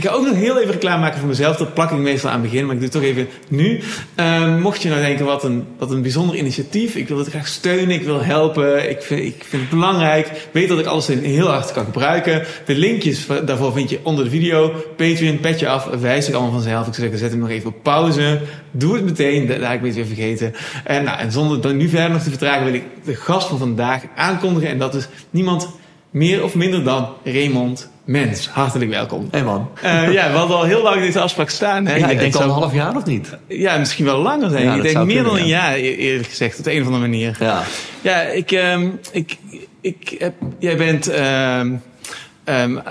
[0.00, 1.56] Ik ga ook nog heel even reclame maken voor mezelf.
[1.56, 3.80] Dat plak ik meestal aan het begin, maar ik doe het toch even nu.
[4.14, 6.94] Ehm, mocht je nou denken, wat een, wat een bijzonder initiatief.
[6.94, 8.90] Ik wil het graag steunen, ik wil helpen.
[8.90, 10.48] Ik vind, ik vind het belangrijk.
[10.52, 12.44] Weet dat ik alles heel hard kan gebruiken.
[12.66, 14.72] De linkjes daarvoor vind je onder de video.
[14.96, 16.86] Patreon, petje af, wijs ik allemaal vanzelf.
[16.86, 18.40] Ik zeggen, zet hem nog even op pauze.
[18.70, 20.54] Doe het meteen, daar heb ik het weer vergeten.
[20.84, 23.58] En, nou, en zonder dan nu verder nog te vertragen, wil ik de gast van
[23.58, 24.68] vandaag aankondigen.
[24.68, 25.68] En dat is niemand
[26.10, 28.48] meer of minder dan Raymond Mens.
[28.48, 29.28] Hartelijk welkom.
[29.30, 29.70] Hey man.
[29.84, 31.86] Uh, ja, we hadden al heel lang deze afspraak staan.
[31.86, 31.96] Hè?
[31.96, 33.36] Ja, ik denk al een half jaar of niet?
[33.48, 34.62] Ja, misschien wel langer.
[34.62, 37.02] Ja, ik denk meer dan een jaar e- eerlijk gezegd, op de een of andere
[37.02, 37.36] manier.
[37.40, 37.62] Ja,
[38.00, 39.36] ja ik, um, ik,
[39.80, 41.82] ik heb, jij bent um,
[42.44, 42.82] um,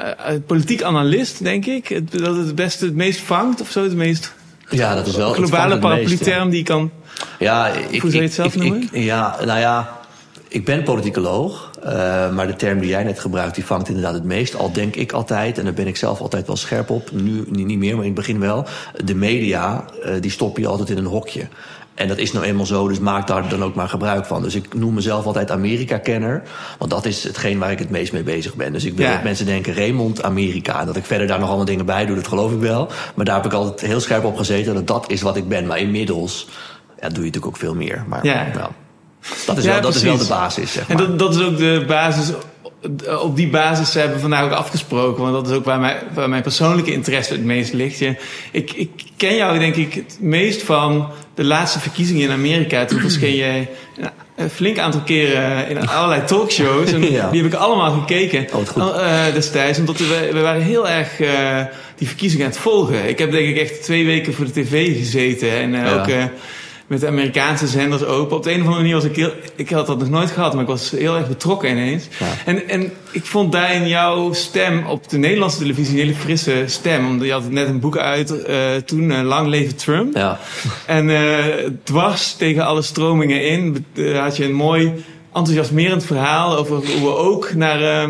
[0.45, 2.11] politiek analist, denk ik.
[2.11, 4.33] Dat het het beste, het meest vangt of zo, het meest
[4.70, 6.91] ja, dat is wel globale paraplu-term die kan.
[7.39, 8.89] Ja, ik, Hoe zou je het zelf ik, noemen?
[8.91, 9.99] Ik, ja, nou ja,
[10.47, 14.23] ik ben politicoloog, uh, maar de term die jij net gebruikt, die vangt inderdaad het
[14.23, 14.55] meest.
[14.55, 17.77] Al denk ik altijd, en daar ben ik zelf altijd wel scherp op, nu niet
[17.77, 18.65] meer, maar in het begin wel.
[19.05, 21.47] De media, uh, die stoppen je altijd in een hokje.
[21.99, 24.41] En dat is nou eenmaal zo, dus maak daar dan ook maar gebruik van.
[24.41, 26.44] Dus ik noem mezelf altijd Amerika-kenner.
[26.77, 28.73] Want dat is hetgeen waar ik het meest mee bezig ben.
[28.73, 29.14] Dus ik wil ja.
[29.14, 30.80] dat mensen denken Raymond Amerika.
[30.80, 32.89] En dat ik verder daar nog allemaal dingen bij doe, dat geloof ik wel.
[33.16, 35.66] Maar daar heb ik altijd heel scherp op gezeten dat dat is wat ik ben.
[35.66, 36.47] Maar inmiddels
[36.99, 38.03] ja, doe je natuurlijk ook veel meer.
[38.08, 38.69] Maar ja.
[39.45, 40.98] Dat, is, ja, wel, dat is wel de basis, zeg maar.
[41.00, 42.31] En dat, dat is ook de basis
[43.22, 45.23] op die basis hebben we vandaag ook afgesproken.
[45.23, 48.00] Want dat is ook waar mijn, waar mijn persoonlijke interesse het meest ligt.
[48.00, 48.16] Je,
[48.52, 52.86] ik, ik ken jou denk ik het meest van de laatste verkiezingen in Amerika.
[52.86, 53.66] Toen verscheen je
[54.36, 56.92] een flink aantal keren in allerlei talkshows.
[56.92, 57.30] En ja.
[57.30, 58.83] die heb ik allemaal gekeken oh, goed.
[58.83, 59.80] Uh, destijds.
[59.80, 61.61] Omdat we, we waren heel erg uh,
[61.95, 63.09] die verkiezingen aan het volgen.
[63.09, 65.52] Ik heb denk ik echt twee weken voor de tv gezeten.
[65.52, 66.00] En uh, ja.
[66.00, 66.08] ook
[66.90, 68.38] met de Amerikaanse zenders open.
[68.38, 69.32] Op de een of andere manier was ik heel...
[69.56, 72.08] Ik had dat nog nooit gehad, maar ik was heel erg betrokken ineens.
[72.20, 72.26] Ja.
[72.45, 77.08] En, en ik vond daarin jouw stem op de Nederlandse televisie een hele frisse stem.
[77.08, 80.16] Omdat je had net een boek uit uh, toen, uh, Lang Leven Trump.
[80.16, 80.40] Ja.
[80.86, 81.44] En uh,
[81.84, 84.94] dwars tegen alle stromingen in had je een mooi
[85.33, 88.10] enthousiasmerend verhaal over hoe we ook naar...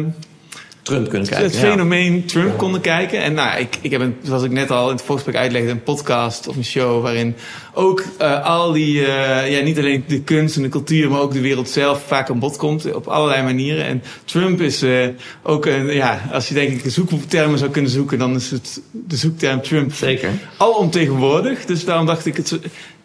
[0.90, 1.46] Trump kunnen kijken.
[1.46, 2.22] Het fenomeen ja.
[2.26, 3.22] Trump konden kijken.
[3.22, 5.84] En nou, ik, ik heb een, zoals ik net al in het voorgesprek uitlegde, een
[5.84, 7.36] podcast of een show waarin
[7.74, 11.34] ook uh, al die, uh, ja, niet alleen de kunst en de cultuur, maar ook
[11.34, 13.86] de wereld zelf vaak aan bod komt op allerlei manieren.
[13.86, 15.08] En Trump is uh,
[15.44, 18.82] ook een, ja, als je denk ik een zoektermen zou kunnen zoeken, dan is het
[18.92, 20.30] de zoekterm Trump Zeker.
[20.58, 21.66] alomtegenwoordig.
[21.66, 22.60] Dus daarom dacht ik, het,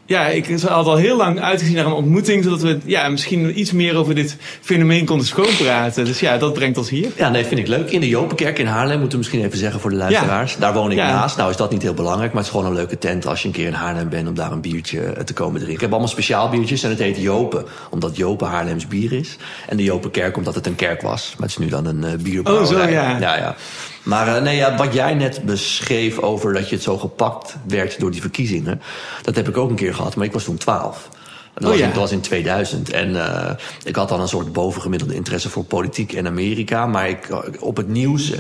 [0.07, 3.73] ja, ik had al heel lang uitgezien naar een ontmoeting, zodat we ja, misschien iets
[3.73, 6.05] meer over dit fenomeen konden schoonpraten.
[6.05, 7.09] Dus ja, dat brengt ons hier.
[7.17, 7.91] Ja, nee, vind ik leuk.
[7.91, 10.53] In de Jopenkerk in Haarlem, moeten we misschien even zeggen voor de luisteraars.
[10.53, 10.59] Ja.
[10.61, 11.09] Daar woon ik Ja.
[11.09, 11.37] naast.
[11.37, 13.49] Nou is dat niet heel belangrijk, maar het is gewoon een leuke tent als je
[13.49, 15.75] een keer in Haarlem bent om daar een biertje te komen drinken.
[15.75, 19.37] Ik heb allemaal speciaal biertjes en het heet Jopen, omdat Jopen Haarlems bier is.
[19.69, 21.35] En de Jopenkerk omdat het een kerk was.
[21.39, 22.77] Maar het is nu dan een uh, bierbrouwerij.
[22.77, 23.19] Oh, zo, ja.
[23.19, 23.57] ja, ja.
[24.05, 28.01] Maar uh, nee, ja, wat jij net beschreef over dat je het zo gepakt werd
[28.01, 28.83] door die verkiezingen,
[29.23, 31.09] dat heb ik ook een keer gehad, maar ik was toen 12.
[31.55, 31.85] Dat, Oh, was, ja.
[31.85, 32.91] in, dat was in 2000.
[32.91, 33.51] En uh,
[33.85, 36.87] ik had dan een soort bovengemiddelde interesse voor politiek in Amerika.
[36.87, 37.29] Maar ik,
[37.61, 38.39] op het nieuws uh,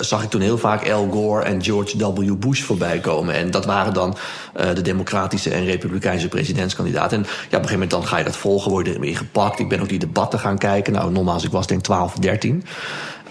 [0.00, 2.34] zag ik toen heel vaak Al Gore en George W.
[2.34, 3.34] Bush voorbij komen.
[3.34, 4.16] En dat waren dan
[4.60, 7.18] uh, de democratische en republikeinse presidentskandidaten.
[7.18, 9.58] En ja, op een gegeven moment dan ga je dat volgen, word je erin gepakt.
[9.58, 10.92] Ik ben ook die debatten gaan kijken.
[10.92, 12.64] Nou, nogmaals, ik was denk 12, 13.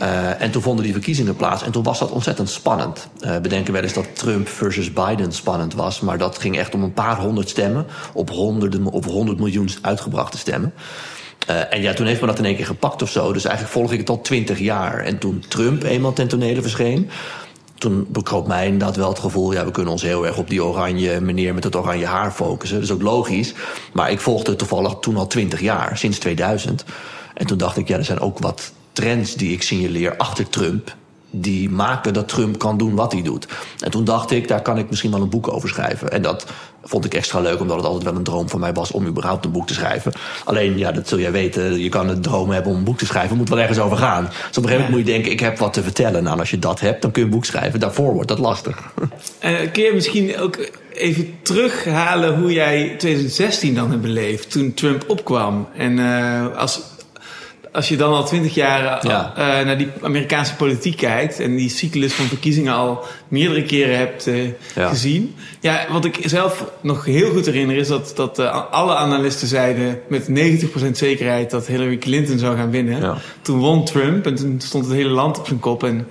[0.02, 1.64] Uh, en toen vonden die verkiezingen plaats.
[1.64, 3.08] En toen was dat ontzettend spannend.
[3.22, 6.00] Uh, we denken wel eens dat Trump versus Biden spannend was.
[6.00, 7.86] Maar dat ging echt om een paar honderd stemmen.
[8.14, 10.74] Op honderden, op honderd miljoen uitgebrachte stemmen.
[11.50, 13.34] Uh, en ja, toen heeft me dat in één keer gepakt of zo.
[13.34, 15.00] Dus eigenlijk volg ik het al twintig jaar.
[15.00, 17.10] En toen Trump eenmaal ten tonele verscheen...
[17.78, 19.54] toen bekroop mij inderdaad wel het gevoel...
[19.54, 22.78] ja, we kunnen ons heel erg op die oranje meneer met het oranje haar focussen.
[22.78, 23.54] Dat is ook logisch.
[23.94, 26.86] Maar ik volgde toevallig toen al twintig jaar, sinds 2000.
[27.34, 30.96] En toen dacht ik, ja, er zijn ook wat trends die ik signaleer achter Trump
[31.32, 33.48] die maken dat Trump kan doen wat hij doet.
[33.80, 36.12] En toen dacht ik, daar kan ik misschien wel een boek over schrijven.
[36.12, 36.46] En dat
[36.84, 39.46] vond ik extra leuk, omdat het altijd wel een droom van mij was om überhaupt
[39.46, 40.12] een boek te schrijven.
[40.46, 43.06] Alleen, ja, dat zul jij weten, je kan een droom hebben om een boek te
[43.06, 44.24] schrijven, moet wel ergens over gaan.
[44.24, 46.24] Dus op een gegeven moment moet je denken, ik heb wat te vertellen.
[46.24, 47.80] Nou, als je dat hebt, dan kun je een boek schrijven.
[47.80, 48.92] Daarvoor wordt dat lastig.
[49.44, 55.04] Uh, kun je misschien ook even terughalen hoe jij 2016 dan hebt beleefd, toen Trump
[55.08, 55.68] opkwam?
[55.76, 56.82] En uh, als
[57.72, 59.34] als je dan al twintig jaar ja.
[59.38, 64.28] uh, naar die Amerikaanse politiek kijkt en die cyclus van verkiezingen al meerdere keren hebt
[64.28, 64.44] uh,
[64.76, 64.88] ja.
[64.90, 65.36] gezien.
[65.60, 70.00] Ja, wat ik zelf nog heel goed herinner is dat, dat uh, alle analisten zeiden
[70.08, 73.02] met 90% zekerheid dat Hillary Clinton zou gaan winnen.
[73.02, 73.18] Ja.
[73.42, 76.08] Toen won Trump en toen stond het hele land op zijn kop en,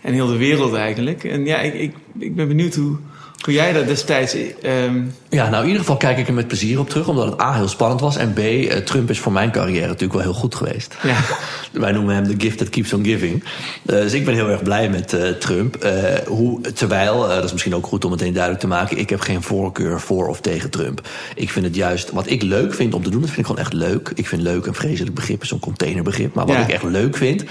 [0.00, 1.24] en heel de wereld eigenlijk.
[1.24, 2.96] En ja, ik, ik, ik ben benieuwd hoe,
[3.42, 4.34] Hoe jij dat destijds.
[4.62, 5.14] Um...
[5.28, 7.54] Ja, nou in ieder geval kijk ik er met plezier op terug, omdat het A
[7.54, 8.16] heel spannend was.
[8.16, 10.96] En B, uh, Trump is voor mijn carrière natuurlijk wel heel goed geweest.
[11.02, 11.16] Ja.
[11.72, 13.42] Wij noemen hem de gift that keeps on giving.
[13.42, 13.46] Uh,
[13.84, 15.86] dus ik ben heel erg blij met uh, Trump.
[16.26, 19.42] hoe, terwijl, dat is misschien ook goed om meteen duidelijk te maken, ik heb geen
[19.42, 21.08] voorkeur voor of tegen Trump.
[21.34, 23.60] Ik vind het juist, wat ik leuk vind om te doen, dat vind ik gewoon
[23.60, 24.12] echt leuk.
[24.14, 26.34] Ik vind leuk een vreselijk begrip, zo'n containerbegrip.
[26.34, 26.62] Maar wat ja.
[26.62, 27.44] ik echt leuk vind,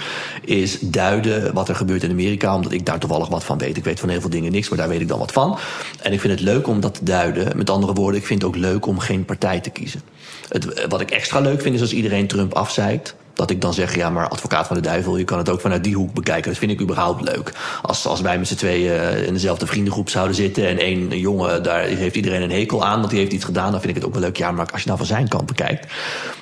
[0.44, 3.76] is duiden wat er gebeurt in Amerika, omdat ik daar toevallig wat van weet.
[3.76, 5.58] Ik weet van heel veel dingen niks, maar daar weet ik dan wat van.
[6.02, 7.56] En ik vind het leuk om dat te duiden.
[7.56, 10.00] Met andere woorden, ik vind het ook leuk om geen partij te kiezen.
[10.48, 13.14] Het, wat ik extra leuk vind is als iedereen Trump afzeikt.
[13.34, 15.84] Dat ik dan zeg, ja, maar advocaat van de duivel, je kan het ook vanuit
[15.84, 16.50] die hoek bekijken.
[16.50, 17.52] Dat vind ik überhaupt leuk.
[17.82, 21.62] Als, als wij met z'n tweeën eh, in dezelfde vriendengroep zouden zitten en één jongen,
[21.62, 24.04] daar heeft iedereen een hekel aan, want die heeft iets gedaan, dan vind ik het
[24.04, 24.36] ook wel leuk.
[24.36, 25.92] Ja, maar als je nou van zijn kant bekijkt,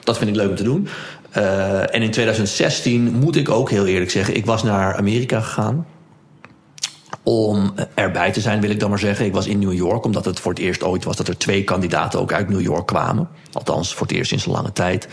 [0.04, 0.88] dat vind ik leuk om te doen.
[1.36, 5.86] Uh, en in 2016 moet ik ook heel eerlijk zeggen, ik was naar Amerika gegaan
[7.30, 9.26] om erbij te zijn, wil ik dan maar zeggen.
[9.26, 11.64] Ik was in New York, omdat het voor het eerst ooit was dat er twee
[11.64, 13.28] kandidaten ook uit New York kwamen.
[13.52, 15.08] Althans, voor het eerst sinds een lange tijd.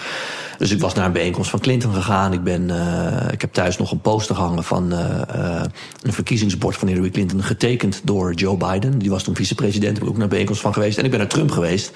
[0.58, 2.34] Dus ik was naar een bijeenkomst van Clinton gegaan.
[2.34, 5.62] Ik, ben, uh, ik heb thuis nog een poster gehangen van uh,
[6.02, 9.00] een verkiezingsbord van Hillary Clinton, getekend door Joe Biden.
[9.00, 10.98] Die was toen vicepresident, ik ook naar een bijeenkomst van geweest.
[10.98, 11.92] En ik ben naar Trump geweest.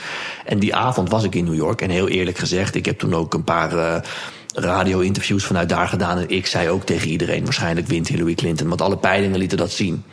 [0.45, 1.81] En die avond was ik in New York.
[1.81, 4.03] En heel eerlijk gezegd, ik heb toen ook een paar
[4.53, 6.17] radio-interviews vanuit daar gedaan.
[6.17, 8.67] En ik zei ook tegen iedereen: waarschijnlijk wint Hillary Clinton.
[8.67, 10.03] Want alle peilingen lieten dat zien.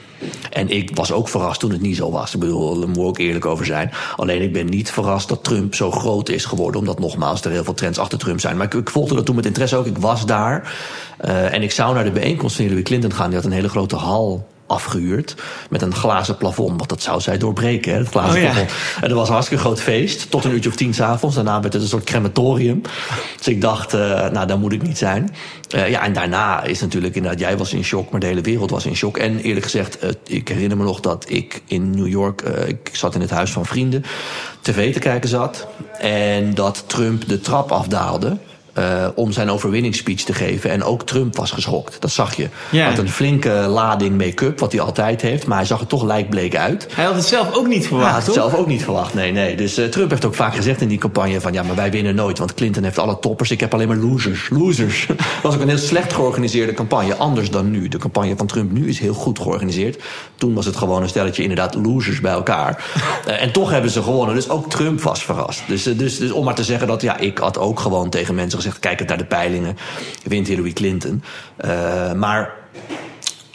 [0.50, 2.34] En ik was ook verrast toen het niet zo was.
[2.34, 3.90] Ik bedoel, daar moet ook eerlijk over zijn.
[4.16, 6.80] Alleen ik ben niet verrast dat Trump zo groot is geworden.
[6.80, 8.56] Omdat nogmaals er heel veel trends achter Trump zijn.
[8.56, 9.86] Maar ik, ik volgde dat toen met interesse ook.
[9.86, 10.74] Ik was daar.
[11.24, 13.26] Uh, en ik zou naar de bijeenkomst van Hillary Clinton gaan.
[13.26, 15.34] Die had een hele grote hal afgehuurd.
[15.70, 16.76] Met een glazen plafond.
[16.76, 18.50] Want dat zou zij doorbreken, hè, het glazen oh, ja.
[18.50, 18.70] plafond.
[19.00, 20.30] En dat was een hartstikke groot feest.
[20.30, 21.34] Tot een uurtje of tien s'avonds.
[21.34, 22.82] Daarna werd het een soort crematorium.
[23.36, 25.34] Dus ik dacht, uh, nou, daar moet ik niet zijn.
[25.74, 28.70] Uh, ja, en daarna is natuurlijk inderdaad, jij was in shock, maar de hele wereld
[28.70, 29.16] was in shock.
[29.16, 33.14] En eerlijk gezegd, uh, ik herinner me nog dat ik in New York, ik zat
[33.14, 34.04] in het huis van vrienden,
[34.60, 35.66] tv te kijken zat.
[35.98, 38.36] En dat Trump de trap afdaalde.
[38.78, 40.70] Uh, om zijn overwinningsspeech te geven.
[40.70, 41.96] En ook Trump was geschokt.
[42.00, 42.48] Dat zag je.
[42.70, 45.46] Hij had een flinke lading make-up, wat hij altijd heeft.
[45.46, 46.86] Maar hij zag er toch lijkbleek uit.
[46.92, 49.32] Hij had het zelf ook niet verwacht, Hij had het zelf ook niet verwacht, nee.
[49.32, 49.56] nee.
[49.56, 51.52] Dus uh, Trump heeft ook vaak gezegd in die campagne van...
[51.52, 53.50] ja, maar wij winnen nooit, want Clinton heeft alle toppers.
[53.50, 54.48] Ik heb alleen maar losers.
[54.50, 55.06] Losers.
[55.06, 57.16] dat was ook een heel slecht georganiseerde campagne.
[57.16, 57.88] Anders dan nu.
[57.88, 60.02] De campagne van Trump nu is heel goed georganiseerd.
[60.36, 62.84] Toen was het gewoon een stelletje inderdaad losers bij elkaar.
[63.26, 64.34] uh, en toch hebben ze gewonnen.
[64.34, 65.62] Dus ook Trump was verrast.
[65.66, 67.02] Dus, dus, dus om maar te zeggen dat...
[67.02, 69.76] ja, ik had ook gewoon tegen mensen gezegd gezegd, kijkend naar de peilingen,
[70.22, 71.22] wint Hillary Clinton.
[71.64, 72.54] Uh, maar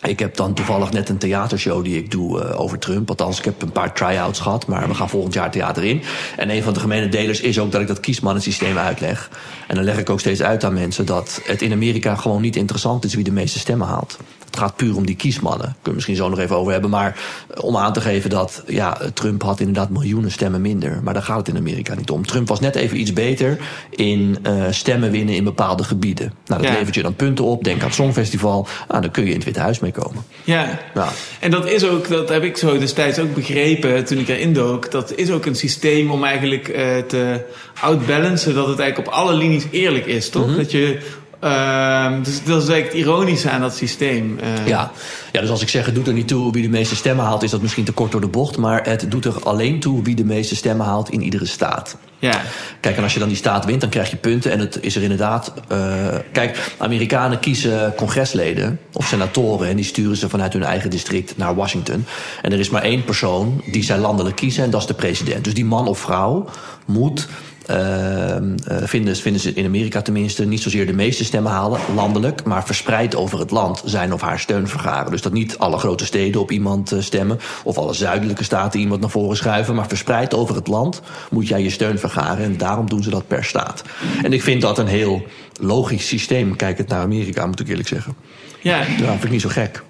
[0.01, 3.09] ik heb dan toevallig net een theatershow die ik doe uh, over Trump.
[3.09, 6.01] Althans, ik heb een paar try-outs gehad, maar we gaan volgend jaar theater in.
[6.37, 9.29] En een van de gemene delers is ook dat ik dat kiesmannensysteem uitleg.
[9.67, 12.55] En dan leg ik ook steeds uit aan mensen dat het in Amerika gewoon niet
[12.55, 14.17] interessant is wie de meeste stemmen haalt.
[14.53, 15.65] Het gaat puur om die kiesmannen.
[15.65, 16.89] Kunnen we misschien zo nog even over hebben.
[16.89, 17.19] Maar
[17.49, 20.99] eh, om aan te geven dat ja, Trump had inderdaad miljoenen stemmen minder.
[21.03, 22.25] Maar daar gaat het in Amerika niet om.
[22.25, 23.57] Trump was net even iets beter
[23.89, 26.33] in uh, stemmen winnen in bepaalde gebieden.
[26.45, 26.77] Nou, dat ja.
[26.77, 27.63] levert je dan punten op.
[27.63, 28.67] Denk aan het Songfestival.
[28.87, 30.23] Ah, dan kun je in het Witte Huis mee komen.
[30.43, 31.09] Ja, nou.
[31.39, 34.91] en dat is ook, dat heb ik zo destijds ook begrepen toen ik erin dook.
[34.91, 37.45] Dat is ook een systeem om eigenlijk uh, te
[37.81, 38.55] outbalancen.
[38.55, 40.41] Dat het eigenlijk op alle linies eerlijk is, toch?
[40.41, 40.57] Mm -hmm.
[40.57, 40.99] Dat je
[41.43, 44.39] Uh, dus dat is eigenlijk het ironische aan dat systeem.
[44.43, 44.67] Uh.
[44.67, 44.91] Ja.
[45.31, 47.43] ja, dus als ik zeg het doet er niet toe wie de meeste stemmen haalt,
[47.43, 48.57] is dat misschien te kort door de bocht.
[48.57, 51.97] Maar het doet er alleen toe wie de meeste stemmen haalt in iedere staat.
[52.19, 52.41] Ja.
[52.79, 54.51] Kijk, en als je dan die staat wint, dan krijg je punten.
[54.51, 55.53] En het is er inderdaad.
[55.71, 59.67] Uh, kijk, Amerikanen kiezen congresleden of senatoren.
[59.67, 62.05] En die sturen ze vanuit hun eigen district naar Washington.
[62.41, 65.43] En er is maar één persoon die zij landelijk kiezen, en dat is de president.
[65.43, 66.49] Dus die man of vrouw
[66.85, 67.27] moet
[67.69, 68.35] uh,
[68.83, 73.15] vinden, vinden ze in Amerika tenminste niet zozeer de meeste stemmen halen, landelijk, maar verspreid
[73.15, 75.11] over het land zijn of haar steun vergaren.
[75.11, 79.01] Dus dat niet alle grote steden op iemand uh, stemmen, of alle zuidelijke staten iemand
[79.01, 82.43] naar voren schuiven, maar verspreid over het land moet jij je steun vergaren.
[82.43, 83.83] En daarom doen ze dat per staat.
[84.23, 85.25] En ik vind dat een heel
[85.59, 86.55] logisch systeem.
[86.55, 88.15] Kijk het naar Amerika, moet ik eerlijk zeggen.
[88.61, 89.83] Ja, ja vind ik niet zo gek.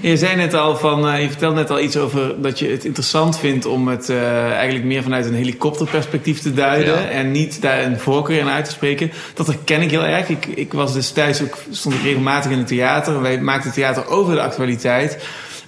[0.00, 2.84] Je zei net al van, uh, je vertelde net al iets over dat je het
[2.84, 7.08] interessant vindt om het uh, eigenlijk meer vanuit een helikopterperspectief te duiden ja.
[7.08, 9.12] en niet daar een voorkeur in uit te spreken.
[9.34, 10.28] Dat herken ik heel erg.
[10.28, 13.20] Ik, ik was destijds ook, stond ik regelmatig in het theater.
[13.20, 15.18] Wij maakten theater over de actualiteit.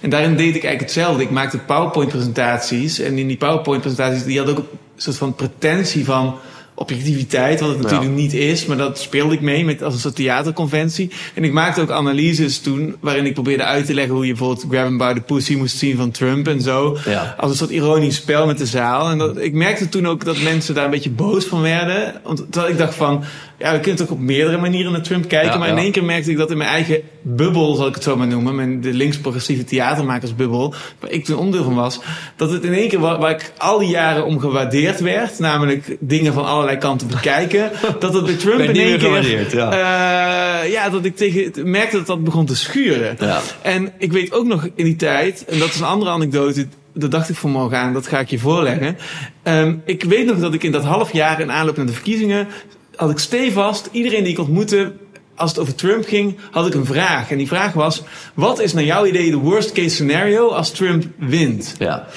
[0.01, 1.23] En daarin deed ik eigenlijk hetzelfde.
[1.23, 2.99] Ik maakte PowerPoint-presentaties.
[2.99, 6.35] En in die PowerPoint-presentaties, die had ook een soort van pretentie van
[6.75, 8.15] objectiviteit, wat het natuurlijk ja.
[8.15, 11.11] niet is, maar dat speelde ik mee met, als een soort theaterconventie.
[11.33, 14.65] En ik maakte ook analyses toen, waarin ik probeerde uit te leggen hoe je bijvoorbeeld
[14.69, 16.97] Grab him by the Pussy moest zien van Trump en zo.
[17.05, 17.35] Ja.
[17.37, 19.09] Als een soort ironisch spel met de zaal.
[19.09, 22.21] En dat, ik merkte toen ook dat mensen daar een beetje boos van werden.
[22.23, 23.23] Want terwijl ik dacht van,
[23.63, 25.51] ja, we kunnen toch op meerdere manieren naar Trump kijken.
[25.51, 28.03] Ja, maar in één keer merkte ik dat in mijn eigen bubbel, zal ik het
[28.03, 31.99] zo maar noemen, mijn, de links-progressieve theatermakersbubbel, waar ik toen onderdeel van was,
[32.35, 35.97] dat het in één keer waar, waar ik al die jaren om gewaardeerd werd, namelijk
[35.99, 39.71] dingen van allerlei kanten bekijken, dat het bij Trump in één keer, ja.
[39.71, 43.15] eh, ja, dat ik tegen, merkte dat dat begon te schuren.
[43.19, 43.41] Ja.
[43.61, 47.11] En ik weet ook nog in die tijd, en dat is een andere anekdote, dat
[47.11, 48.97] dacht ik vanmorgen aan, dat ga ik je voorleggen.
[49.43, 52.47] Ehm, ik weet nog dat ik in dat half jaar in aanloop naar de verkiezingen,
[53.03, 54.91] had ik stevast, iedereen die ik ontmoette,
[55.35, 57.31] als het over Trump ging, had ik een vraag.
[57.31, 61.03] En die vraag was, wat is naar jouw idee de worst case scenario als Trump
[61.17, 61.75] wint?
[61.79, 62.07] Ja.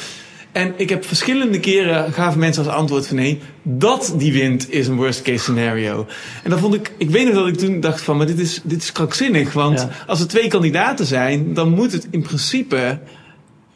[0.52, 4.86] En ik heb verschillende keren gaven mensen als antwoord van nee, dat die wint is
[4.86, 6.06] een worst case scenario.
[6.42, 8.60] En dan vond ik, ik weet nog dat ik toen dacht van, maar dit is,
[8.62, 9.52] dit is krankzinnig.
[9.52, 9.90] Want Ja.
[10.06, 12.98] als er twee kandidaten zijn, dan moet het in principe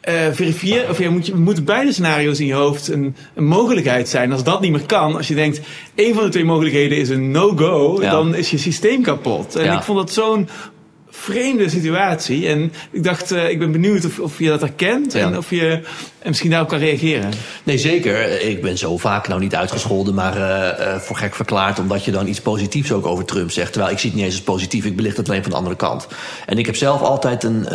[0.01, 4.31] eh verifiëren, of moet je, moeten beide scenario's in je hoofd een, een mogelijkheid zijn.
[4.31, 5.61] Als dat niet meer kan, als je denkt,
[5.95, 8.09] één van de twee mogelijkheden is een no-go, Ja.
[8.11, 9.55] dan is je systeem kapot.
[9.55, 9.77] En Ja.
[9.77, 10.49] ik vond dat zo'n
[11.13, 12.47] vreemde situatie.
[12.47, 15.19] En ik dacht, eh, ik ben benieuwd of, of je dat herkent Ja.
[15.19, 15.69] en of je
[16.19, 17.29] en misschien daarop kan reageren.
[17.63, 18.41] Nee, zeker.
[18.41, 21.79] Ik ben zo vaak nou niet uitgescholden, maar eh, voor gek verklaard.
[21.79, 23.71] Omdat je dan iets positiefs ook over Trump zegt.
[23.71, 24.85] Terwijl ik zie het niet eens als positief.
[24.85, 26.07] Ik belicht het alleen van de andere kant.
[26.45, 27.67] En ik heb zelf altijd een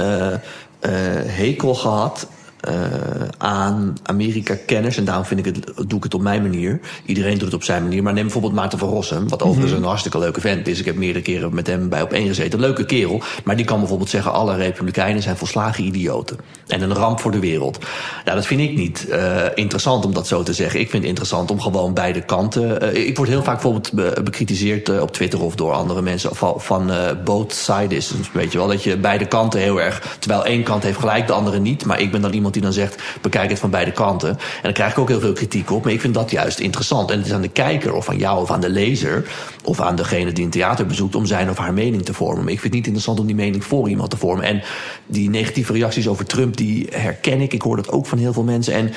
[1.27, 2.27] hekel gehad.
[2.67, 4.97] Eh, aan Amerika-kenners.
[4.97, 6.81] En daarom vind ik het, doe ik het op mijn manier.
[7.07, 8.03] Iedereen doet het op zijn manier.
[8.03, 9.29] Maar neem bijvoorbeeld Maarten van Rossum.
[9.29, 10.79] Wat overigens een hartstikke leuke vent is.
[10.79, 12.61] Ik heb meerdere keren met hem bij op één gezeten.
[12.61, 13.23] Leuke kerel.
[13.45, 14.33] Maar die kan bijvoorbeeld zeggen...
[14.33, 16.37] alle republikeinen zijn volslagen idioten.
[16.67, 17.79] En een ramp voor de wereld.
[18.25, 20.81] Nou, dat vind ik niet eh, interessant om dat zo te zeggen.
[20.81, 22.81] Ik vind het interessant om gewoon beide kanten...
[22.81, 25.43] eh, ik word heel vaak bijvoorbeeld be- bekritiseerd op Twitter...
[25.43, 26.91] of door andere mensen van, van
[27.25, 28.13] both sides.
[28.33, 30.17] Weet je wel, dat je beide kanten heel erg...
[30.19, 31.85] terwijl één kant heeft gelijk, de andere niet.
[31.85, 33.03] Maar ik ben dan iemand die dan zegt...
[33.21, 34.29] bekijk het van beide kanten.
[34.29, 35.85] En dan krijg ik ook heel veel kritiek op.
[35.85, 37.11] Maar ik vind dat juist interessant.
[37.11, 39.25] En het is aan de kijker of aan jou of aan de lezer...
[39.65, 41.15] of aan degene die een theater bezoekt...
[41.15, 42.45] om zijn of haar mening te vormen.
[42.45, 44.45] Maar ik vind het niet interessant om die mening voor iemand te vormen.
[44.45, 44.63] En
[45.07, 47.53] die negatieve reacties over Trump, die herken ik.
[47.53, 48.75] Ik hoor dat ook van heel veel mensen.
[48.75, 48.93] En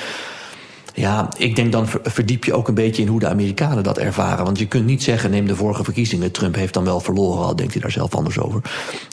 [0.94, 3.98] ja, ik denk dan ver- verdiep je ook een beetje in hoe de Amerikanen dat
[3.98, 4.44] ervaren.
[4.44, 6.30] Want je kunt niet zeggen, neem de vorige verkiezingen.
[6.32, 8.62] Trump heeft dan wel verloren, al denkt hij daar zelf anders over.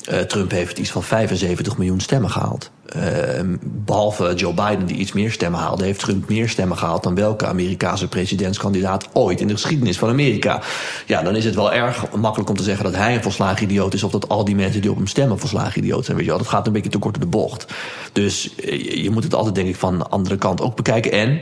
[0.03, 2.71] Eh, Trump heeft iets van 75 miljoen stemmen gehaald.
[2.87, 7.15] Eh, behalve Joe Biden, die iets meer stemmen haalde, heeft Trump meer stemmen gehaald dan
[7.15, 10.61] welke Amerikaanse presidentskandidaat ooit in de geschiedenis van Amerika.
[11.05, 13.93] Ja, dan is het wel erg makkelijk om te zeggen dat hij een volslagen idioot
[13.93, 16.17] is, of dat al die mensen die op hem stemmen volslagen idioot zijn.
[16.17, 17.65] Weet je wel, dat gaat een beetje te kort door de bocht.
[18.13, 21.11] Dus eh, je- je moet het altijd, denk ik, van de andere kant ook bekijken.
[21.11, 21.39] En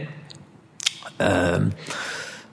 [1.18, 1.68] Ehm,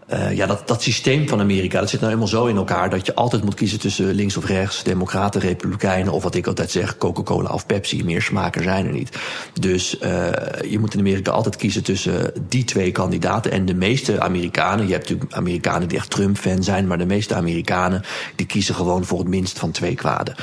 [0.07, 3.07] eh, ja, dat, dat systeem van Amerika, dat zit nou eenmaal zo in elkaar dat
[3.07, 6.97] je altijd moet kiezen tussen links of rechts, democraten, republikeinen, of wat ik altijd zeg,
[6.97, 8.05] Coca-Cola of Pepsi.
[8.05, 9.19] Meer smaken zijn er niet.
[9.61, 10.31] Dus eh,
[10.71, 13.51] je moet in Amerika altijd kiezen tussen die twee kandidaten.
[13.51, 17.35] En de meeste Amerikanen, je hebt natuurlijk Amerikanen die echt Trump-fan zijn, maar de meeste
[17.35, 18.03] Amerikanen
[18.37, 20.35] die kiezen gewoon voor het minst van twee kwaden.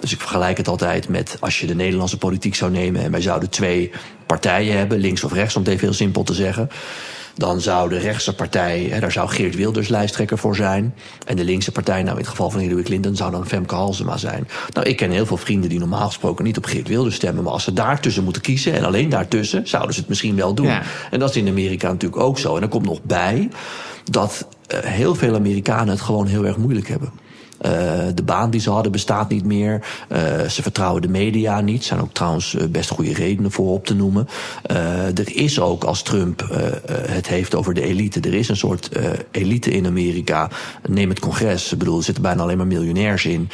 [0.00, 3.20] Dus ik vergelijk het altijd met als je de Nederlandse politiek zou nemen en wij
[3.20, 3.90] zouden twee
[4.26, 6.68] partijen hebben, links of rechts, om het even heel simpel te zeggen.
[7.38, 10.94] Dan zou de rechtse partij, hè, daar zou Geert Wilders lijsttrekker voor zijn.
[11.26, 14.16] En de linkse partij, nou in het geval van Hillary Clinton, zou dan Femke Halsema
[14.16, 14.48] zijn.
[14.72, 17.44] Nou, ik ken heel veel vrienden die normaal gesproken niet op Geert Wilders stemmen.
[17.44, 20.66] Maar als ze daartussen moeten kiezen, en alleen daartussen, zouden ze het misschien wel doen.
[20.66, 20.82] Ja.
[21.10, 22.56] En dat is in Amerika natuurlijk ook zo.
[22.56, 23.48] En er komt nog bij
[24.10, 27.12] dat eh, heel veel Amerikanen het gewoon heel erg moeilijk hebben.
[27.58, 29.86] Eh, de baan die ze hadden bestaat niet meer.
[30.08, 31.84] Eh, ze vertrouwen de media niet.
[31.84, 34.28] Zijn ook trouwens eh, best goede redenen voor op te noemen.
[35.14, 36.46] Er is ook, als Trump
[37.10, 38.20] het heeft over de elite...
[38.20, 38.90] er is een soort
[39.30, 40.50] elite in Amerika.
[40.88, 41.72] Neem het congres.
[41.72, 43.48] Ik bedoel, er zitten bijna alleen maar miljonairs in.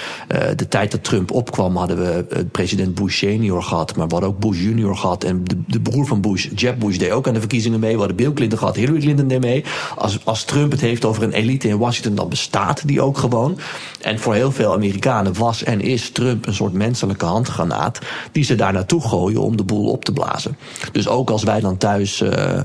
[0.57, 3.97] De tijd dat Trump opkwam hadden we president Bush senior gehad...
[3.97, 5.25] maar we hadden ook Bush junior gehad.
[5.25, 7.93] En de, de broer van Bush, Jeb Bush, deed ook aan de verkiezingen mee.
[7.93, 9.65] We hadden Bill Clinton gehad, Hillary Clinton deed mee.
[9.97, 12.15] Als, als Trump het heeft over een elite in Washington...
[12.15, 13.59] dan bestaat die ook gewoon.
[14.01, 17.99] En voor heel veel Amerikanen was en is Trump een soort menselijke handgranaat...
[18.33, 20.57] die ze daar naartoe gooien om de boel op te blazen.
[20.93, 22.21] Dus ook als wij dan thuis...
[22.21, 22.59] eh,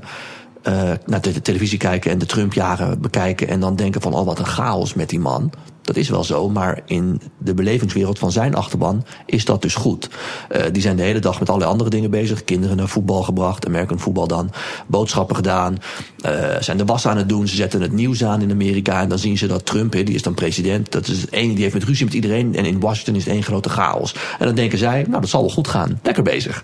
[0.61, 3.47] eh, naar de televisie kijken en de Trump-jaren bekijken...
[3.47, 5.51] en dan denken van, oh, wat een chaos met die man.
[5.81, 10.09] Dat is wel zo, maar in de belevingswereld van zijn achterban is dat dus goed.
[10.49, 12.43] Eh, die zijn de hele dag met allerlei andere dingen bezig.
[12.43, 14.51] Kinderen naar voetbal gebracht, American voetbal dan.
[14.87, 15.77] Boodschappen gedaan,
[16.21, 17.47] eh, zijn de was aan het doen.
[17.47, 20.15] Ze zetten het nieuws aan in Amerika en dan zien ze dat Trump, hè, die
[20.15, 20.91] is dan president...
[20.91, 23.43] dat is het die heeft met ruzie met iedereen en in Washington is het één
[23.43, 24.15] grote chaos.
[24.39, 25.99] En dan denken zij, nou, dat zal wel goed gaan.
[26.03, 26.63] Lekker bezig.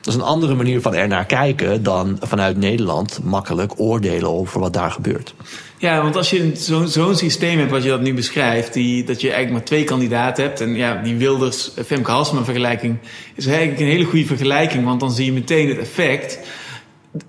[0.00, 4.60] Dat is een andere manier van er naar kijken dan vanuit Nederland makkelijk oordelen over
[4.60, 5.34] wat daar gebeurt.
[5.78, 6.52] Ja, want als je
[6.86, 10.44] zo'n systeem hebt wat je dat nu beschrijft, die, dat je eigenlijk maar twee kandidaten
[10.44, 10.60] hebt.
[10.60, 12.96] En ja, die Wilders Femke Halsema vergelijking
[13.34, 16.38] is eigenlijk een hele goede vergelijking, want dan zie je meteen het effect.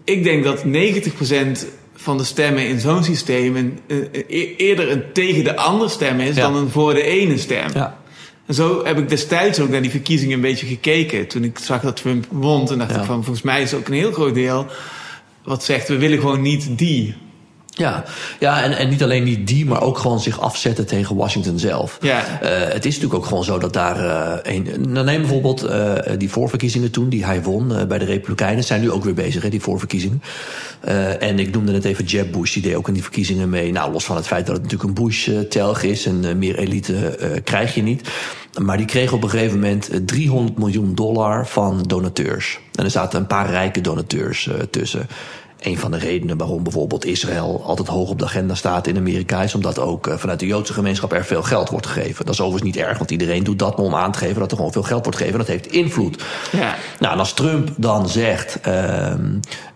[0.03, 0.68] Ik denk dat 90%
[1.96, 3.79] van de stemmen in zo'n systeem een,
[4.27, 7.70] e-, eerder een tegen de ander stem is dan een voor de ene stem.
[7.74, 7.98] Ja.
[8.46, 11.27] En zo heb ik destijds ook naar die verkiezingen een beetje gekeken.
[11.27, 13.94] Toen ik zag dat Trump won, toen dacht ik van volgens mij is ook een
[13.94, 14.65] heel groot deel
[15.44, 17.15] wat zegt we willen gewoon niet die.
[17.79, 18.03] Ja,
[18.39, 21.98] ja en, en niet alleen niet die, maar ook gewoon zich afzetten tegen Washington zelf.
[22.01, 22.19] Ja.
[22.19, 24.91] Uh, het is natuurlijk ook gewoon zo dat daar uh, een.
[24.91, 28.91] Nou, neem bijvoorbeeld uh, die voorverkiezingen toen, die hij won bij de Republikeinen, zijn nu
[28.91, 30.21] ook weer bezig, hè, die voorverkiezingen.
[31.19, 33.71] en ik noemde het even Jeb Bush, die deed ook in die verkiezingen mee.
[33.71, 37.75] Nou, los van het feit dat het natuurlijk een Bush-telg is en meer elite krijg
[37.75, 38.09] je niet.
[38.62, 42.59] Maar die kreeg op een gegeven moment 300 miljoen dollar van donateurs.
[42.75, 45.07] En er zaten een paar rijke donateurs tussen.
[45.59, 49.43] Een van de redenen waarom bijvoorbeeld Israël altijd hoog op de agenda staat in Amerika
[49.43, 52.25] is omdat ook eh, vanuit de Joodse gemeenschap er veel geld wordt gegeven.
[52.25, 54.57] Dat is overigens niet erg, want iedereen doet dat om aan te geven dat er
[54.57, 55.39] gewoon veel geld wordt gegeven.
[55.39, 56.23] Dat heeft invloed.
[56.51, 56.75] Ja.
[56.99, 58.73] Nou, en als Trump dan zegt, uh,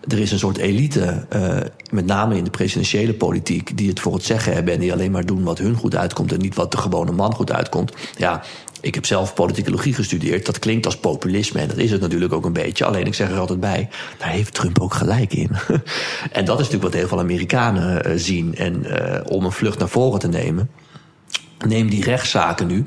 [0.08, 1.56] er is een soort elite, uh,
[1.90, 5.10] met name in de presidentiële politiek, die het voor het zeggen hebben en die alleen
[5.10, 7.92] maar doen wat hun goed uitkomt en niet wat de gewone man goed uitkomt.
[8.16, 8.42] Ja,
[8.84, 10.46] ik heb zelf politicologie gestudeerd.
[10.46, 12.84] Dat klinkt als populisme en dat is het natuurlijk ook een beetje.
[12.84, 13.88] Alleen ik zeg er altijd bij,
[14.18, 15.50] daar heeft Trump ook gelijk in.
[16.32, 18.56] en dat is natuurlijk wat heel veel Amerikanen uh, zien.
[18.56, 20.70] En uh, om een vlucht naar voren te nemen.
[21.66, 22.84] Neem die rechtszaken nu.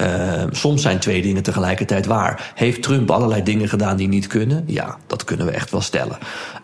[0.00, 2.52] Uh, soms zijn twee dingen tegelijkertijd waar.
[2.54, 4.64] Heeft Trump allerlei dingen gedaan die niet kunnen?
[4.66, 6.18] Ja, dat kunnen we echt wel stellen.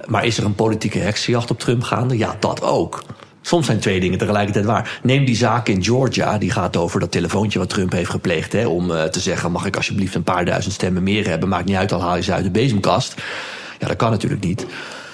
[0.06, 2.16] Maar is er een politieke heksenjacht op Trump gaande?
[2.18, 3.02] Ja, dat ook.
[3.46, 5.00] Soms zijn twee dingen tegelijkertijd waar.
[5.02, 8.52] Neem die zaak in Georgia, die gaat over dat telefoontje wat Trump heeft gepleegd.
[8.52, 11.48] Hè, om uh, te zeggen: mag ik alsjeblieft een paar duizend stemmen meer hebben?
[11.48, 13.14] Maakt niet uit, al haal je ze uit de bezemkast.
[13.78, 14.66] Ja, dat kan natuurlijk niet.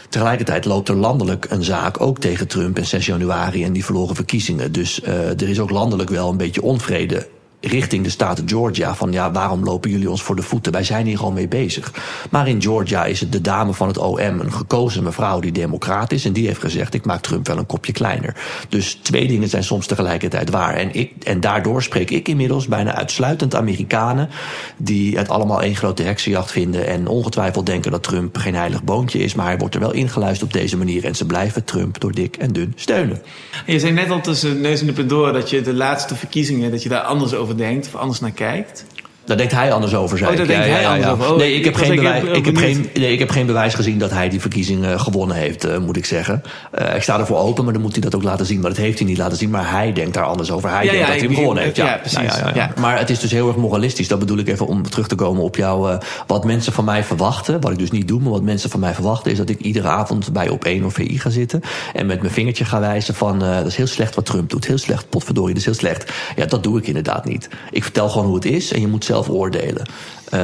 [0.09, 4.15] Tegelijkertijd loopt er landelijk een zaak ook tegen Trump in 6 januari en die verloren
[4.17, 4.73] verkiezingen.
[4.73, 7.27] Dus uh, er is ook landelijk wel een beetje onvrede
[7.61, 8.95] richting de staat Georgia.
[8.95, 10.73] Van ja, waarom lopen jullie ons voor de voeten?
[10.73, 11.93] Wij zijn hier gewoon mee bezig.
[12.31, 16.13] Maar in Georgia is het de dame van het OM, een gekozen mevrouw die democraat
[16.13, 16.25] is.
[16.25, 18.37] En die heeft gezegd, ik maak Trump wel een kopje kleiner.
[18.69, 20.75] Dus twee dingen zijn soms tegelijkertijd waar.
[20.75, 24.29] En, ik, en daardoor spreek ik inmiddels bijna uitsluitend Amerikanen...
[24.77, 26.87] die het allemaal één grote heksenjacht vinden...
[26.87, 29.35] en ongetwijfeld denken dat Trump geen heilig boontje is...
[29.35, 31.05] maar hij wordt er wel ingeluisterd op deze manier...
[31.05, 33.23] en ze blijven Trump door dik en dun steunen.
[33.67, 36.71] Je zei net al tussen neus en de door dat je de laatste verkiezingen...
[36.71, 37.50] dat je daar anders over
[37.87, 38.85] of anders naar kijkt.
[39.31, 40.51] Daar denkt hij anders over, zei oh, daar ik.
[40.51, 41.13] denkt ja, hij ja, anders ja.
[41.13, 41.37] over.
[41.37, 44.11] Nee, ik heb, geen bewijs, ik, heb geen, nee, ik heb geen bewijs gezien dat
[44.11, 46.43] hij die verkiezingen gewonnen heeft, uh, moet ik zeggen.
[46.81, 48.61] Uh, ik sta ervoor open, maar dan moet hij dat ook laten zien.
[48.61, 49.51] Maar dat heeft hij niet laten zien.
[49.51, 50.71] Maar hij denkt daar anders over.
[50.71, 51.77] Hij denkt dat hij hem gewonnen heeft.
[51.77, 52.19] Ja, ja, precies.
[52.19, 52.55] Nou ja, ja, ja.
[52.55, 52.81] Ja.
[52.81, 54.09] Maar het is dus heel erg moralistisch.
[54.09, 55.99] Dat bedoel ik even om terug te komen op jou.
[56.27, 58.95] Wat mensen van mij verwachten, wat ik dus niet doe, maar wat mensen van mij
[58.95, 61.61] verwachten, is dat ik iedere avond bij op 1 of VI ga zitten.
[61.93, 64.67] En met mijn vingertje ga wijzen van uh, dat is heel slecht wat Trump doet.
[64.67, 66.13] Heel slecht, potverdorie, dat is heel slecht.
[66.37, 67.49] Ja, dat doe ik inderdaad niet.
[67.71, 69.87] Ik vertel gewoon hoe het is en je moet zelf oordelen.
[70.35, 70.41] Uh,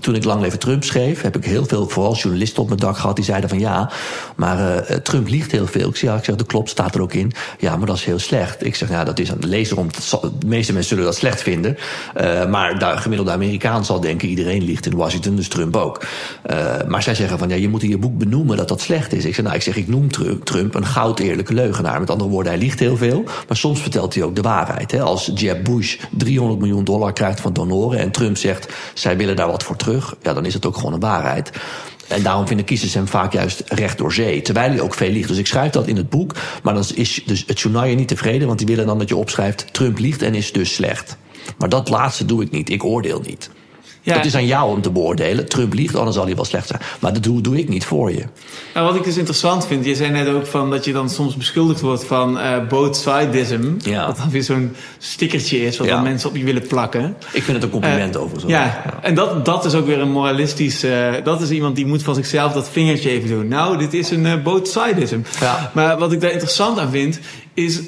[0.00, 2.96] toen ik Lang Leven Trump schreef, heb ik heel veel, vooral journalisten op mijn dak
[2.96, 3.90] gehad, die zeiden van ja,
[4.36, 5.88] maar uh, Trump liegt heel veel.
[5.88, 7.32] Ik zeg, ja, ik zeg, dat klopt, staat er ook in.
[7.58, 8.64] Ja, maar dat is heel slecht.
[8.64, 9.88] Ik zeg, ja, dat is aan de lezer om,
[10.38, 11.76] de meeste mensen zullen dat slecht vinden.
[12.48, 16.04] Maar de gemiddelde Amerikaan zal denken, iedereen liegt in Washington, dus Trump ook.
[16.86, 19.24] Maar zij zeggen van ja, je moet in je boek benoemen dat dat slecht is.
[19.24, 22.00] Ik zeg, nou, ik zeg, ik noem Trump, Trump een goud eerlijke leugenaar.
[22.00, 24.90] Met andere woorden, hij liegt heel veel, maar soms vertelt hij ook de waarheid.
[24.90, 25.02] Hè?
[25.02, 28.68] Als Jeb Bush 300 miljoen dollar krijgt van donoren en Trump zegt,
[29.08, 31.50] zij willen daar wat voor terug, ja, dan is het ook gewoon een waarheid.
[32.08, 34.42] En daarom vinden kiezers hem vaak juist recht door zee.
[34.42, 35.28] Terwijl hij ook veel liegt.
[35.28, 36.34] Dus ik schrijf dat in het boek.
[36.62, 38.46] Maar dan is dus het journaal niet tevreden.
[38.46, 39.72] Want die willen dan dat je opschrijft...
[39.72, 41.16] Trump liegt en is dus slecht.
[41.58, 42.70] Maar dat laatste doe ik niet.
[42.70, 43.50] Ik oordeel niet.
[44.08, 44.16] Ja.
[44.16, 45.48] Het is aan jou om te beoordelen.
[45.48, 46.80] Trump liegt, anders zal hij wel slecht zijn.
[47.00, 48.24] Maar dat doe, doe ik niet voor je.
[48.74, 51.36] Nou, wat ik dus interessant vind, je zei net ook van dat je dan soms
[51.36, 53.62] beschuldigd wordt van uh, both sidism.
[53.78, 54.06] Ja.
[54.06, 55.94] Wat dan weer zo'n stickertje is wat Ja.
[55.94, 57.16] dan mensen op je willen plakken.
[57.32, 58.52] Ik vind het een compliment Eh, overigens.
[58.52, 60.82] Ja, en dat, dat is ook weer een moralistisch.
[60.82, 63.48] eh, dat is iemand die moet van zichzelf dat vingertje even doen.
[63.48, 65.18] Nou, dit is een both sidism.
[65.40, 65.70] Ja.
[65.74, 67.18] Maar wat ik daar interessant aan vind,
[67.54, 67.80] is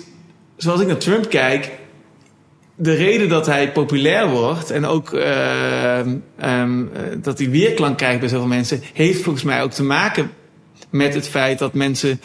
[0.57, 1.71] zoals ik naar Trump kijk.
[2.83, 8.21] De reden dat hij populair wordt en ook eh, ehm, eh, dat hij weerklank krijgt
[8.21, 10.31] bij zoveel mensen, heeft volgens mij ook te maken
[10.91, 12.21] met het feit dat mensen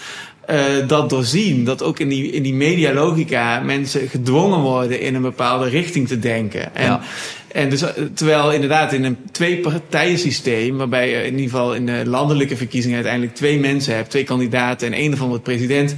[0.46, 1.64] eh, dat doorzien.
[1.64, 6.20] Dat ook in die, in die medialogica mensen gedwongen worden in een bepaalde richting te
[6.20, 6.76] denken.
[6.76, 7.02] En, Ja.
[7.48, 12.58] en dus, terwijl inderdaad in een twee-partijen-systeem, waarbij je in ieder geval in de landelijke
[12.58, 15.96] verkiezingen uiteindelijk twee mensen hebt, twee kandidaten en één ervan wordt president.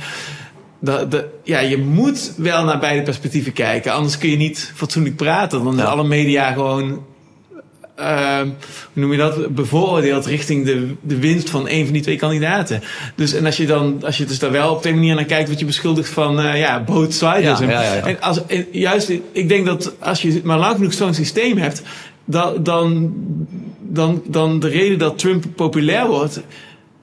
[0.80, 5.16] Dat, dat, ja, je moet wel naar beide perspectieven kijken, anders kun je niet fatsoenlijk
[5.16, 5.64] praten.
[5.64, 5.82] Dan Ja.
[5.84, 7.04] is alle media gewoon
[8.00, 8.52] uh, hoe
[8.94, 12.82] noem je dat, bevooroordeeld richting de, de winst van een van die twee kandidaten.
[13.16, 15.50] Dus en als je dan, als je dus daar wel op die manier naar kijkt,
[15.50, 17.60] wat je beschuldigt van, uh, ja, both sides.
[17.60, 17.96] Ja, ja.
[17.96, 21.82] En als, en juist, ik denk dat als je maar lang genoeg zo'n systeem hebt,
[22.26, 23.14] dan, dan,
[23.80, 26.42] dan, dan de reden dat Trump populair wordt,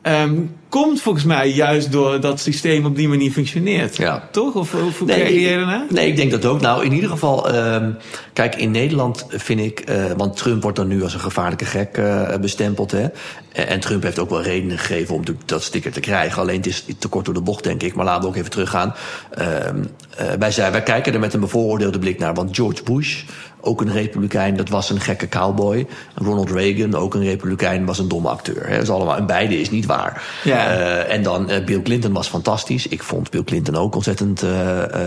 [0.02, 3.96] um, komt volgens mij juist door dat systeem op die manier functioneert.
[3.96, 4.28] Ja.
[4.30, 4.54] Toch?
[4.54, 5.86] Of, hoe Nee, kijk jij daarnaar?
[5.88, 6.60] Nee, ik denk dat ook.
[6.60, 7.90] Nou, in ieder geval, ehm,
[8.32, 11.96] kijk, in Nederland vind ik, eh, want Trump wordt dan nu als een gevaarlijke gek
[11.96, 13.06] eh, bestempeld, hè.
[13.52, 16.42] En, Trump heeft ook wel redenen gegeven om dat sticker te krijgen.
[16.42, 17.94] Alleen het is te kort door de bocht, denk ik.
[17.94, 18.94] Maar laten we ook even teruggaan.
[19.30, 19.84] Ehm,
[20.16, 22.34] eh, wij, zijn, wij kijken er met een bevooroordeelde blik naar.
[22.34, 23.22] Want George Bush,
[23.64, 25.86] ook een republikein, dat was een gekke cowboy.
[26.14, 28.66] Ronald Reagan, ook een republikein, was een domme acteur.
[28.66, 28.72] Hè.
[28.72, 30.22] Dat is allemaal, en beide is niet waar.
[30.44, 30.68] Ja.
[30.68, 32.86] Eh, en dan eh, Bill Clinton was fantastisch.
[32.86, 34.50] Ik vond Bill Clinton ook ontzettend eh,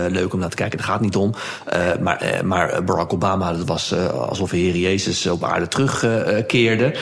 [0.08, 0.78] leuk om naar te kijken.
[0.78, 1.34] Daar gaat niet om.
[2.00, 6.94] Maar, maar Barack Obama, dat was alsof de Heer Jezus op aarde terugkeerde.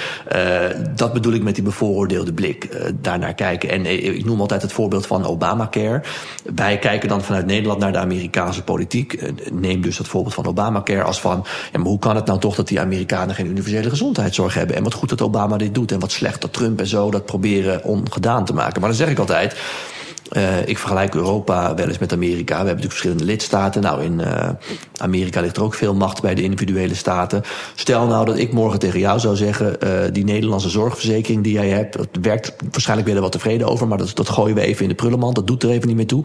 [0.95, 2.69] dat bedoel ik met die bevooroordeelde blik.
[3.01, 3.71] daarnaar kijken.
[3.71, 6.03] En ik noem altijd het voorbeeld van Obamacare.
[6.55, 9.33] Wij kijken dan vanuit Nederland naar de Amerikaanse politiek.
[9.53, 11.46] Neem dus het voorbeeld van Obamacare als van...
[11.73, 14.77] Ja, hoe kan het nou toch dat die Amerikanen geen universele gezondheidszorg hebben?
[14.77, 15.93] En wat goed dat Obama dit doet.
[15.93, 18.81] En wat slecht dat Trump en zo dat proberen ongedaan te maken.
[18.81, 19.57] Maar dan zeg ik altijd...
[20.33, 22.45] Uh, ik vergelijk Europa wel eens met Amerika.
[22.45, 23.83] We hebben natuurlijk verschillende lidstaten.
[23.83, 24.49] Nou, in uh,
[24.97, 27.43] Amerika ligt er ook veel macht bij de individuele staten.
[27.75, 29.77] Stel nou dat ik morgen tegen jou zou zeggen...
[29.85, 31.97] Uh, die Nederlandse zorgverzekering die jij hebt...
[31.97, 33.89] dat werkt waarschijnlijk weer wat tevreden over...
[33.89, 35.35] maar dat, dat gooien we even in de prullenmand.
[35.35, 36.25] Dat doet er even niet meer toe.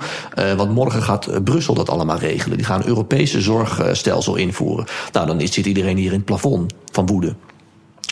[0.57, 2.57] want morgen gaat Brussel dat allemaal regelen.
[2.57, 4.85] Die gaan een Europese zorgstelsel invoeren.
[5.11, 7.35] Nou, dan zit iedereen hier in het plafond van woede.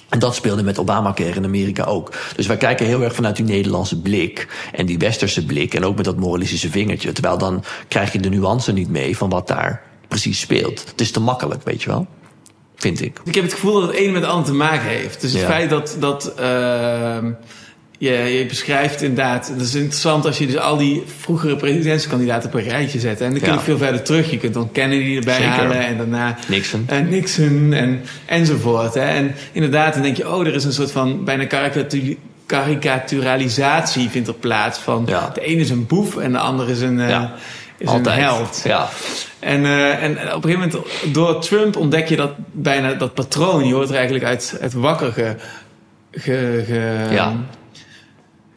[0.09, 2.11] En dat speelde met Obamacare in Amerika ook.
[2.35, 5.95] Dus wij kijken heel erg vanuit die Nederlandse blik en die westerse blik en ook
[5.95, 7.11] met dat moralistische vingertje.
[7.11, 10.85] Terwijl dan krijg je de nuance niet mee van wat daar precies speelt.
[10.89, 12.07] Het is te makkelijk, weet je wel.
[12.75, 13.19] Vind ik.
[13.23, 15.21] Ik heb het gevoel dat het een met het ander te maken heeft.
[15.21, 15.47] Dus het Ja.
[15.47, 17.17] feit dat, dat uh,
[17.99, 19.47] je, je beschrijft inderdaad...
[19.47, 23.21] Het is interessant als je dus al die vroegere presidentskandidaten op een rijtje zet.
[23.21, 23.61] En dan kun je Ja.
[23.61, 24.31] veel verder terug.
[24.31, 25.49] Je kunt dan Kennedy erbij Zeker.
[25.49, 26.37] halen en daarna...
[26.47, 26.83] Nixon.
[26.87, 28.93] En Nixon en, enzovoort.
[28.93, 29.01] Hè.
[29.01, 34.27] En inderdaad, dan denk je, oh, er is een soort van bijna karikatuur, karikaturalisatie vindt
[34.27, 35.29] er plaats van Ja.
[35.33, 37.33] de ene is een boef en de ander is een, eh, Ja.
[37.77, 38.17] is Altijd.
[38.17, 38.61] een held.
[38.65, 38.89] Ja.
[39.39, 43.67] En, eh, en op een gegeven moment, door Trump ontdek je dat bijna dat patroon.
[43.67, 45.35] Je wordt er eigenlijk uit, uit wakker ge,
[46.11, 47.35] ge, ge- Ja.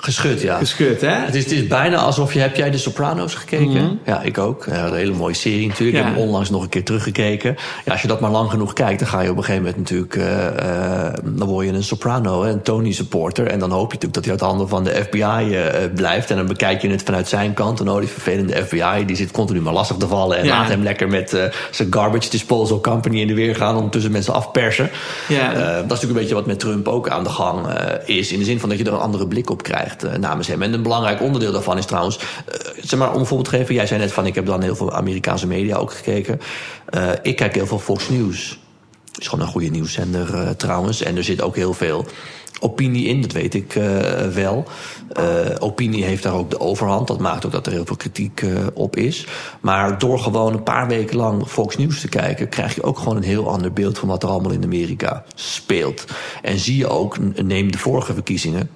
[0.00, 0.58] Geschud, ja.
[0.58, 1.08] geschud, hè?
[1.10, 2.40] Het is, het is bijna alsof je...
[2.40, 3.66] Heb jij de Sopranos gekeken?
[3.84, 3.94] Mhm.
[4.04, 4.66] Ja, ik ook.
[4.70, 5.96] Ja, een hele mooie serie natuurlijk.
[5.96, 6.02] Ja.
[6.02, 7.56] Ik heb hem onlangs nog een keer teruggekeken.
[7.84, 8.98] Ja, als je dat maar lang genoeg kijkt...
[8.98, 10.16] dan ga je op een gegeven moment natuurlijk...
[10.16, 13.46] eh, eh, dan word je een Soprano, hè, een Tony-supporter.
[13.46, 16.30] En dan hoop je natuurlijk dat hij uit de handen van de FBI eh, blijft.
[16.30, 17.80] En dan bekijk je het vanuit zijn kant.
[17.80, 20.38] En oh, die vervelende FBI, die zit continu maar lastig te vallen.
[20.38, 20.58] En Ja.
[20.58, 23.76] laat hem lekker met zijn garbage disposal company in de weer gaan...
[23.76, 24.90] ondertussen mensen afpersen.
[25.28, 25.52] Ja.
[25.52, 27.66] Dat is natuurlijk een beetje wat met Trump ook aan de gang
[28.04, 28.32] is.
[28.32, 30.62] In de zin van dat je er een andere blik op krijgt eh, namens hem.
[30.62, 32.18] En een belangrijk onderdeel daarvan is trouwens...
[32.18, 32.24] eh,
[32.82, 33.74] zeg maar, om voorbeeld te geven.
[33.74, 36.40] Jij zei net van, ik heb dan heel veel Amerikaanse media ook gekeken.
[36.86, 38.58] Eh, ik kijk heel veel Fox News.
[39.18, 41.02] is gewoon een goede nieuwszender trouwens.
[41.02, 42.06] En er zit ook heel veel
[42.60, 43.72] opinie in, dat weet ik
[44.34, 44.64] wel.
[45.58, 47.06] Opinie heeft daar ook de overhand.
[47.06, 49.26] Dat maakt ook dat er heel veel kritiek op is.
[49.60, 52.48] Maar door gewoon een paar weken lang Fox News te kijken...
[52.48, 56.04] krijg je ook gewoon een heel ander beeld van wat er allemaal in Amerika speelt.
[56.42, 58.70] En zie je ook, neem de vorige verkiezingen...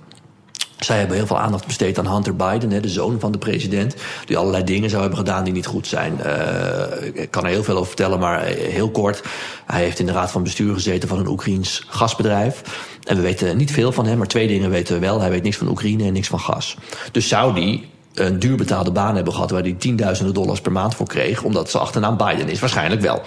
[0.84, 3.94] Zij hebben heel veel aandacht besteed aan Hunter Biden, de zoon van de president.
[4.24, 6.20] Die allerlei dingen zou hebben gedaan die niet goed zijn.
[6.20, 9.22] Eh, ik kan er heel veel over vertellen, maar eh, heel kort.
[9.66, 12.62] Hij heeft in de raad van bestuur gezeten van een Oekraïns gasbedrijf.
[13.04, 15.20] En we weten niet veel van hem, maar twee dingen weten we wel.
[15.20, 16.76] Hij weet niks van Oekraïne en niks van gas.
[17.12, 19.50] Dus zou die een duur betaalde baan hebben gehad...
[19.50, 21.42] waar hij tienduizenden dollars per maand voor kreeg...
[21.42, 22.60] omdat ze achternaam Biden is?
[22.60, 23.22] Waarschijnlijk wel.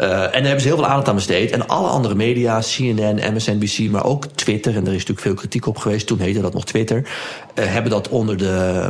[0.00, 1.50] Uh, en daar hebben ze heel veel aandacht aan besteed.
[1.50, 4.76] En alle andere media, CNN, MSNBC, maar ook Twitter...
[4.76, 7.08] en er is natuurlijk veel kritiek op geweest, toen heette dat nog Twitter...
[7.54, 8.88] Uh, hebben dat onder de,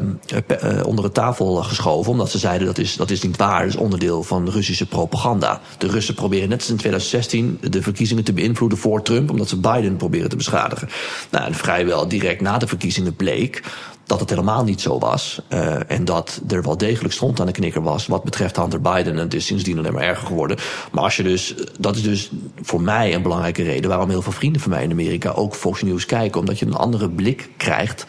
[0.65, 2.12] uh, onder de tafel geschoven...
[2.12, 5.61] omdat ze zeiden dat is, dat is niet waar, dat is onderdeel van Russische propaganda.
[5.79, 9.31] De Russen proberen net als in 2016 de verkiezingen te beïnvloeden voor Trump...
[9.31, 10.88] omdat ze Biden proberen te beschadigen.
[11.31, 13.62] Nou, en vrijwel direct na de verkiezingen bleek
[14.07, 15.41] dat het helemaal niet zo was.
[15.49, 19.12] Uh, en dat er wel degelijk stond aan de knikker was wat betreft Hunter Biden.
[19.12, 20.59] En het is sindsdien alleen maar erger geworden.
[20.93, 22.31] Maar als je dus, dat is dus
[22.62, 25.83] voor mij een belangrijke reden waarom heel veel vrienden van mij in Amerika ook Fox
[25.83, 26.41] News kijken.
[26.41, 28.07] Omdat je een andere blik krijgt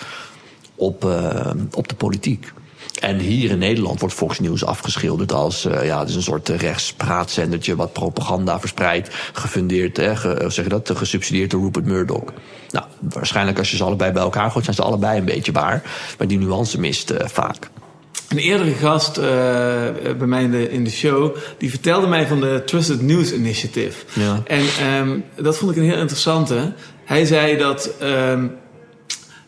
[0.75, 2.53] op, uh, op de politiek.
[2.99, 6.49] En hier in Nederland wordt Fox News afgeschilderd als uh, ja, het is een soort
[6.49, 12.33] rechtspraatzendertje wat propaganda verspreidt, gefundeerd, hè, ge, zeg je dat, gesubsidieerd door Rupert Murdoch.
[12.69, 15.83] Nou, waarschijnlijk als je ze allebei bij elkaar gooit, zijn ze allebei een beetje waar.
[16.17, 17.69] Maar die nuance mist uh, vaak.
[18.29, 19.23] Een eerdere gast uh,
[20.17, 24.05] bij mij in de, in de show, die vertelde mij van de Trusted News Initiative.
[24.13, 24.41] Ja.
[24.47, 24.63] En
[24.99, 26.73] um, dat vond ik een heel interessante.
[27.05, 28.55] Hij zei dat, um,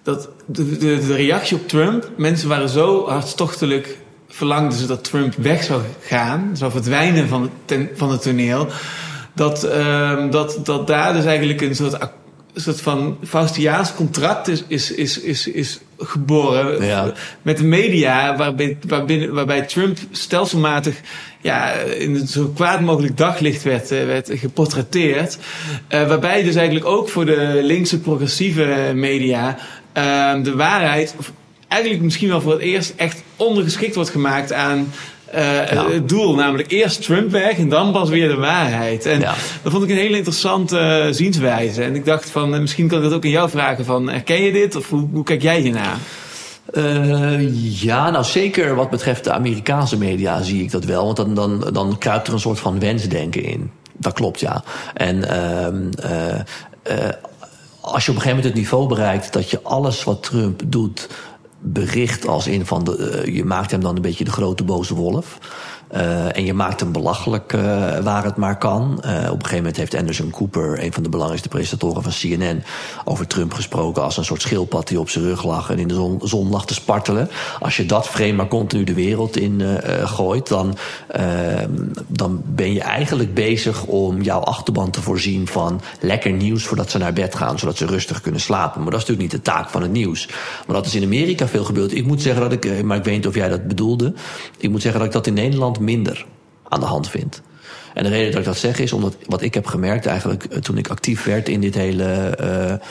[0.05, 5.33] dat de, de, de reactie op Trump, mensen waren zo hartstochtelijk verlangden ze dat Trump
[5.37, 8.67] weg zou gaan, zou verdwijnen van het, ten, van het toneel,
[9.33, 11.97] dat, um, dat, dat daar dus eigenlijk een soort
[12.55, 17.13] soort van Faustiaans contract is, is, is, is, is geboren Ja.
[17.41, 21.01] met de media, waarbij, waarbij, waarbij Trump stelselmatig
[21.41, 25.37] ja, in zo kwaad mogelijk daglicht werd, eh, werd geportretteerd.
[25.87, 29.57] Eh, waarbij dus eigenlijk ook voor de linkse progressieve media
[29.95, 31.31] eh, de waarheid, of
[31.67, 34.91] eigenlijk misschien wel voor het eerst, echt ondergeschikt wordt gemaakt aan.
[35.31, 35.89] eh, Ja.
[35.89, 39.05] het doel, namelijk eerst Trump weg en dan pas weer de waarheid.
[39.05, 39.33] En Ja.
[39.63, 41.83] dat vond ik een hele interessante eh, zienswijze.
[41.83, 44.41] En ik dacht van, eh, misschien kan ik dat ook aan jou vragen van, herken
[44.43, 44.75] je dit?
[44.75, 45.97] Of hoe, hoe kijk jij hiernaar?
[47.61, 51.05] Ja, nou zeker wat betreft de Amerikaanse media zie ik dat wel.
[51.05, 53.71] Want dan, dan, dan kruipt er een soort van wensdenken in.
[53.93, 54.63] Dat klopt, ja.
[54.93, 56.39] En ehm, eh,
[56.83, 57.09] eh,
[57.85, 61.09] als je op een gegeven moment het niveau bereikt dat je alles wat Trump doet
[61.59, 62.97] bericht als een van de.
[62.97, 65.37] eh, je maakt hem dan een beetje de grote boze wolf.
[65.87, 67.61] Eh, en je maakt hem belachelijk eh,
[67.99, 69.01] waar het maar kan.
[69.01, 72.63] Eh, op een gegeven moment heeft Anderson Cooper, een van de belangrijkste presentatoren van CNN,
[73.03, 75.93] over Trump gesproken als een soort schildpad die op zijn rug lag en in de
[75.93, 77.29] zon, zon lag te spartelen.
[77.59, 79.61] Als je dat frame maar continu de wereld in
[80.03, 81.23] gooit, dan, eh,
[82.07, 86.97] dan ben je eigenlijk bezig om jouw achterban te voorzien van lekker nieuws voordat ze
[86.97, 88.81] naar bed gaan, zodat ze rustig kunnen slapen.
[88.81, 90.27] Maar dat is natuurlijk niet de taak van het nieuws.
[90.67, 91.95] Maar dat is in Amerika veel gebeurd.
[91.95, 94.13] Ik moet zeggen dat ik, maar ik weet niet of jij dat bedoelde,
[94.57, 96.25] ik moet zeggen dat ik dat in Nederland minder
[96.67, 97.41] aan de hand vind.
[97.93, 100.59] En de reden dat ik dat zeg is omdat wat ik heb gemerkt eigenlijk eh,
[100.59, 102.87] toen ik actief werd in dit hele eh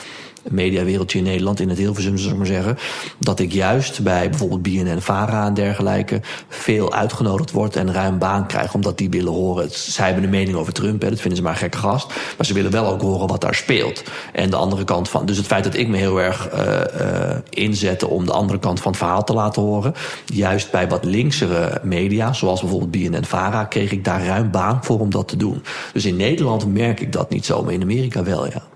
[0.49, 2.77] mediawereldje in Nederland, in het Hilversum, zou ik maar zeggen,
[3.19, 8.47] dat ik juist bij bijvoorbeeld BNN, Vara en dergelijke veel uitgenodigd word en ruim baan
[8.47, 9.67] krijg, omdat die willen horen.
[9.71, 12.45] Zij hebben een mening over Trump, hè, dat vinden ze maar een gekke gast, maar
[12.45, 14.03] ze willen wel ook horen wat daar speelt.
[14.33, 17.37] En de andere kant van, dus het feit dat ik me heel erg eh eh
[17.49, 19.93] inzette om de andere kant van het verhaal te laten horen,
[20.25, 24.99] juist bij wat linksere media, zoals bijvoorbeeld BNN, Vara, kreeg ik daar ruim baan voor
[24.99, 25.63] om dat te doen.
[25.93, 28.74] Dus in Nederland merk ik dat niet zo, maar in Amerika wel, ja.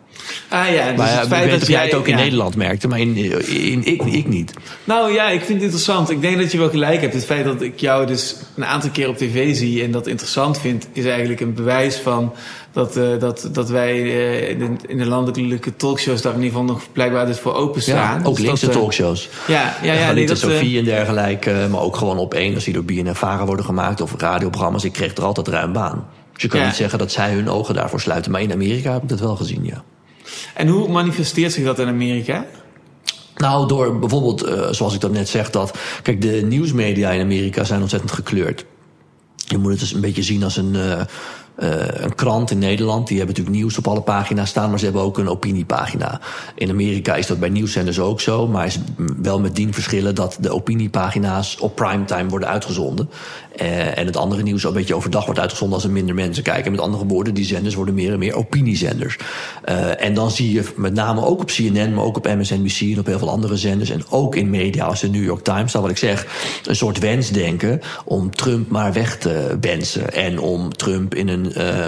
[0.50, 2.24] Ah ja, dus Maar het ik feit weet dat dat jij het ook in ja.
[2.24, 3.16] Nederland merkte, maar in,
[3.48, 4.54] in, ik, ik niet.
[4.84, 6.10] Nou ja, ik vind het interessant.
[6.10, 7.14] Ik denk dat je wel gelijk hebt.
[7.14, 10.60] Het feit dat ik jou dus een aantal keer op tv zie en dat interessant
[10.60, 12.34] vind, is eigenlijk een bewijs van
[12.72, 16.60] dat, eh, dat, dat wij eh, in, de, in de landelijke talkshows daar in ieder
[16.60, 18.20] geval nog blijkbaar dus voor openstaan.
[18.20, 19.30] Ja, ook Dus linkse dat, eh, talkshows.
[19.48, 20.00] Ja, ja, ja.
[20.00, 23.16] Ja, nee, dat, eh, en dergelijke, maar ook gewoon op één als die door BNN
[23.16, 24.84] Vara worden gemaakt of radioprogramma's.
[24.84, 26.08] Ik kreeg er altijd ruim baan.
[26.34, 26.66] Dus je kan Ja.
[26.66, 28.32] niet zeggen dat zij hun ogen daarvoor sluiten.
[28.32, 29.84] Maar in Amerika heb ik dat wel gezien, ja.
[30.54, 32.46] En hoe manifesteert zich dat in Amerika?
[33.40, 35.78] Nou, door bijvoorbeeld, eh, zoals ik dat net zeg, dat.
[36.02, 38.66] Kijk, de nieuwsmedia in Amerika zijn ontzettend gekleurd.
[39.36, 41.02] Je moet het dus een beetje zien als een, eh,
[41.56, 43.08] eh, een krant in Nederland.
[43.08, 46.22] Die hebben natuurlijk nieuws op alle pagina's staan, maar ze hebben ook een opiniepagina.
[46.56, 48.80] In Amerika is dat bij nieuwszenders ook zo, maar is
[49.22, 53.10] wel met dien verschillen dat de opiniepagina's op primetime worden uitgezonden.
[53.60, 56.72] Eh, en het andere nieuws een beetje overdag wordt uitgezonden als er minder mensen kijken.
[56.72, 59.18] Met andere woorden, die zenders worden meer en meer opiniezenders.
[59.64, 63.00] Eh, en dan zie je met name ook op CNN, maar ook op MSNBC en
[63.00, 63.90] op heel veel andere zenders.
[63.90, 66.28] En ook in media als de New York Times, dat wat ik zeg,
[66.66, 70.14] een soort wensdenken om Trump maar weg te wensen.
[70.14, 71.88] En om Trump in een eh,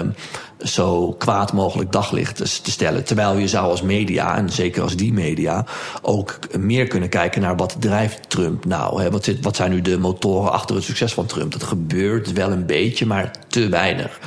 [0.64, 3.04] zo kwaad mogelijk daglicht te, te stellen.
[3.04, 5.64] Terwijl je zou als media, en zeker als die media,
[6.02, 9.02] ook meer kunnen kijken naar wat drijft Trump nou.
[9.02, 9.10] Hè?
[9.10, 11.52] Wat, wat zijn nu de motoren achter het succes van Trump?
[11.52, 14.20] Dat gebeurt wel een beetje, maar te weinig.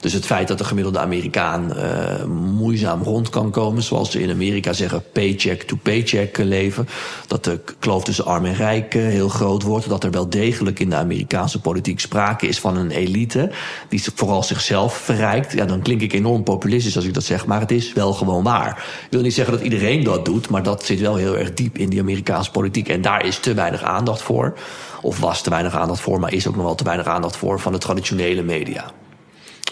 [0.00, 4.30] Dus het feit dat de gemiddelde Amerikaan uh, moeizaam rond kan komen, zoals ze in
[4.30, 6.88] Amerika zeggen, paycheck to paycheck leven.
[7.26, 9.88] Dat de kloof tussen arm en rijk uh, heel groot wordt.
[9.88, 13.50] Dat er wel degelijk in de Amerikaanse politiek sprake is van een elite
[13.88, 15.52] die vooral zichzelf verrijkt.
[15.52, 18.44] Ja, dan klink ik enorm populistisch als ik dat zeg, maar het is wel gewoon
[18.44, 18.70] waar.
[19.04, 21.78] Ik wil niet zeggen dat iedereen dat doet, maar dat zit wel heel erg diep
[21.78, 22.88] in die Amerikaanse politiek.
[22.88, 24.58] En daar is te weinig aandacht voor.
[25.02, 27.60] Of was te weinig aandacht voor, maar is ook nog wel te weinig aandacht voor
[27.60, 28.92] van de traditionele media.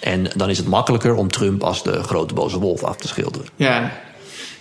[0.01, 3.47] En dan is het makkelijker om Trump als de grote boze wolf af te schilderen.
[3.57, 3.93] Ja,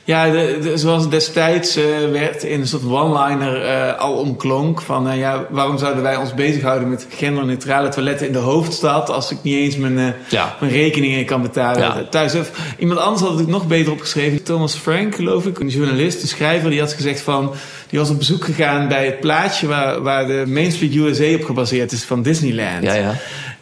[0.04, 4.82] ja de, de, zoals destijds uh, werd in een soort one-liner uh, al omklonk.
[4.82, 9.10] Van uh, ja, waarom zouden wij ons bezighouden met genderneutrale toiletten in de hoofdstad.
[9.10, 10.56] als ik niet eens mijn, ja.
[10.60, 12.04] mijn rekeningen kan betalen Ja.
[12.10, 12.36] thuis.
[12.36, 14.43] Of iemand anders had het nog beter opgeschreven.
[14.43, 17.54] Thomas Frank, geloof ik, een journalist, een schrijver, die had gezegd van.
[17.89, 21.43] Die was op bezoek gegaan bij het plaatje waar, waar de Main Street USA op
[21.43, 22.84] gebaseerd is van Disneyland.
[22.84, 23.15] Ja, ja.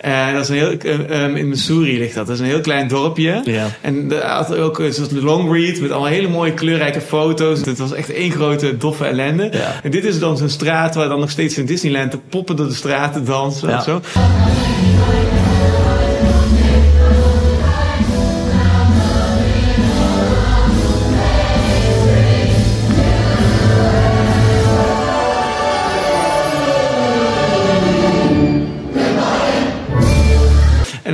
[0.06, 2.26] Uh, dat is een heel, uh, um, in Missouri ligt dat.
[2.28, 3.42] Dat is een heel klein dorpje.
[3.46, 3.68] Ja.
[3.82, 7.66] En er had ook een soort long read met allemaal hele mooie kleurrijke foto's.
[7.66, 9.50] Het was echt één grote doffe ellende.
[9.52, 9.80] Ja.
[9.84, 12.68] En dit is dan zo'n straat waar dan nog steeds in Disneyland de poppen door
[12.68, 13.76] de straten dansen Ja.
[13.78, 14.02] en zo.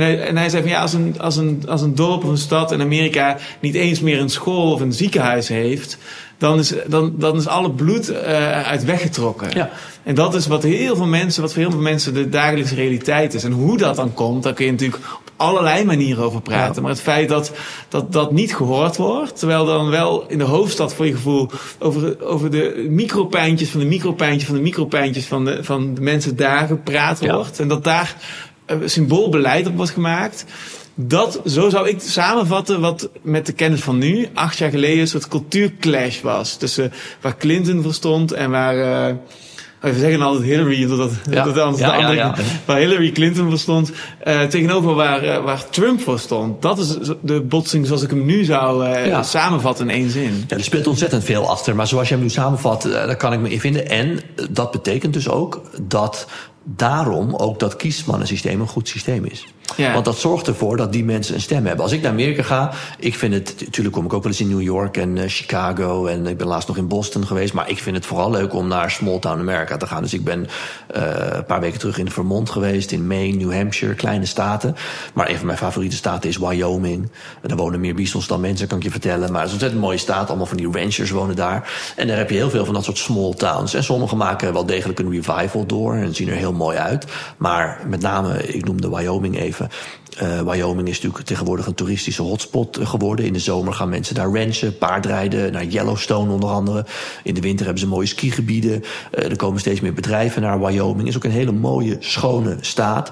[0.02, 2.36] Hij, en hij zei van ja, als een, als, een, als een dorp of een
[2.36, 5.98] stad in Amerika niet eens meer een school of een ziekenhuis heeft,
[6.38, 8.16] dan is, dan, dan is alle bloed uh,
[8.62, 9.48] uit weggetrokken.
[9.54, 9.70] Ja.
[10.02, 13.34] En dat is wat heel veel mensen, wat voor heel veel mensen de dagelijkse realiteit
[13.34, 13.44] is.
[13.44, 16.74] En hoe dat dan komt, daar kun je natuurlijk op allerlei manieren over praten.
[16.74, 16.80] Ja.
[16.80, 17.52] Maar het feit dat,
[17.88, 22.26] dat dat niet gehoord wordt, terwijl dan wel in de hoofdstad voor je gevoel over,
[22.26, 26.66] over de micropijntjes van de micropijntjes van de micropijntjes van de, van de mensen daar
[26.66, 27.34] gepraat Ja.
[27.34, 27.60] wordt.
[27.60, 28.16] En dat daar
[28.84, 30.44] symboolbeleid op wordt gemaakt.
[30.94, 35.08] Dat, zo zou ik samenvatten wat met de kennis van nu, acht jaar geleden, een
[35.08, 36.56] soort cultuurclash was.
[36.56, 38.76] Tussen waar Clinton voor stond en waar,
[39.08, 39.14] eh,
[39.80, 41.44] we zeggen altijd Hillary, dat, Ja.
[41.52, 42.34] dat anders Ja, de andere, ja.
[42.64, 46.62] waar Hillary Clinton voor stond, eh, tegenover waar, eh, waar Trump voor stond.
[46.62, 49.22] Dat is de botsing zoals ik hem nu zou eh, Ja.
[49.22, 50.44] samenvatten in één zin.
[50.48, 51.76] Ja, er speelt ontzettend veel achter.
[51.76, 53.88] Maar zoals jij hem nu samenvat, eh, daar kan ik me in vinden.
[53.88, 56.26] En eh, dat betekent dus ook dat
[56.64, 59.46] daarom ook dat kiesmannensysteem een goed systeem is.
[59.76, 61.84] Want dat zorgt ervoor dat die mensen een stem hebben.
[61.84, 63.54] Als ik naar Amerika ga, ik vind het...
[63.58, 66.06] Natuurlijk kom ik ook wel eens in New York en eh, Chicago...
[66.06, 67.52] en ik ben laatst nog in Boston geweest...
[67.52, 70.02] maar ik vind het vooral leuk om naar small town America te gaan.
[70.02, 70.48] Dus ik ben
[70.86, 72.90] eh, een paar weken terug in Vermont geweest...
[72.90, 74.76] in Maine, New Hampshire, kleine staten.
[75.14, 77.10] Maar een van mijn favoriete staten is Wyoming.
[77.42, 79.32] Daar wonen meer bisons dan mensen, kan ik je vertellen.
[79.32, 80.28] Maar het is een ontzettend mooie staat.
[80.28, 81.92] Allemaal van die ranchers wonen daar.
[81.96, 83.74] En daar heb je heel veel van dat soort small towns.
[83.74, 85.94] En sommige maken wel degelijk een revival door...
[85.94, 87.06] en zien er heel mooi uit.
[87.36, 89.61] Maar met name, ik noemde Wyoming even...
[90.22, 93.26] Uh, Wyoming is natuurlijk tegenwoordig een toeristische hotspot geworden.
[93.26, 96.86] In de zomer gaan mensen daar ranchen, paardrijden, naar Yellowstone onder andere.
[97.22, 98.82] In de winter hebben ze mooie skigebieden.
[99.14, 101.08] Uh, er komen steeds meer bedrijven naar Wyoming.
[101.08, 103.10] is ook een hele mooie, schone staat.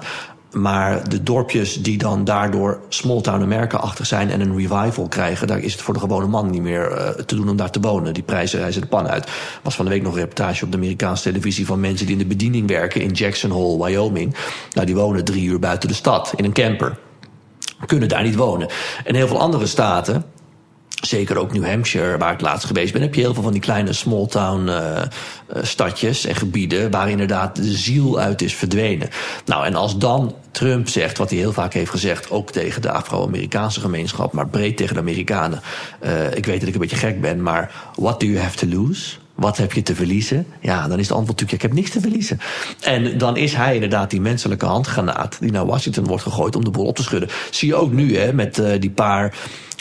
[0.51, 5.59] Maar de dorpjes die dan daardoor small town America-achtig zijn en een revival krijgen, daar
[5.59, 8.13] is het voor de gewone man niet meer uh, te doen om daar te wonen.
[8.13, 9.31] Die prijzen reizen de pan uit.
[9.61, 12.21] Was van de week nog een reportage op de Amerikaanse televisie van mensen die in
[12.21, 14.35] de bediening werken in Jackson Hole, Wyoming.
[14.73, 16.97] Nou, die wonen drie uur buiten de stad in een camper.
[17.85, 18.67] Kunnen daar niet wonen.
[19.03, 20.25] En heel veel andere staten,
[21.01, 23.61] zeker ook New Hampshire, waar ik laatst geweest ben, heb je heel veel van die
[23.61, 25.01] kleine small town uh,
[25.61, 29.09] stadjes en gebieden waar inderdaad de ziel uit is verdwenen.
[29.45, 32.91] Nou, en als dan Trump zegt, wat hij heel vaak heeft gezegd, ook tegen de
[32.91, 35.61] Afro-Amerikaanse gemeenschap, maar breed tegen de Amerikanen.
[36.05, 38.77] Uh, ik weet dat ik een beetje gek ben, maar what do you have to
[38.77, 39.19] lose?
[39.35, 40.45] Wat heb je te verliezen?
[40.59, 42.39] Ja, dan is het antwoord natuurlijk, ik heb niks te verliezen.
[42.81, 46.69] En dan is hij inderdaad die menselijke handgranaat die naar Washington wordt gegooid om de
[46.69, 47.29] boel op te schudden.
[47.51, 49.33] Zie je ook nu, hè, met uh, die paar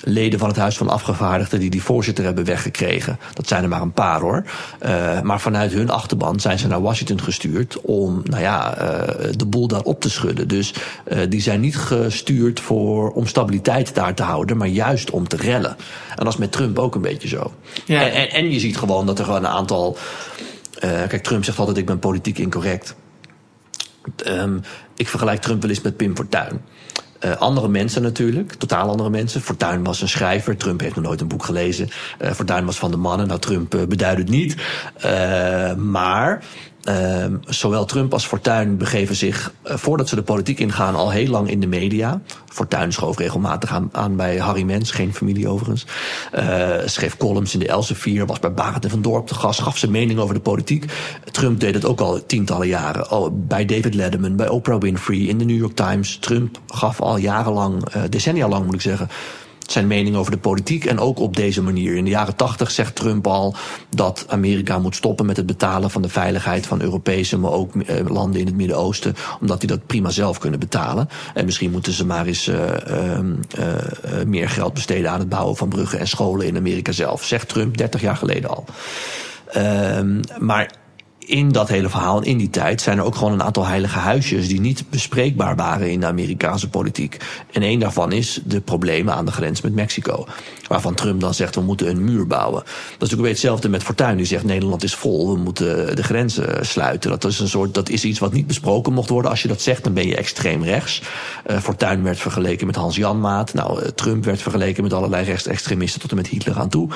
[0.02, 3.18] leden van het Huis van Afgevaardigden die die voorzitter hebben weggekregen.
[3.32, 4.44] Dat zijn er maar een paar hoor.
[4.82, 9.46] Uh, maar vanuit hun achterban zijn ze naar Washington gestuurd om, nou ja, uh, de
[9.46, 10.48] boel daar op te schudden.
[10.48, 10.74] Dus
[11.12, 15.36] uh, die zijn niet gestuurd voor, om stabiliteit daar te houden, maar juist om te
[15.36, 15.76] rellen.
[16.16, 17.52] En dat is met Trump ook een beetje zo.
[17.84, 18.00] Ja.
[18.00, 19.96] En, en, en je ziet gewoon dat er gewoon een aantal.
[20.80, 22.94] kijk, Trump zegt altijd: ik ben politiek incorrect.
[24.26, 24.60] Um,
[24.96, 26.60] ik vergelijk Trump wel eens met Pim Fortuyn.
[27.24, 29.40] Uh, andere mensen natuurlijk, totaal andere mensen.
[29.40, 31.88] Fortuyn was een schrijver, Trump heeft nog nooit een boek gelezen.
[32.22, 34.56] Uh, Fortuyn was van de mannen, nou Trump uh, beduidt het niet.
[35.76, 36.44] maar
[37.44, 41.60] zowel Trump als Fortuyn begeven zich, voordat ze de politiek ingaan, al heel lang in
[41.60, 42.20] de media.
[42.46, 45.86] Fortuyn schoof regelmatig aan, bij Harry Mens, geen familie overigens.
[46.84, 49.90] schreef columns in de Elsevier, was bij Barend en van Dorp te gast, gaf zijn
[49.90, 50.92] mening over de politiek.
[51.30, 53.08] Trump deed het ook al tientallen jaren.
[53.08, 56.16] Al bij David Letterman, bij Oprah Winfrey, in de New York Times.
[56.16, 59.08] Trump gaf al jarenlang, decennia lang moet ik zeggen,
[59.72, 61.96] zijn mening over de politiek en ook op deze manier.
[61.96, 63.54] In de jaren tachtig zegt Trump al
[63.88, 67.84] dat Amerika moet stoppen met het betalen van de veiligheid van Europese, maar ook uh,
[68.08, 71.08] landen in het Midden-Oosten, omdat die dat prima zelf kunnen betalen.
[71.34, 72.56] En misschien moeten ze maar eens uh,
[72.88, 73.18] uh,
[74.26, 77.76] meer geld besteden aan het bouwen van bruggen en scholen in Amerika zelf, zegt Trump
[77.76, 78.64] 30 jaar geleden al.
[79.52, 80.70] Ehm, maar
[81.30, 84.48] in dat hele verhaal in die tijd zijn er ook gewoon een aantal heilige huisjes
[84.48, 87.16] die niet bespreekbaar waren in de Amerikaanse politiek.
[87.52, 90.26] En één daarvan is de problemen aan de grens met Mexico.
[90.70, 92.62] Waarvan Trump dan zegt we moeten een muur bouwen.
[92.62, 94.16] Dat is natuurlijk beetje hetzelfde met Fortuyn.
[94.16, 97.10] Die zegt Nederland is vol, we moeten de grenzen sluiten.
[97.10, 99.30] Dat is een soort, dat is iets wat niet besproken mocht worden.
[99.30, 101.02] Als je dat zegt, dan ben je extreem rechts.
[101.50, 103.54] Uh, Fortuyn werd vergeleken met Hans Janmaat.
[103.54, 106.88] Nou, uh, Trump werd vergeleken met allerlei rechtsextremisten tot en met Hitler aan toe.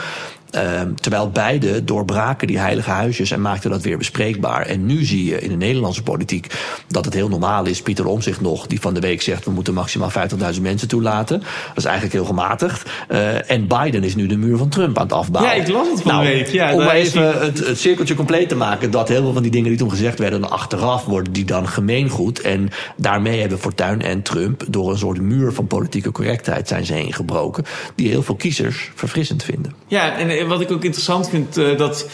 [0.54, 4.66] Uh, terwijl beide doorbraken die heilige huisjes en maakten dat weer bespreekbaar.
[4.66, 6.54] En nu zie je in de Nederlandse politiek
[6.88, 7.82] dat het heel normaal is.
[7.82, 10.10] Pieter Omzicht nog, die van de week zegt we moeten maximaal
[10.54, 11.38] 50.000 mensen toelaten.
[11.38, 12.90] Dat is eigenlijk heel gematigd.
[13.08, 15.56] Uh, en Biden is nu de muur van Trump aan het afbouwen.
[15.56, 16.48] Ja, ik las het van nou, de week.
[16.48, 18.90] Ja, om maar even het, het cirkeltje compleet te maken.
[18.90, 22.40] Dat heel veel van die dingen die toen gezegd werden achteraf worden die dan gemeengoed.
[22.40, 26.92] En daarmee hebben Fortuyn en Trump door een soort muur van politieke correctheid zijn ze
[26.92, 27.64] heen gebroken.
[27.94, 29.74] Die heel veel kiezers verfrissend vinden.
[29.86, 32.08] Ja, en wat ik ook interessant vind, uh, dat,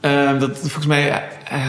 [0.00, 1.22] uh, dat volgens mij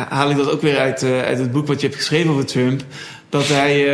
[0.09, 2.45] haal ik dat ook weer uit, uh, uit het boek wat je hebt geschreven over
[2.45, 2.83] Trump.
[3.29, 3.85] Dat hij,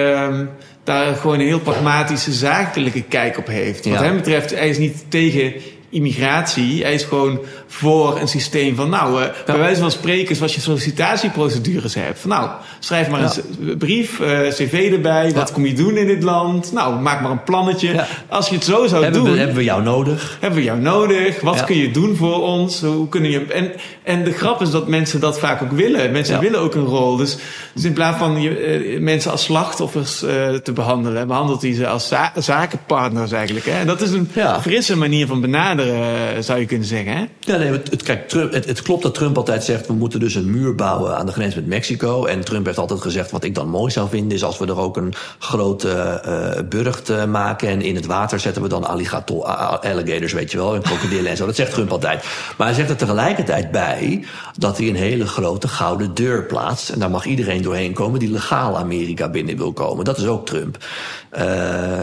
[0.83, 3.85] daar gewoon een heel pragmatische, zakelijke kijk op heeft.
[3.85, 4.03] Wat Ja.
[4.03, 5.53] hem betreft, hij is niet tegen
[5.89, 6.83] immigratie.
[6.83, 7.39] Hij is gewoon
[7.73, 12.19] voor een systeem van, nou, eh, bij wijze van spreken, zoals je sollicitatieprocedures hebt.
[12.19, 12.49] Van, nou,
[12.79, 13.31] schrijf maar Ja.
[13.61, 16.71] een brief, eh, cv erbij, wat kom je doen in dit land?
[16.73, 17.93] Nou, maak maar een plannetje.
[17.93, 18.07] Ja.
[18.29, 19.31] Als je het zo zou Hebben doen...
[19.31, 20.37] we, hebben we jou nodig?
[20.39, 21.41] Hebben we jou nodig?
[21.41, 22.81] Wat kun je doen voor ons?
[22.81, 23.45] Hoe kunnen je...
[23.45, 23.71] en,
[24.03, 26.11] en de grap is dat mensen dat vaak ook willen.
[26.11, 27.15] Mensen willen ook een rol.
[27.15, 27.37] Dus,
[27.73, 30.17] dus in plaats van je, eh, mensen als slachtoffers
[30.63, 33.65] te behandelen, behandelt hij ze als za- zakenpartners eigenlijk.
[33.65, 33.79] Hè?
[33.79, 34.29] En dat is een
[34.61, 37.13] frisse manier van benaderen, zou je kunnen zeggen.
[37.17, 37.23] Hè?
[37.63, 39.87] Nee, het, het, kijk, Trump, het, het klopt dat Trump altijd zegt...
[39.87, 42.25] we moeten dus een muur bouwen aan de grens met Mexico.
[42.25, 43.31] En Trump heeft altijd gezegd...
[43.31, 44.31] wat ik dan mooi zou vinden...
[44.31, 47.67] is als we er ook een grote eh burcht eh, maken...
[47.67, 50.75] en in het water zetten we dan alligator, alligators, weet je wel...
[50.75, 51.45] en krokodillen en zo.
[51.45, 52.23] Dat zegt Trump altijd.
[52.57, 54.25] Maar hij zegt er tegelijkertijd bij...
[54.57, 56.89] dat hij een hele grote gouden deur plaatst...
[56.89, 58.19] en daar mag iedereen doorheen komen...
[58.19, 60.05] die legaal Amerika binnen wil komen.
[60.05, 60.77] Dat is ook Trump.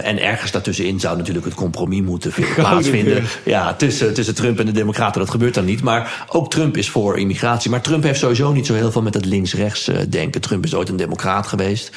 [0.02, 3.24] En ergens daartussenin zou natuurlijk het compromis moeten plaatsvinden...
[3.44, 5.20] Ja, tussen, tussen Trump en de Democraten.
[5.20, 5.82] Dat gebeurt dan niet.
[5.82, 7.70] Maar ook Trump is voor immigratie.
[7.70, 10.40] Maar Trump heeft sowieso niet zo heel veel met het links-rechts eh, denken.
[10.40, 11.90] Trump is ooit een democraat geweest.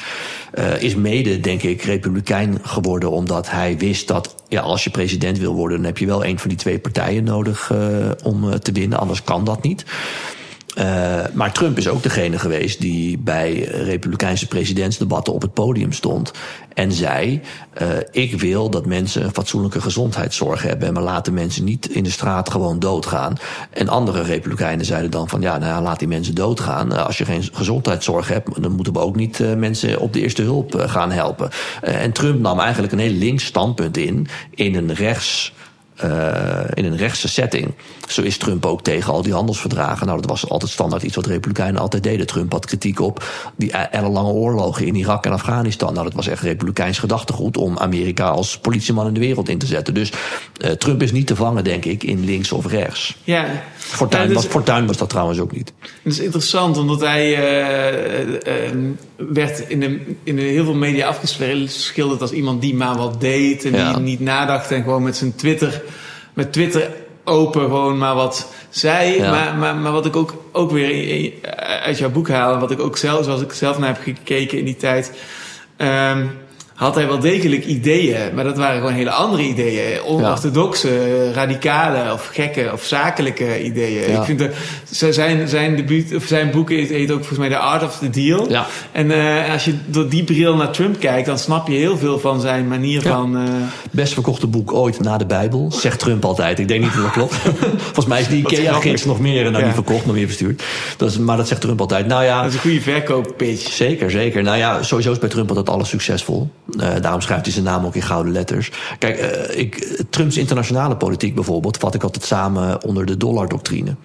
[0.52, 3.12] Eh, is mede, denk ik, republikein geworden.
[3.12, 5.78] Omdat hij wist dat ja, als je president wil worden...
[5.78, 7.78] dan heb je wel een van die twee partijen nodig eh,
[8.24, 9.00] om te winnen.
[9.00, 9.86] Anders kan dat niet.
[10.78, 16.32] Uh, maar Trump is ook degene geweest die bij republikeinse presidentsdebatten op het podium stond
[16.74, 17.42] en zei:
[17.82, 22.04] uh, Ik wil dat mensen een fatsoenlijke gezondheidszorg hebben en maar laten mensen niet in
[22.04, 23.38] de straat gewoon doodgaan.
[23.70, 26.92] En andere republikeinen zeiden dan van ja, nou ja, laat die mensen doodgaan.
[26.92, 30.42] Uh, als je geen gezondheidszorg hebt, dan moeten we ook niet mensen op de eerste
[30.42, 31.50] hulp gaan helpen.
[31.82, 35.54] En Trump nam eigenlijk een heel links standpunt in, in een rechts.
[36.04, 37.74] Uh, in een rechtse setting.
[38.08, 40.08] Zo is Trump ook tegen al die handelsverdragen.
[40.08, 42.28] Nou, dat was altijd standaard iets wat Republikeinen altijd deden.
[42.28, 43.24] Trump had kritiek op
[43.56, 45.94] die ellenlange oorlogen in Irak en Afghanistan.
[45.94, 49.66] Nou, dat was echt Republikeins gedachtegoed om Amerika als politieman in de wereld in te
[49.66, 49.94] zetten.
[49.94, 53.18] Dus uh, Trump is niet te vangen, denk ik, in links of rechts.
[53.24, 53.46] Ja.
[53.76, 54.48] Fortuyn, ja, was,
[54.86, 55.74] was dat trouwens ook niet.
[56.04, 58.70] Dat is interessant, omdat hij uh,
[59.18, 63.66] werd in, de, in de heel veel media afgeschilderd als iemand die maar wat deed
[63.66, 63.94] en ja.
[63.94, 65.82] die niet nadacht en gewoon met zijn Twitter,
[66.34, 66.92] met Twitter
[67.24, 69.18] open gewoon maar wat zei.
[69.18, 69.32] Ja.
[69.32, 71.34] Maar, maar, maar wat ik ook, ook weer
[71.84, 74.66] uit jouw boek haal, wat ik ook zelf, zoals ik zelf naar heb gekeken in
[74.66, 75.12] die tijd.
[75.78, 76.32] Um,
[76.74, 80.04] had hij wel degelijk ideeën, maar dat waren gewoon hele andere ideeën.
[80.04, 81.32] Onorthodoxe, ja.
[81.34, 84.12] radicale of gekke of zakelijke ideeën.
[84.12, 84.20] Ja.
[84.20, 84.52] Ik vind de,
[84.90, 88.50] zijn, zijn, debuut, of zijn boek heet ook volgens mij The Art of the Deal.
[88.50, 88.66] Ja.
[88.92, 92.20] En uh, als je door die bril naar Trump kijkt, dan snap je heel veel
[92.20, 93.38] van zijn manier van...
[93.38, 93.44] Uh,
[93.92, 96.60] Best verkochte boek ooit na de Bijbel, zegt Trump altijd.
[96.60, 97.36] Ik denk niet dat dat klopt.
[97.84, 100.64] volgens mij is die IKEA-gids nog meer nou, niet verkocht, nog meer verstuurd.
[100.98, 102.08] Dat is, maar dat zegt Trump altijd.
[102.08, 103.72] Nou ja, dat is een goede verkooppitch.
[103.72, 104.44] Zeker, zeker.
[104.44, 106.50] Nou ja, sowieso is bij Trump altijd alles succesvol.
[106.70, 108.72] Uh, daarom schrijft hij zijn naam ook in gouden letters.
[109.00, 113.96] Kijk, uh, ik, Trumps internationale politiek bijvoorbeeld vat ik altijd samen onder de dollardoctrine.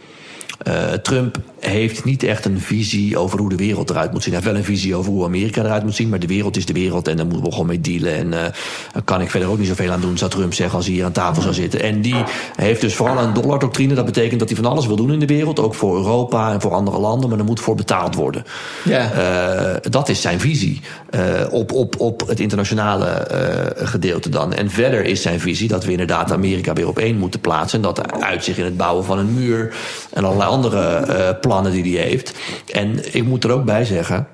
[0.66, 4.32] Uh, Trump heeft niet echt een visie over hoe de wereld eruit moet zien.
[4.32, 6.08] Hij heeft wel een visie over hoe Amerika eruit moet zien.
[6.08, 8.14] Maar de wereld is de wereld en daar moeten we gewoon mee dealen.
[8.14, 8.32] En uh,
[8.92, 11.04] daar kan ik verder ook niet zoveel aan doen, zou Trump zeggen, als hij hier
[11.04, 11.80] aan tafel zou zitten.
[11.80, 12.24] En die
[12.56, 13.94] heeft dus vooral een dollardoctrine.
[13.94, 15.60] Dat betekent dat hij van alles wil doen in de wereld.
[15.60, 17.28] Ook voor Europa en voor andere landen.
[17.28, 18.44] Maar er moet voor betaald worden.
[18.84, 19.12] Ja.
[19.12, 20.80] Uh, dat is zijn visie.
[21.50, 23.26] op, op, op het internationale
[23.76, 24.52] gedeelte dan.
[24.52, 27.78] En verder is zijn visie dat we inderdaad Amerika weer op één moeten plaatsen.
[27.78, 29.74] En dat uitzicht in het bouwen van een muur
[30.12, 32.34] en allerlei andere uh, plannen die hij heeft.
[32.72, 34.26] En ik moet er ook bij zeggen.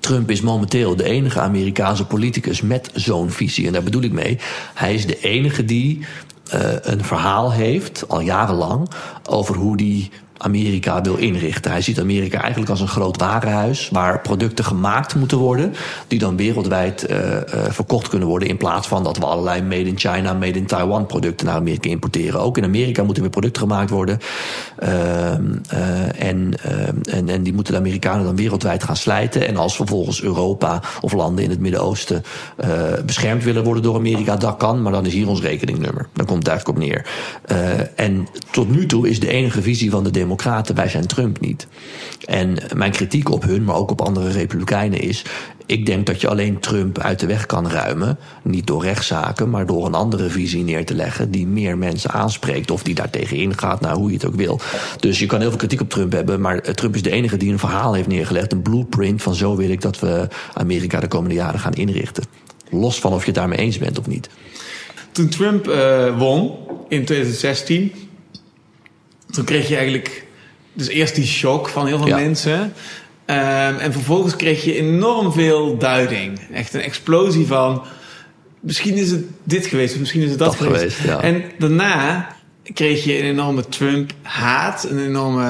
[0.00, 3.66] Trump is momenteel de enige Amerikaanse politicus met zo'n visie.
[3.66, 4.38] En daar bedoel ik mee.
[4.74, 6.06] Hij is de enige die
[6.54, 8.90] uh, een verhaal heeft, al jarenlang,
[9.28, 11.70] over hoe die Amerika wil inrichten.
[11.70, 15.74] Hij ziet Amerika eigenlijk als een groot warenhuis waar producten gemaakt moeten worden
[16.08, 19.88] die dan wereldwijd uh, uh, verkocht kunnen worden in plaats van dat we allerlei made
[19.88, 22.40] in China, made in Taiwan producten naar Amerika importeren.
[22.40, 24.18] Ook in Amerika moeten weer producten gemaakt worden
[24.82, 25.30] uh,
[26.22, 26.54] en,
[27.04, 29.48] en, en die moeten de Amerikanen dan wereldwijd gaan slijten.
[29.48, 32.22] En als vervolgens Europa of landen in het Midden-Oosten
[33.06, 36.08] beschermd willen worden door Amerika, dat kan, maar dan is hier ons rekeningnummer.
[36.12, 37.06] Dan komt het eigenlijk op neer.
[37.96, 41.66] en tot nu toe is de enige visie van de Democraten, wij zijn Trump niet.
[42.24, 45.24] En mijn kritiek op hun, maar ook op andere Republikeinen is.
[45.66, 48.18] Ik denk dat je alleen Trump uit de weg kan ruimen.
[48.42, 51.30] Niet door rechtszaken, maar door een andere visie neer te leggen.
[51.30, 52.70] die meer mensen aanspreekt.
[52.70, 54.60] of die daartegen ingaat, nou hoe je het ook wil.
[55.00, 56.40] Dus je kan heel veel kritiek op Trump hebben.
[56.40, 58.52] maar Trump is de enige die een verhaal heeft neergelegd.
[58.52, 62.24] Een blueprint van zo wil ik dat we Amerika de komende jaren gaan inrichten.
[62.70, 64.28] Los van of je het daarmee eens bent of niet.
[65.12, 66.54] Toen Trump uh, won
[66.88, 67.92] in 2016
[69.36, 70.24] toen kreeg je eigenlijk
[70.72, 72.16] dus eerst die shock van heel veel Ja.
[72.16, 72.72] mensen.
[73.24, 76.38] Ehm, en vervolgens kreeg je enorm veel duiding.
[76.52, 77.82] Echt een explosie van.
[78.60, 81.20] Misschien is het dit geweest, of misschien is het dat, Dat geweest, ja.
[81.20, 82.28] En daarna
[82.74, 84.86] kreeg je een enorme Trump-haat.
[84.90, 85.44] Een, enorme,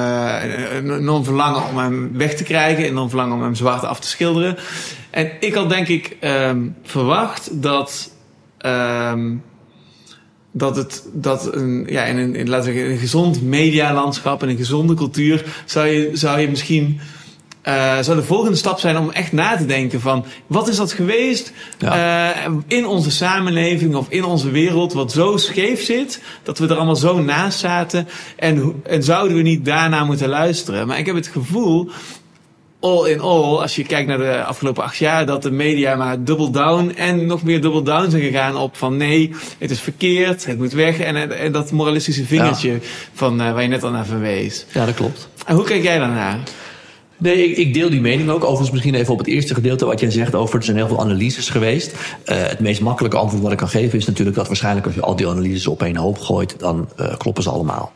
[0.77, 2.83] een enorm verlangen om hem weg te krijgen.
[2.83, 4.57] Een enorm verlangen om hem zwart af te schilderen.
[5.09, 8.11] En ik had denk ik ehm, verwacht dat.
[8.57, 9.35] ehm,
[10.51, 14.49] dat het dat een, ja, in een, in, laten we zeggen, een gezond medialandschap en
[14.49, 16.99] een gezonde cultuur zou je, zou je misschien.
[17.67, 20.91] eh, zou de volgende stap zijn om echt na te denken van wat is dat
[20.93, 22.29] geweest eh,
[22.67, 26.95] in onze samenleving of in onze wereld wat zo scheef zit dat we er allemaal
[26.95, 30.87] zo naast zaten en, en zouden we niet daarna moeten luisteren.
[30.87, 31.89] Maar ik heb het gevoel
[32.87, 36.23] all in all, als je kijkt naar de afgelopen acht jaar, dat de media maar
[36.23, 40.45] double down en nog meer double down zijn gegaan op van nee, het is verkeerd,
[40.45, 40.99] het moet weg.
[40.99, 42.79] En, en dat moralistische vingertje
[43.13, 44.65] van eh, waar je net al naar verwees.
[44.73, 45.29] Ja, dat klopt.
[45.45, 46.39] En hoe kijk jij daarnaar?
[47.17, 48.43] Nee, ik, ik deel die mening ook.
[48.43, 50.57] Overigens misschien even op het eerste gedeelte wat jij zegt over...
[50.57, 51.93] er zijn heel veel analyses geweest.
[52.23, 54.35] Eh, het meest makkelijke antwoord wat ik kan geven is natuurlijk...
[54.35, 56.59] dat waarschijnlijk als je al die analyses op één hoop gooit...
[56.59, 57.91] dan eh, kloppen ze allemaal.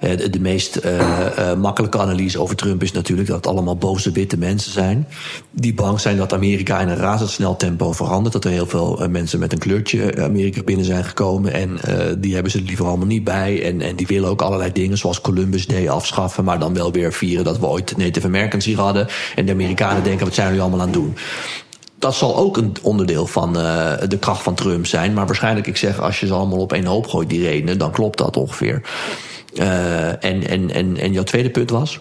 [0.00, 3.28] Eh, de, de meest eh, eh, makkelijke analyse over Trump is natuurlijk...
[3.28, 5.08] dat het allemaal boze witte mensen zijn...
[5.50, 8.32] die bang zijn dat Amerika in een razendsnel tempo verandert.
[8.32, 11.52] Dat er heel veel mensen met een kleurtje Amerika binnen zijn gekomen...
[11.52, 11.78] en
[12.18, 13.62] die hebben ze er liever allemaal niet bij.
[13.64, 16.44] En, en die willen ook allerlei dingen zoals Columbus Day afschaffen...
[16.44, 19.06] maar dan wel weer vieren dat we ooit Native Americans hier hadden.
[19.34, 21.16] En de Amerikanen denken, wat zijn jullie allemaal aan het doen?
[21.98, 23.52] Dat zal ook een onderdeel van
[24.08, 25.12] de kracht van Trump zijn.
[25.12, 27.90] Maar waarschijnlijk, ik zeg, als je ze allemaal op één hoop gooit, die redenen, dan
[27.90, 28.82] klopt dat ongeveer.
[29.60, 32.00] Uh, en, en, en, en jouw tweede punt was?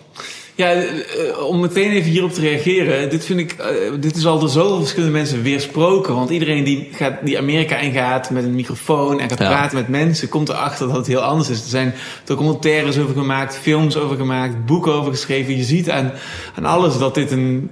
[0.55, 3.09] Ja, uh, om meteen even hierop te reageren.
[3.09, 6.15] Dit vind ik, uh, dit is al door zoveel verschillende mensen weersproken.
[6.15, 9.47] Want iedereen die, gaat, die Amerika ingaat met een microfoon en gaat ja.
[9.47, 11.61] praten met mensen, komt erachter dat het heel anders is.
[11.61, 11.93] Er zijn
[12.23, 15.57] documentaires over gemaakt, films over gemaakt, boeken over geschreven.
[15.57, 16.11] Je ziet aan,
[16.55, 17.69] aan alles dat dit een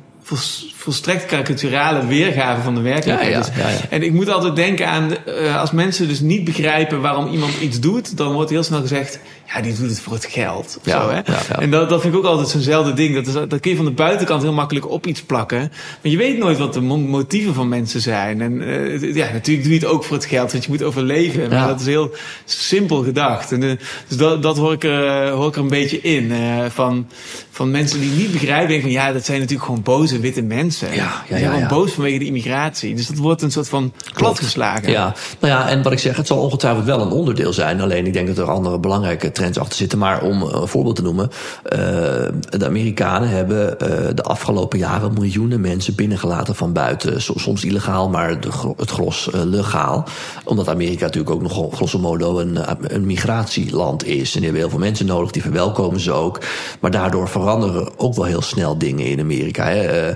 [0.86, 3.48] volstrekt karikaturale weergave van de werkelijkheid ja, is.
[3.48, 7.54] Ja, en ik moet altijd denken aan, uh, als mensen dus niet begrijpen waarom iemand
[7.62, 9.20] iets doet, dan wordt heel snel gezegd,
[9.54, 10.80] ja, die doet het voor het geld.
[10.86, 11.22] Zo, hè?
[11.60, 13.16] En dat, dat vind ik ook altijd zo'nzelfde ding.
[13.16, 15.72] Dat, is, dat kun je van de buitenkant heel makkelijk op iets plakken.
[16.02, 18.42] Maar je weet nooit wat de motieven van mensen zijn.
[18.42, 21.50] En uh, ja, natuurlijk doe je het ook voor het geld, want je moet overleven.
[21.50, 22.12] Maar dat is heel
[22.46, 23.52] simpel gedacht.
[23.52, 23.72] En, uh,
[24.08, 26.32] dus dat, dat hoor, ik er, hoor ik er een beetje in.
[26.70, 27.08] van,
[27.52, 30.75] van mensen die niet begrijpen, denken van ja, dat zijn natuurlijk gewoon boze witte mensen.
[30.80, 32.96] Ja, ja, die zijn gewoon boos vanwege de immigratie.
[32.96, 34.92] Dus dat wordt een soort van platgeslagen.
[34.92, 37.82] Ja, nou ja, en wat ik zeg, het zal ongetwijfeld wel een onderdeel zijn.
[37.82, 39.98] Alleen ik denk dat er andere belangrijke trends achter zitten.
[39.98, 41.30] Maar om een voorbeeld te noemen.
[41.30, 41.80] Uh,
[42.50, 47.22] de Amerikanen hebben uh, de afgelopen jaren miljoenen mensen binnengelaten van buiten.
[47.22, 50.08] Soms illegaal, maar de, het gros uh, legaal.
[50.44, 54.34] Omdat Amerika natuurlijk ook nog grosso modo een, een migratieland is.
[54.34, 56.40] En die hebben heel veel mensen nodig, die verwelkomen ze ook.
[56.80, 59.66] Maar daardoor veranderen ook wel heel snel dingen in Amerika.
[59.66, 60.14] Hè.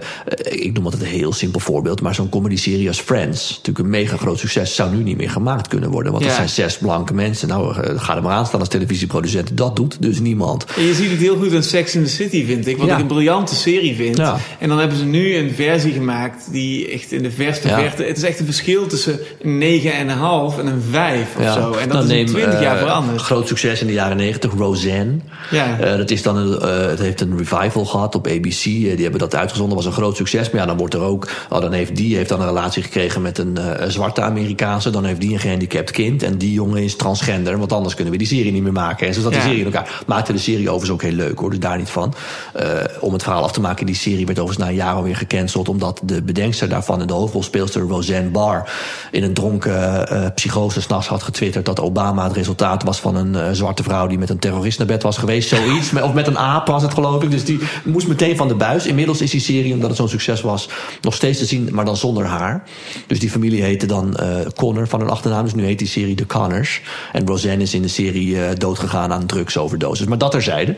[0.49, 2.01] Ik noem altijd een heel simpel voorbeeld.
[2.01, 5.67] Maar zo'n comedy-serie als Friends, natuurlijk een mega groot succes, zou nu niet meer gemaakt
[5.67, 6.11] kunnen worden.
[6.11, 6.29] Want ja.
[6.29, 7.47] er zijn zes blanke mensen.
[7.47, 9.57] Nou, ga er maar aan staan als televisieproducent.
[9.57, 10.65] Dat doet dus niemand.
[10.65, 12.77] En je ziet het heel goed in Sex in the City, vind ik.
[12.77, 12.93] Wat ja.
[12.93, 14.17] ik een briljante serie vind.
[14.17, 14.37] Ja.
[14.59, 18.03] En dan hebben ze nu een versie gemaakt die echt in de verste verte...
[18.03, 21.71] Het is echt een verschil tussen een 9,5 en een 5 of zo.
[21.71, 23.21] En dat dan is neem, in 20 jaar uh, veranderd.
[23.21, 25.17] Groot succes in de jaren 90, Roseanne.
[25.51, 25.77] Ja.
[25.79, 28.63] Uh, dat is dan een, uh, het heeft een revival gehad op ABC.
[28.63, 30.38] die hebben dat uitgezonden, was een groot succes.
[30.51, 31.29] Maar ja, dan wordt er ook...
[31.49, 34.89] Oh, dan heeft die heeft dan een relatie gekregen met een zwarte Amerikaanse.
[34.89, 36.23] Dan heeft die een gehandicapt kind.
[36.23, 37.57] En die jongen is transgender.
[37.57, 39.07] Want anders kunnen we die serie niet meer maken.
[39.07, 40.01] En zo zat die serie in elkaar.
[40.05, 42.13] Maakte de serie overigens ook heel leuk hoor, dus daar niet van.
[42.59, 42.63] Uh,
[42.99, 45.69] om het verhaal af te maken, die serie werd overigens na een jaar alweer gecanceld.
[45.69, 48.69] Omdat de bedenkster daarvan en de hoofdrolspeelster Roseanne Barr
[49.11, 53.55] in een dronken uh, psychose s'nachts had getwitterd dat Obama het resultaat was van een
[53.55, 55.49] zwarte vrouw die met een terrorist naar bed was geweest.
[55.49, 55.93] Zoiets.
[56.01, 57.31] of met een aap was het geloof ik.
[57.31, 58.85] Dus die moest meteen van de buis.
[58.85, 60.69] Inmiddels is die serie, omdat het zo'n succes was,
[61.01, 62.63] nog steeds te zien, maar dan zonder haar.
[63.07, 64.17] Dus die familie heette dan
[64.55, 65.43] Connor van hun achternaam.
[65.43, 66.81] Dus nu heet die serie The Connors.
[67.11, 70.07] En Roseanne is in de serie doodgegaan aan drugsoverdosis.
[70.07, 70.75] Maar dat terzijde.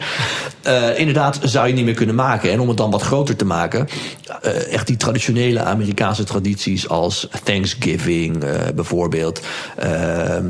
[0.68, 2.52] Uh, inderdaad zou je niet meer kunnen maken.
[2.52, 3.88] En om het dan wat groter te maken,
[4.46, 9.42] uh, echt die traditionele Amerikaanse tradities als Thanksgiving uh, bijvoorbeeld,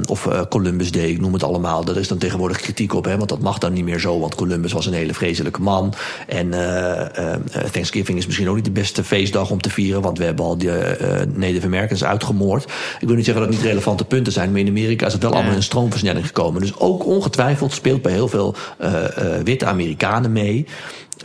[0.05, 1.85] of Columbus Day, ik noem het allemaal.
[1.85, 4.35] Daar is dan tegenwoordig kritiek op, hè, want dat mag dan niet meer zo, want
[4.35, 5.93] Columbus was een hele vreselijke man.
[6.27, 6.49] En
[7.71, 10.57] Thanksgiving is misschien ook niet de beste feestdag om te vieren, want we hebben al
[10.57, 12.63] de Native Americans uitgemoord.
[12.99, 15.21] Ik wil niet zeggen dat het niet relevante punten zijn, maar in Amerika is het
[15.21, 15.35] wel ja.
[15.35, 16.61] allemaal in een stroomversnelling gekomen.
[16.61, 19.03] Dus ook ongetwijfeld speelt bij heel veel uh, uh,
[19.43, 20.65] witte Amerikanen mee.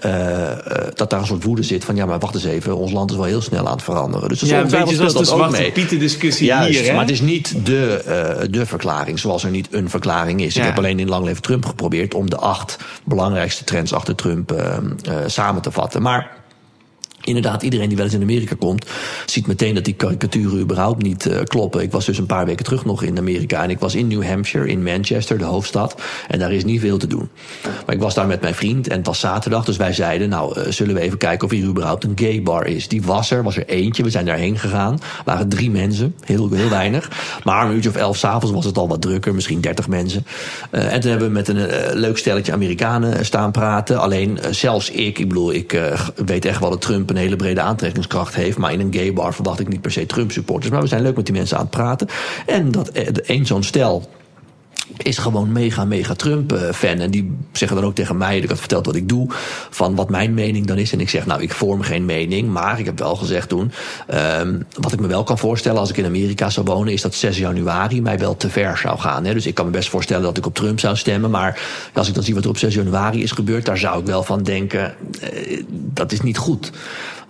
[0.05, 0.13] Uh,
[0.95, 3.17] dat daar een soort woede zit van ja, maar wacht eens even, ons land is
[3.17, 4.29] wel heel snel aan het veranderen.
[4.29, 6.87] Dus dat ja, een beetje zoals de zwarte pieten discussie Juist, hier.
[6.87, 6.93] Hè?
[6.93, 10.55] Maar het is niet de, uh, de verklaring, zoals er niet een verklaring is.
[10.55, 10.61] Ja.
[10.61, 14.53] Ik heb alleen in Lang Leven Trump geprobeerd om de acht belangrijkste trends achter Trump
[14.53, 14.77] uh,
[15.27, 16.03] samen te vatten.
[16.03, 16.36] Maar
[17.27, 18.87] inderdaad, iedereen die wel eens in Amerika komt,
[19.27, 21.83] ziet meteen dat die karikaturen überhaupt niet uh, kloppen.
[21.83, 24.25] Ik was dus een paar weken terug nog in Amerika en ik was in New
[24.25, 26.03] Hampshire, in Manchester, de hoofdstad.
[26.29, 27.29] En daar is niet veel te doen.
[27.87, 30.61] Maar ik was daar met mijn vriend en het was zaterdag, dus wij zeiden, nou,
[30.61, 32.89] uh, zullen we even kijken of hier überhaupt een gay bar is.
[32.89, 34.99] Die was er, was er eentje, we zijn daarheen gegaan.
[35.25, 37.11] waren drie mensen, heel, weinig.
[37.45, 40.27] Maar een uurtje of elf s'avonds was het al wat drukker, misschien dertig mensen.
[40.73, 41.69] Uh, en toen hebben we met een
[41.99, 44.01] leuk stelletje Amerikanen staan praten.
[44.01, 45.81] Alleen zelfs ik, ik bedoel, ik
[46.27, 48.59] weet echt wel dat Trump een hele brede aantrekkingskracht heeft.
[48.59, 50.73] Maar in een gay bar verwacht ik niet per se Trump supporters.
[50.73, 52.09] Maar we zijn leuk met die mensen aan het praten.
[52.47, 54.09] En dat één zo'n stel
[54.97, 56.99] is gewoon mega, mega Trump-fan.
[56.99, 59.27] En die zeggen dan ook tegen mij, ik had verteld wat ik doe,
[59.71, 60.93] van wat mijn mening dan is.
[60.93, 63.73] En ik zeg, nou, ik vorm geen mening, maar ik heb wel gezegd toen,
[64.15, 67.15] um, wat ik me wel kan voorstellen als ik in Amerika zou wonen, is dat
[67.15, 69.25] 6 januari mij wel te ver zou gaan.
[69.25, 69.33] Hè.
[69.33, 71.61] Dus ik kan me best voorstellen dat ik op Trump zou stemmen, maar
[71.95, 74.23] als ik dan zie wat er op 6 januari is gebeurd, daar zou ik wel
[74.23, 76.73] van denken, uh, dat is niet goed.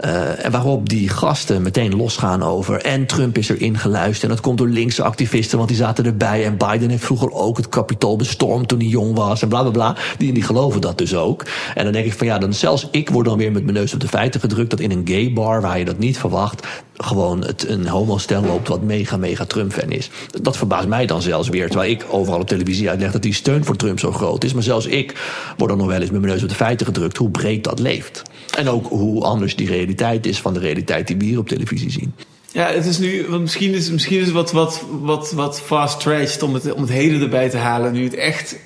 [0.04, 2.80] Uh, en waarop die gasten meteen losgaan over.
[2.80, 4.22] En Trump is erin geluisterd.
[4.22, 6.44] En dat komt door linkse activisten, want die zaten erbij.
[6.44, 9.42] En Biden heeft vroeger ook het kapitool bestormd toen hij jong was.
[9.42, 9.96] En bla bla bla.
[10.18, 11.44] Die, die geloven dat dus ook.
[11.74, 13.94] En dan denk ik van ja, dan zelfs ik word dan weer met mijn neus
[13.94, 14.70] op de feiten gedrukt.
[14.70, 16.66] Dat in een gay bar waar je dat niet verwacht.
[16.96, 20.10] gewoon het, een homostel loopt wat mega, mega Trump-fan is.
[20.42, 21.68] Dat verbaast mij dan zelfs weer.
[21.68, 24.52] Terwijl ik overal op televisie uitleg dat die steun voor Trump zo groot is.
[24.52, 25.14] Maar zelfs ik
[25.56, 27.16] word dan nog wel eens met mijn neus op de feiten gedrukt.
[27.16, 28.22] hoe breed dat leeft.
[28.56, 31.90] En ook hoe anders die realiteit is van de realiteit die we hier op televisie
[31.90, 32.14] zien.
[32.52, 36.42] Ja, het is nu, want misschien is, misschien is het wat, wat, wat, wat fast-traced
[36.42, 37.92] om het, om het heden erbij te halen.
[37.92, 38.56] Nu het echt,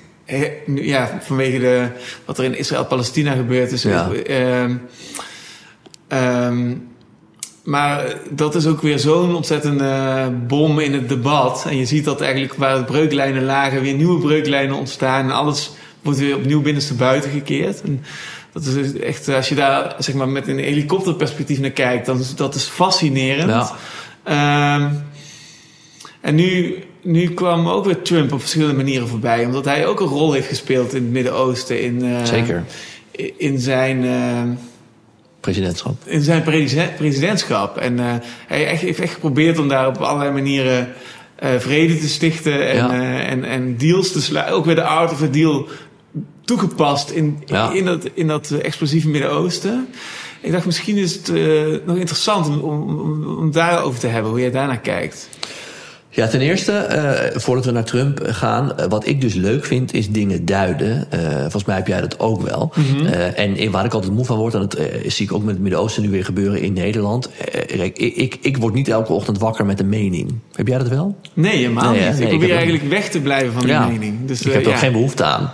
[0.75, 1.87] ja, vanwege de,
[2.25, 3.83] wat er in Israël-Palestina gebeurd is.
[3.83, 4.09] Ja.
[4.29, 4.63] Uh,
[6.47, 6.89] um,
[7.63, 11.65] maar dat is ook weer zo'n ontzettende bom in het debat.
[11.69, 15.23] En je ziet dat eigenlijk waar de breuklijnen lagen, weer nieuwe breuklijnen ontstaan.
[15.23, 17.81] En alles wordt weer opnieuw binnenste buiten gekeerd.
[17.81, 18.03] En,
[18.53, 22.35] dat is echt, als je daar zeg maar, met een helikopterperspectief naar kijkt, dan is
[22.35, 23.71] dat is fascinerend.
[24.25, 24.75] Ja.
[24.75, 25.03] Um,
[26.21, 30.07] en nu, nu kwam ook weer Trump op verschillende manieren voorbij, omdat hij ook een
[30.07, 31.81] rol heeft gespeeld in het Midden-Oosten.
[31.81, 32.63] In, uh, Zeker.
[33.37, 34.03] In zijn.
[34.03, 34.41] Uh,
[35.39, 35.95] presidentschap.
[36.05, 36.43] In zijn
[36.97, 37.77] presidentschap.
[37.77, 38.13] En uh,
[38.47, 40.89] hij heeft echt geprobeerd om daar op allerlei manieren
[41.43, 42.93] uh, vrede te stichten en, Ja.
[42.93, 44.55] uh, en, en deals te sluiten.
[44.55, 45.67] Ook weer de art of a deal
[46.45, 47.71] toegepast in, Ja.
[47.71, 49.87] in dat, in dat eh, explosieve Midden-Oosten.
[50.41, 54.39] Ik dacht, misschien is het uh, nog interessant om, om, om, daarover te hebben, hoe
[54.39, 55.29] jij daarnaar kijkt.
[56.13, 56.87] Ja, ten eerste,
[57.33, 61.07] uh, voordat we naar Trump gaan, uh, wat ik dus leuk vind, is dingen duiden.
[61.13, 62.73] Uh, volgens mij heb jij dat ook wel.
[62.75, 63.05] Mhm.
[63.35, 64.77] En waar ik altijd moe van word, en dat
[65.07, 67.29] zie ik ook met het Midden-Oosten nu weer gebeuren in Nederland.
[67.67, 70.33] Ik, ik, ik, word niet elke ochtend wakker met een mening.
[70.53, 71.15] Heb jij dat wel?
[71.33, 72.19] Nee, helemaal Nee, niet.
[72.19, 73.87] ik probeer ook eigenlijk weg te blijven van die Ja.
[73.87, 74.25] mening.
[74.25, 74.73] Dus, ik eh, heb er ja.
[74.75, 75.51] ook geen behoefte aan.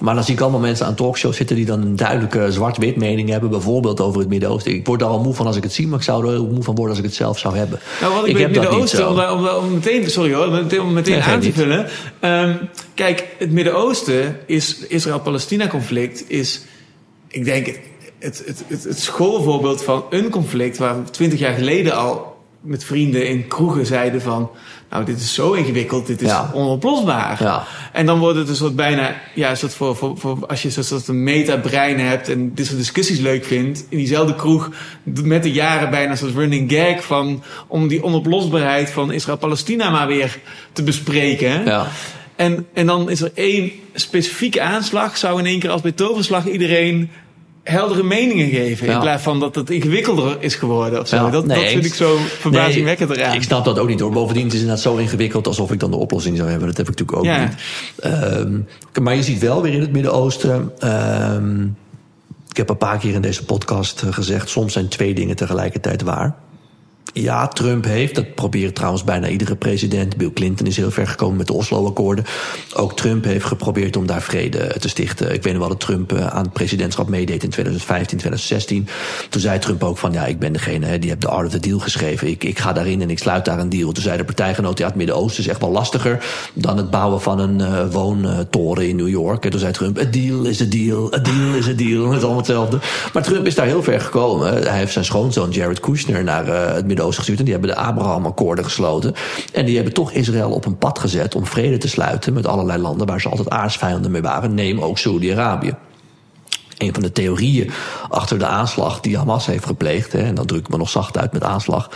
[0.00, 3.28] Maar dan zie ik allemaal mensen aan talkshows zitten die dan een duidelijke zwart-wit mening
[3.28, 4.72] hebben, bijvoorbeeld over het Midden-Oosten.
[4.72, 6.62] Ik word daar al moe van als ik het zie, maar ik zou er moe
[6.62, 7.80] van worden als ik het zelf zou hebben.
[8.00, 9.32] Nou, wat ik, Ik heb het Midden-Oosten,
[9.62, 11.86] om, meteen, sorry hoor, om meteen, om meteen Nee, aan te vullen.
[12.20, 12.54] Ehm,
[12.94, 16.62] kijk, het Midden-Oosten is, Israël-Palestina-conflict is,
[17.28, 17.66] ik denk,
[18.18, 22.35] het, het, het, het, schoolvoorbeeld van een conflict waar twintig jaar geleden al
[22.66, 24.50] met vrienden in kroegen zeiden van,
[24.90, 26.50] nou, dit is zo ingewikkeld, dit is Ja.
[26.54, 27.42] onoplosbaar.
[27.42, 27.64] Ja.
[27.92, 30.70] En dan wordt het een soort bijna, ja, een soort voor, voor, voor als je
[30.70, 34.70] zo'n soort een meta-brein hebt en dit soort discussies leuk vindt, in diezelfde kroeg
[35.04, 40.06] met de jaren bijna een soort running gag van, om die onoplosbaarheid van Israël-Palestina maar
[40.06, 40.38] weer
[40.72, 41.64] te bespreken.
[41.64, 41.86] Ja.
[42.36, 46.46] En, en dan is er één specifieke aanslag, zou in één keer als bij toverslag
[46.46, 47.10] iedereen
[47.72, 48.86] heldere meningen geven.
[48.86, 48.94] Ja.
[48.94, 51.16] In plaats van dat het ingewikkelder is geworden of zo.
[51.16, 53.34] Ja, dat, nee, dat vind ik zo verbazingwekkend Nee, eraan.
[53.34, 54.10] Ik snap dat ook niet hoor.
[54.12, 56.68] Bovendien het is het inderdaad zo ingewikkeld alsof ik dan de oplossing zou hebben.
[56.68, 57.44] Dat heb ik natuurlijk ook Ja.
[57.44, 57.54] niet.
[58.00, 60.72] Ehm, maar je ziet wel weer in het Midden-Oosten.
[60.78, 61.62] ehm,
[62.50, 66.02] ik heb een paar keer in deze podcast eh, gezegd: soms zijn twee dingen tegelijkertijd
[66.02, 66.34] waar.
[67.18, 70.16] Ja, Trump heeft, dat probeert trouwens bijna iedere president.
[70.16, 72.24] Bill Clinton is heel ver gekomen met de Oslo-akkoorden.
[72.74, 75.34] Ook Trump heeft geprobeerd om daar vrede te stichten.
[75.34, 78.88] Ik weet nog wel dat Trump eh, aan het presidentschap meedeed in 2015, 2016.
[79.30, 81.60] Toen zei Trump ook van, ja, ik ben degene die heb de Art of the
[81.60, 82.28] Deal geschreven.
[82.28, 83.92] Ik, ik ga daarin en ik sluit daar een deal.
[83.92, 86.24] Toen zei de partijgenoot, ja, het Midden-Oosten is echt wel lastiger...
[86.54, 89.44] dan het bouwen van een uh, woontoren in New York.
[89.44, 92.04] En toen zei Trump, a deal is a deal, a deal is a deal.
[92.06, 92.78] Het is allemaal hetzelfde.
[93.12, 94.62] Maar Trump is daar heel ver gekomen.
[94.62, 98.64] Hij heeft zijn schoonzoon Jared Kushner naar uh, het Midden-Oosten En die hebben de Abraham-akkoorden
[98.64, 99.14] gesloten.
[99.52, 102.82] En die hebben toch Israël op een pad gezet om vrede te sluiten met allerlei
[102.82, 104.54] landen waar ze altijd aardsvijanden mee waren.
[104.54, 105.74] Neem ook Saudi-Arabië.
[106.78, 107.70] Een van de theorieën
[108.08, 111.18] achter de aanslag die Hamas heeft gepleegd, hè, en dat druk ik me nog zacht
[111.18, 111.90] uit met aanslag,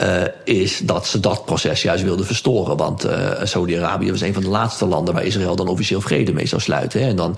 [0.00, 2.76] uh, is dat ze dat proces juist wilden verstoren.
[2.76, 6.46] Want uh, Saudi-Arabië was een van de laatste landen waar Israël dan officieel vrede mee
[6.46, 7.00] zou sluiten.
[7.00, 7.36] Hè, en dan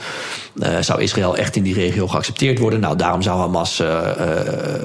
[0.55, 2.81] uh, zou Israël echt in die regio geaccepteerd worden.
[2.81, 3.83] Nou, daarom zou Hamas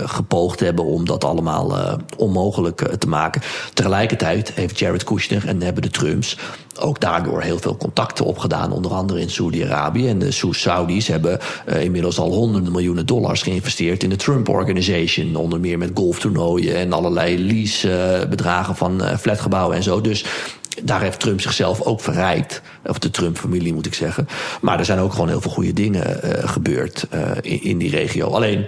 [0.05, 3.41] gepoogd hebben om dat allemaal onmogelijk te maken.
[3.73, 6.37] Tegelijkertijd heeft Jared Kushner en hebben de Trumps
[6.79, 10.07] ook daardoor heel veel contacten opgedaan, onder andere in Saudi-Arabië.
[10.07, 15.35] En de Saudis hebben uh, inmiddels al honderden miljoenen dollars geïnvesteerd in de Trump Organization.
[15.35, 20.01] Onder meer met golftoernooien en allerlei leasebedragen uh, van uh, flatgebouwen en zo.
[20.01, 20.25] Dus
[20.83, 22.61] daar heeft Trump zichzelf ook verrijkt.
[22.85, 24.27] Of de Trump-familie moet ik zeggen.
[24.61, 27.07] Maar er zijn ook gewoon heel veel goede dingen gebeurd
[27.41, 28.27] in, in die regio.
[28.27, 28.65] Alleen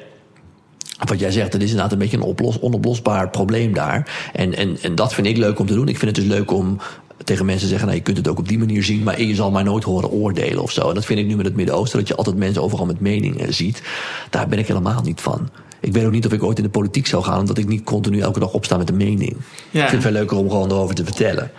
[1.07, 4.29] wat jij zegt, dat is inderdaad een beetje een oplos, onoplosbaar probleem daar.
[4.33, 5.87] En, en, en dat vind ik leuk om te doen.
[5.87, 6.79] Ik vind het dus leuk om
[7.23, 9.51] tegen mensen zeggen, nou, je kunt het ook op die manier zien, maar je zal
[9.51, 10.87] mij nooit horen oordelen of zo.
[10.89, 13.53] En dat vind ik nu met het Midden-Oosten, dat je altijd mensen overal met meningen
[13.53, 13.81] ziet.
[14.29, 15.49] Daar ben ik helemaal niet van.
[15.81, 17.83] Ik weet ook niet of ik ooit in de politiek zou gaan, omdat ik niet
[17.83, 19.35] continu elke dag opsta met een mening.
[19.71, 19.83] Ja.
[19.83, 21.51] Ik vind het veel leuker om gewoon erover te vertellen.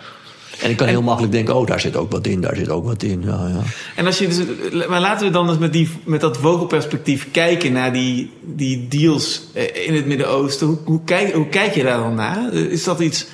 [0.61, 2.85] En ik kan heel makkelijk denken, oh, daar zit ook wat in, daar zit ook
[2.85, 3.21] wat in.
[3.25, 3.61] Ja, ja.
[3.95, 7.71] En als je dus, maar laten we dan eens met, die, met dat vogelperspectief kijken
[7.71, 10.67] naar die, die deals eh, in het Midden-Oosten.
[10.67, 12.53] Hoe, hoe, kijk, hoe kijk je daar dan naar?
[12.53, 13.27] Is dat iets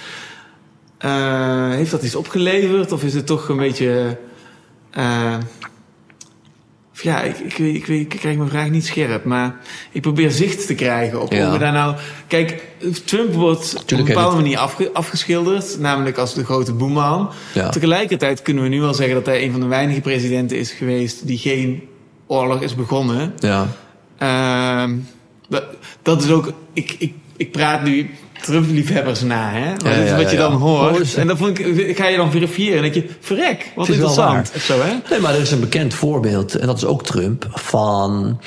[1.06, 2.92] uh, heeft dat iets opgeleverd?
[2.92, 4.18] Of is het toch een beetje.
[4.98, 5.38] Uh,
[7.02, 9.56] ja, ik, ik, ik, ik, krijg mijn vraag niet scherp, maar
[9.92, 11.44] ik probeer zicht te krijgen op ja.
[11.44, 11.96] hoe we daar nou.
[12.28, 12.64] Kijk,
[13.06, 17.30] Trump wordt Tuurlijk op een bepaalde manier afge, afgeschilderd, namelijk als de grote boeman.
[17.54, 17.70] Ja.
[17.70, 21.28] Tegelijkertijd kunnen we nu wel zeggen dat hij een van de weinige presidenten is geweest
[21.28, 21.88] die geen
[22.28, 23.34] oorlog is begonnen.
[23.40, 23.68] Ja.
[24.20, 24.98] Uh,
[25.50, 25.64] dat,
[26.02, 26.54] dat is ook.
[26.74, 28.10] Ik, ik, ik praat nu
[28.42, 29.74] Trump-liefhebbers na, hè?
[29.78, 31.16] Dat is wat je dan hoort.
[31.16, 34.52] En dan vond ik, ga je dan verifiëren en denk je, verrek, wat interessant.
[34.60, 34.94] Zo, hè?
[35.10, 38.40] Nee, maar er is een bekend voorbeeld, en dat is ook Trump, van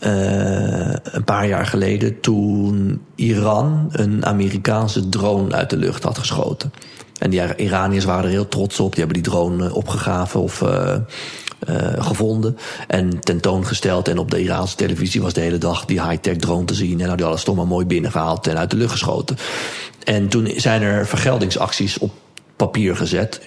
[0.00, 6.72] uh, een paar jaar geleden toen Iran een Amerikaanse drone uit de lucht had geschoten.
[7.18, 8.94] En die Iraniërs waren er heel trots op.
[8.94, 10.94] Die hebben die drone opgegraven of uh, uh,
[11.98, 12.56] gevonden
[12.88, 14.08] en tentoongesteld.
[14.08, 17.00] En op de Iraanse televisie was de hele dag die high-tech drone te zien.
[17.00, 19.36] En nou, die alles toch maar mooi binnengehaald en uit de lucht geschoten.
[20.04, 22.12] En toen zijn er vergeldingsacties op
[22.56, 23.40] papier gezet.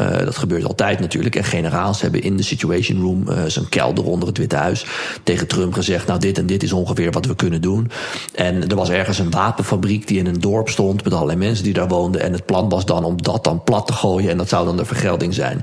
[0.00, 1.36] Uh, dat gebeurt altijd natuurlijk.
[1.36, 4.86] En generaals hebben in de Situation Room uh, zijn kelder onder het Witte Huis
[5.22, 7.90] tegen Trump gezegd: Nou, dit en dit is ongeveer wat we kunnen doen.
[8.34, 11.72] En er was ergens een wapenfabriek die in een dorp stond met allerlei mensen die
[11.72, 12.20] daar woonden.
[12.20, 14.30] En het plan was dan om dat dan plat te gooien.
[14.30, 15.60] En dat zou dan de vergelding zijn.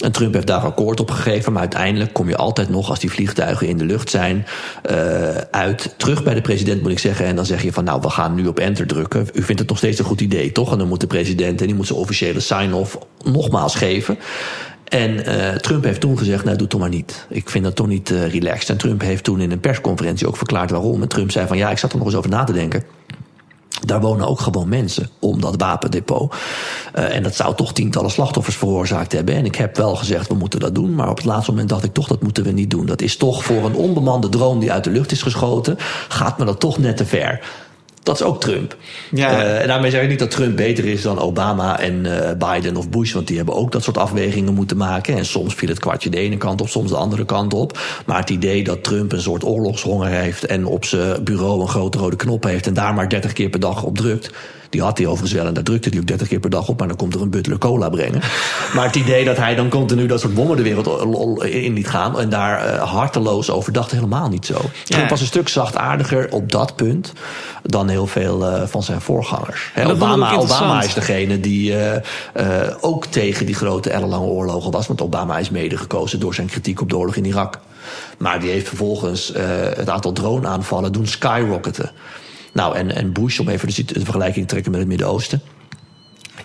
[0.00, 1.52] En Trump heeft daar akkoord op gegeven.
[1.52, 4.46] Maar uiteindelijk kom je altijd nog, als die vliegtuigen in de lucht zijn,
[5.50, 5.94] uit.
[5.96, 7.26] Terug bij de president moet ik zeggen.
[7.26, 9.28] En dan zeg je van: Nou, we gaan nu op enter drukken.
[9.32, 10.72] U vindt het nog steeds een goed idee, toch?
[10.72, 14.18] En dan moet de president en die moet zijn officiële sign-off nogmaals geven.
[14.84, 17.26] En uh, Trump heeft toen gezegd, nou doe het maar niet.
[17.28, 18.68] Ik vind dat toch niet uh, relaxed.
[18.68, 21.02] En Trump heeft toen in een persconferentie ook verklaard waarom.
[21.02, 22.84] En Trump zei van ja, ik zat er nog eens over na te denken.
[23.84, 26.34] Daar wonen ook gewoon mensen om dat wapendepot.
[26.94, 29.34] Uh, en dat zou toch tientallen slachtoffers veroorzaakt hebben.
[29.34, 30.94] En ik heb wel gezegd, we moeten dat doen.
[30.94, 32.86] Maar op het laatste moment dacht ik toch, dat moeten we niet doen.
[32.86, 35.76] Dat is toch voor een onbemande drone die uit de lucht is geschoten...
[36.08, 37.40] gaat me dat toch net te ver.
[38.02, 38.76] Dat is ook Trump.
[39.10, 39.30] Ja.
[39.30, 42.76] Uh, en daarmee zeg ik niet dat Trump beter is dan Obama en uh, Biden
[42.76, 43.12] of Bush.
[43.12, 45.16] Want die hebben ook dat soort afwegingen moeten maken.
[45.16, 47.78] En soms viel het kwartje de ene kant op, soms de andere kant op.
[48.06, 50.46] Maar het idee dat Trump een soort oorlogshonger heeft.
[50.46, 52.66] en op zijn bureau een grote rode knop heeft.
[52.66, 54.30] en daar maar 30 keer per dag op drukt.
[54.72, 56.78] Die had hij overigens wel en daar drukte hij ook 30 keer per dag op.
[56.78, 58.20] Maar dan komt er een butler cola brengen.
[58.74, 62.20] maar het idee dat hij dan continu dat soort bommen de wereld in liet gaan.
[62.20, 64.54] en daar uh, harteloos over dacht, helemaal niet zo.
[64.54, 64.70] Ja.
[64.84, 67.12] Trump was een stuk zachtaardiger op dat punt.
[67.62, 69.70] dan heel veel uh, van zijn voorgangers.
[69.72, 71.96] He, Obama, Obama is degene die uh,
[72.80, 74.86] ook tegen die grote ellenlange oorlogen was.
[74.86, 77.58] Want Obama is mede gekozen door zijn kritiek op de oorlog in Irak.
[78.18, 79.32] Maar die heeft vervolgens
[79.76, 81.90] het aantal drone-aanvallen doen skyrocketen.
[82.52, 85.40] Nou, en, en Bush, om even de, de vergelijking te trekken met het Midden-Oosten.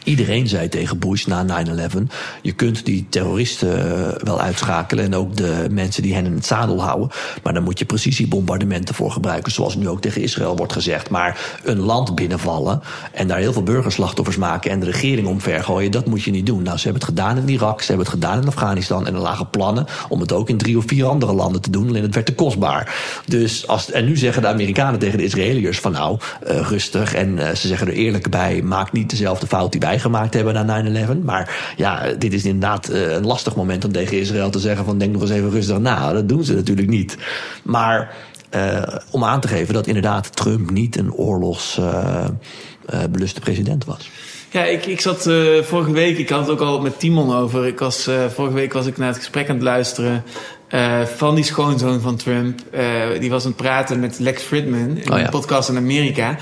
[0.07, 1.97] Iedereen zei tegen Bush na 9-11:
[2.41, 6.45] je kunt die terroristen uh, wel uitschakelen en ook de mensen die hen in het
[6.45, 7.09] zadel houden.
[7.43, 11.09] Maar dan moet je precisiebombardementen voor gebruiken, zoals nu ook tegen Israël wordt gezegd.
[11.09, 12.81] Maar een land binnenvallen
[13.11, 16.63] en daar heel veel burgerslachtoffers maken en de regering omvergooien, dat moet je niet doen.
[16.63, 19.19] Nou, ze hebben het gedaan in Irak, ze hebben het gedaan in Afghanistan en er
[19.19, 22.13] lagen plannen om het ook in drie of vier andere landen te doen, alleen het
[22.13, 22.95] werd te kostbaar.
[23.25, 27.37] Dus als, en nu zeggen de Amerikanen tegen de Israëliërs van nou, uh, rustig en
[27.37, 30.83] uh, ze zeggen er eerlijk bij, maak niet dezelfde fout die wij gemaakt hebben na
[30.83, 30.87] 9-11.
[31.23, 34.97] Maar ja, dit is inderdaad uh, een lastig moment om tegen Israël te zeggen van
[34.97, 36.13] denk nog eens even rustig na.
[36.13, 37.17] Dat doen ze natuurlijk niet.
[37.63, 38.15] Maar
[38.55, 38.81] uh,
[39.11, 44.09] om aan te geven dat inderdaad Trump niet een oorlogsbeluste uh, president was.
[44.49, 47.65] Ja, ik, ik zat uh, vorige week, ik had het ook al met Timon over.
[47.65, 50.23] Ik was, vorige week was ik naar het gesprek aan het luisteren
[50.69, 52.59] uh, van die schoonzoon van Trump.
[52.73, 55.23] Uh, die was aan het praten met Lex Fridman in Oh ja.
[55.23, 56.37] een podcast in Amerika.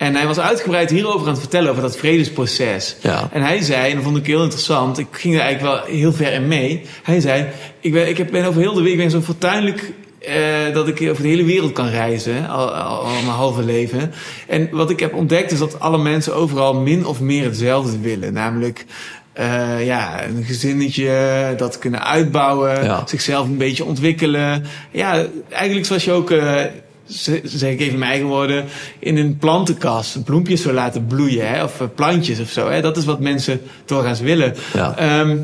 [0.00, 2.96] En hij was uitgebreid hierover aan het vertellen over dat vredesproces.
[3.02, 3.28] Ja.
[3.32, 6.12] En hij zei, en dat vond ik heel interessant, ik ging er eigenlijk wel heel
[6.12, 6.82] ver in mee.
[7.02, 7.46] Hij zei,
[7.80, 10.34] ik ben, ik ben over heel de week ben zo fortuinlijk eh,
[10.72, 14.12] dat ik over de hele wereld kan reizen, al, al, al mijn halve leven.
[14.48, 18.32] En wat ik heb ontdekt is dat alle mensen overal min of meer hetzelfde willen.
[18.32, 18.84] Namelijk
[19.32, 23.02] eh, ja, een gezinnetje, dat kunnen uitbouwen, Ja.
[23.06, 24.64] zichzelf een beetje ontwikkelen.
[24.90, 26.66] Ja, eigenlijk zoals je ook, eh, z-
[27.44, 28.64] zeg ik even mijn eigen woorden,
[28.98, 32.68] in een plantenkast bloempjes zou laten bloeien, hè, of eh, plantjes of zo.
[32.68, 32.80] Hè.
[32.80, 34.54] Dat is wat mensen doorgaans willen.
[34.74, 34.96] Ja.
[34.96, 35.36] Ehm,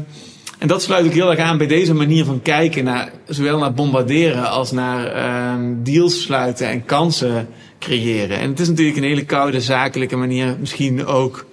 [0.58, 3.74] en dat sluit ook heel erg aan bij deze manier van kijken naar zowel naar
[3.74, 7.48] bombarderen als naar ehm, deals sluiten en kansen
[7.78, 8.38] creëren.
[8.38, 11.45] En het is natuurlijk een hele koude zakelijke manier misschien ook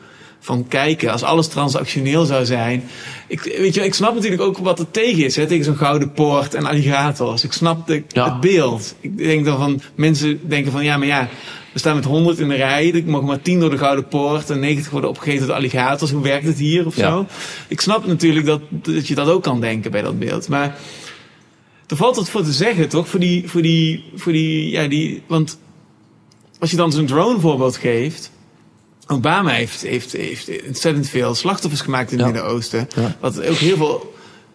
[0.43, 1.11] van kijken.
[1.11, 2.83] Als alles transactioneel zou zijn.
[3.27, 5.35] Ik, weet je, ik snap natuurlijk ook wat er tegen is.
[5.35, 7.43] Hè, tegen zo'n gouden poort en alligators.
[7.43, 8.31] Ik snap de, Ja.
[8.31, 8.95] het beeld.
[8.99, 11.29] Ik denk dan van mensen denken van ja, maar ja.
[11.73, 12.93] We staan met 100 in de rij.
[12.93, 16.11] Er mogen maar 10 door de Gouden Poort en 90 worden opgegeten door alligators.
[16.11, 17.09] Hoe werkt het hier of Ja.
[17.09, 17.25] zo?
[17.67, 20.47] Ik snap natuurlijk dat, dat je dat ook kan denken bij dat beeld.
[20.49, 20.77] Maar
[21.87, 23.07] er valt wat voor te zeggen, toch?
[23.07, 25.57] Voor die, voor die, voor die, ja, die, want
[26.59, 28.31] als je dan zo'n drone voorbeeld geeft.
[29.07, 32.33] Obama heeft, heeft, heeft ontzettend veel slachtoffers gemaakt in het Ja.
[32.33, 32.87] Midden-Oosten.
[32.95, 33.15] Ja.
[33.19, 34.13] Wat ook heel veel.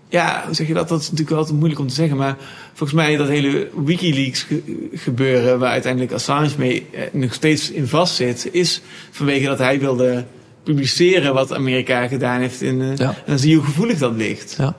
[0.09, 0.89] Ja, hoe zeg je dat?
[0.89, 2.17] Dat is natuurlijk altijd moeilijk om te zeggen.
[2.17, 2.37] Maar
[2.75, 7.87] volgens mij dat hele Wikileaks ge- gebeuren, waar uiteindelijk Assange mee eh, nog steeds in
[7.89, 8.81] vastzit, is
[9.11, 10.25] vanwege dat hij wilde
[10.63, 12.61] publiceren wat Amerika gedaan heeft.
[12.63, 13.09] In, eh, Ja.
[13.09, 14.55] En dan zie je hoe gevoelig dat ligt.
[14.59, 14.77] Ja.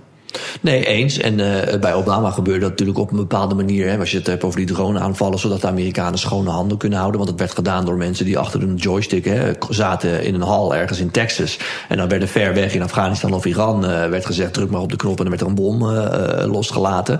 [0.62, 1.18] Nee, eens.
[1.18, 3.90] En eh, bij Obama gebeurde dat natuurlijk op een bepaalde manier.
[3.90, 7.20] Hè, als je het hebt over die drone-aanvallen, zodat de Amerikanen schone handen kunnen houden.
[7.20, 10.76] Want het werd gedaan door mensen die achter een joystick hè, zaten in een hal
[10.76, 11.60] ergens in Texas.
[11.90, 14.92] En dan werden ver weg in Afghanistan of Iran eh, werd gezegd: druk maar op
[14.92, 17.20] de knop en dan werd er een bom eh, losgelaten.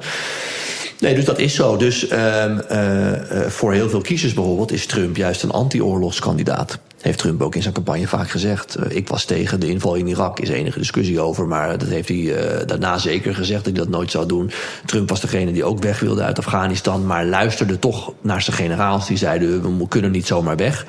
[1.00, 1.78] Nee, dus dat is zo.
[1.78, 6.80] Dus ehm, eh, eh, voor heel veel kiezers bijvoorbeeld is Trump juist een anti-oorlogskandidaat.
[7.02, 8.76] Heeft Trump ook in zijn campagne vaak gezegd.
[8.76, 11.48] Eh, ik was tegen de inval in Irak, is enige discussie over.
[11.48, 14.52] Maar dat heeft hij eh, daarna zeker gezegd dat hij dat nooit zou doen.
[14.86, 17.06] Trump was degene die ook weg wilde uit Afghanistan.
[17.06, 19.08] Maar luisterde toch naar zijn generaals.
[19.08, 20.86] Die zeiden, we kunnen niet zomaar weg.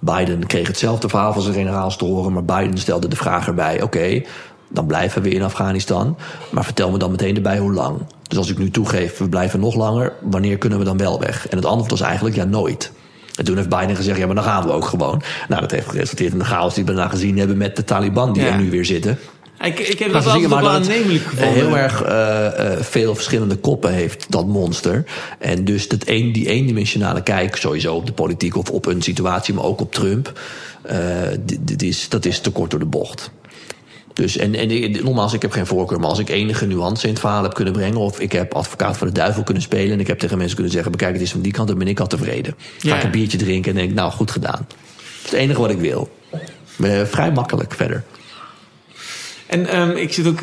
[0.00, 2.32] Biden kreeg hetzelfde verhaal van zijn generaals te horen.
[2.32, 4.22] Maar Biden stelde de vraag erbij, oké,
[4.68, 6.16] dan blijven we in Afghanistan.
[6.50, 7.98] Maar vertel me dan meteen erbij hoe lang.
[8.22, 10.12] Dus als ik nu toegeef, we blijven nog langer.
[10.20, 11.48] Wanneer kunnen we dan wel weg?
[11.48, 12.92] En het antwoord was eigenlijk, ja, nooit.
[13.38, 15.22] En toen heeft Biden gezegd, ja, maar dan gaan we ook gewoon.
[15.48, 17.56] Nou, dat heeft geresulteerd in de chaos die we daarna gezien hebben...
[17.56, 18.52] met de Taliban die Ja.
[18.52, 19.18] er nu weer zitten.
[19.60, 21.54] Ik, ik heb Maar dat altijd wel aannemelijk gevonden.
[21.54, 25.04] Heel erg eh, eh, veel verschillende koppen heeft dat monster.
[25.38, 29.54] En dus dat een, die eendimensionale kijk, sowieso op de politiek of op een situatie,
[29.54, 30.40] maar ook op Trump,
[30.82, 30.98] eh,
[31.40, 33.30] dit, dit is, dat is te kort door de bocht.
[34.18, 37.10] Dus, en, en ik- nogmaals, ik heb geen voorkeur, maar als ik enige nuance in
[37.12, 40.00] het verhaal heb kunnen brengen, of ik heb advocaat voor de duivel kunnen spelen, en
[40.00, 42.00] ik heb tegen mensen kunnen zeggen: bekijk, het is van die kant, dan ben ik
[42.00, 42.54] al tevreden.
[42.78, 42.96] Ga Ja.
[42.96, 44.66] ik een biertje drinken en denk: nou, goed gedaan.
[44.68, 46.08] Dat is het enige wat ik wil.
[46.82, 48.04] Eh, vrij makkelijk verder.
[49.46, 50.38] En ehm, ik zit ook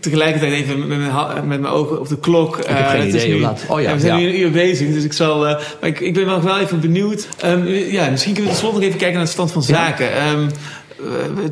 [0.00, 2.58] tegelijkertijd even met mijn, met mijn ogen op de klok.
[2.58, 4.26] Ik heb geen idee hoe laat- oh ja, we zijn ja.
[4.26, 5.46] nu een uur bezig, dus ik zal.
[5.46, 7.28] eh, maar ik, ik ben wel, wel even benieuwd.
[7.38, 10.12] Ehm, ja, misschien kunnen we tot slot nog even kijken naar de stand van zaken.
[10.14, 10.48] Ehm, eh,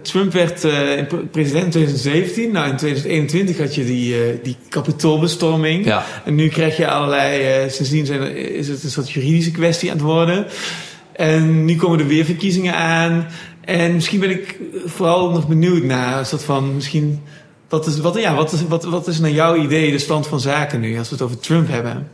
[0.03, 2.53] Trump werd eh, president in 2017.
[2.53, 5.85] Nou, in 2021 had je die, eh, die kapitoolbestorming.
[5.85, 6.05] Ja.
[6.25, 7.43] En nu krijg je allerlei.
[7.43, 10.47] eh, sindsdien zijn is het een soort juridische kwestie aan het worden.
[11.13, 13.27] En nu komen er weer verkiezingen aan.
[13.61, 17.23] En misschien ben ik vooral nog benieuwd naar een soort van misschien.
[17.69, 20.41] Wat is, wat, ja, wat, is, wat, wat is naar jouw idee de stand van
[20.41, 22.09] zaken nu, als we het over Trump hebben?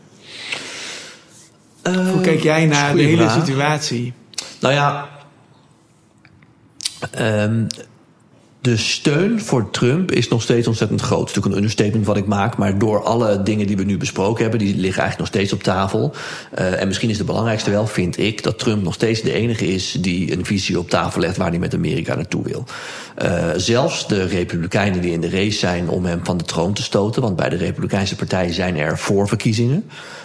[2.12, 3.44] Hoe kijk jij naar de hele vraag.
[3.44, 4.12] situatie?
[4.60, 5.08] Nou ja,
[7.12, 7.68] Um,
[8.64, 11.20] de steun voor Trump is nog steeds ontzettend groot.
[11.20, 13.96] Het is natuurlijk een understatement wat ik maak, maar door alle dingen die we nu
[13.96, 16.14] besproken hebben, die liggen eigenlijk nog steeds op tafel.
[16.50, 19.66] Eh, en misschien is de belangrijkste wel, vind ik, dat Trump nog steeds de enige
[19.66, 22.64] is die een visie op tafel legt waar hij met Amerika naartoe wil.
[23.14, 26.82] Eh, zelfs de Republikeinen die in de race zijn om hem van de troon te
[26.82, 29.84] stoten, want bij de Republikeinse partij zijn er voorverkiezingen.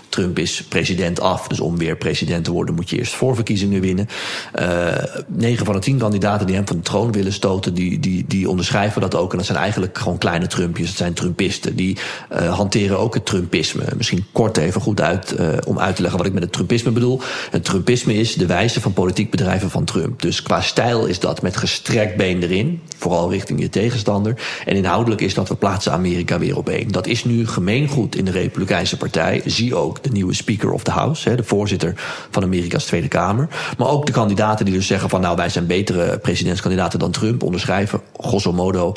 [0.10, 4.08] Trump is president af, dus om weer president te worden moet je eerst voorverkiezingen winnen.
[4.54, 4.94] Eh,
[5.28, 8.50] Negen van de tien kandidaten die hem van de troon willen stoten, die, die, die
[8.50, 9.32] onderschrijven dat ook.
[9.32, 11.76] En dat zijn eigenlijk gewoon kleine Trumpjes, dat zijn Trumpisten.
[11.76, 11.98] Die
[12.30, 13.84] eh, hanteren ook het Trumpisme.
[13.98, 16.92] Misschien kort even goed uit eh, om uit te leggen wat ik met het Trumpisme
[16.92, 17.22] bedoel.
[17.52, 20.22] Het Trumpisme is de wijze van politiek bedrijven van Trump.
[20.22, 24.42] Dus qua stijl is dat met gestrekt been erin, vooral richting je tegenstander.
[24.66, 26.92] En inhoudelijk is dat we plaatsen Amerika weer op één.
[26.92, 29.42] Dat is nu gemeengoed in de Republikeinse partij.
[29.46, 31.94] Zie ook de nieuwe Speaker of the House, de voorzitter
[32.30, 33.48] van Amerika's Tweede Kamer.
[33.78, 37.44] Maar ook de kandidaten die dus zeggen van nou wij zijn betere presidentskandidaten dan Trump,
[37.44, 38.94] onderschrijven grosso modo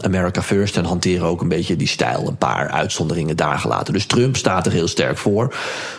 [0.00, 2.28] America First en hanteren ook een beetje die stijl.
[2.28, 3.92] Een paar uitzonderingen daar gelaten.
[3.92, 5.54] Dus Trump staat er heel sterk voor.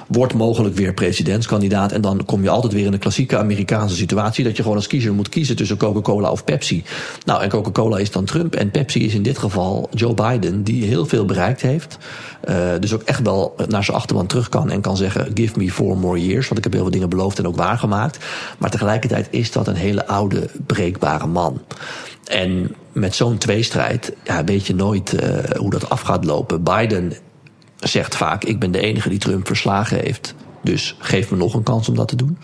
[0.08, 1.92] Wordt mogelijk weer presidentskandidaat.
[1.92, 4.88] En dan kom je altijd weer in de klassieke Amerikaanse situatie dat je gewoon als
[4.88, 6.84] kiezer moet kiezen tussen Coca-Cola of Pepsi.
[7.26, 10.84] Nou, en Coca-Cola is dan Trump en Pepsi is in dit geval Joe Biden, die
[10.84, 11.98] heel veel bereikt heeft.
[12.50, 15.72] Uh, dus ook echt wel naar zijn achterban terug kan en kan zeggen: Give me
[15.72, 16.48] four more years.
[16.48, 18.18] Want ik heb heel veel dingen beloofd en ook waargemaakt.
[18.58, 21.62] Maar tegelijkertijd is dat een hele oude, breekbare man.
[22.26, 26.64] En met zo'n tweestrijd ja, weet je nooit uh, hoe dat af gaat lopen.
[26.64, 27.14] Biden
[27.76, 30.36] zegt vaak: Ik ben de enige die Trump verslagen heeft.
[30.64, 32.38] Dus geef me nog een kans om dat te doen.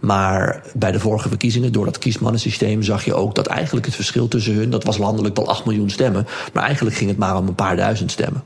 [0.00, 4.28] Maar bij de vorige verkiezingen, door dat kiesmannensysteem, zag je ook dat eigenlijk het verschil
[4.28, 7.48] tussen hun, dat was landelijk wel 8 miljoen stemmen, maar eigenlijk ging het maar om
[7.48, 8.42] een paar duizend stemmen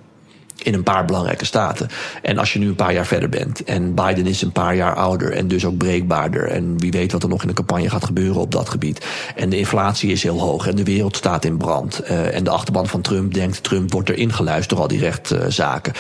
[0.62, 1.88] in een paar belangrijke staten.
[2.22, 4.94] En als je nu een paar jaar verder bent en Biden is een paar jaar
[4.94, 8.04] ouder en dus ook breekbaarder en wie weet wat er nog in de campagne gaat
[8.04, 9.06] gebeuren op dat gebied.
[9.36, 12.00] En de inflatie is heel hoog en de wereld staat in brand.
[12.02, 15.92] Uh, en de achterban van Trump denkt Trump wordt erin geluisterd door al die rechtszaken.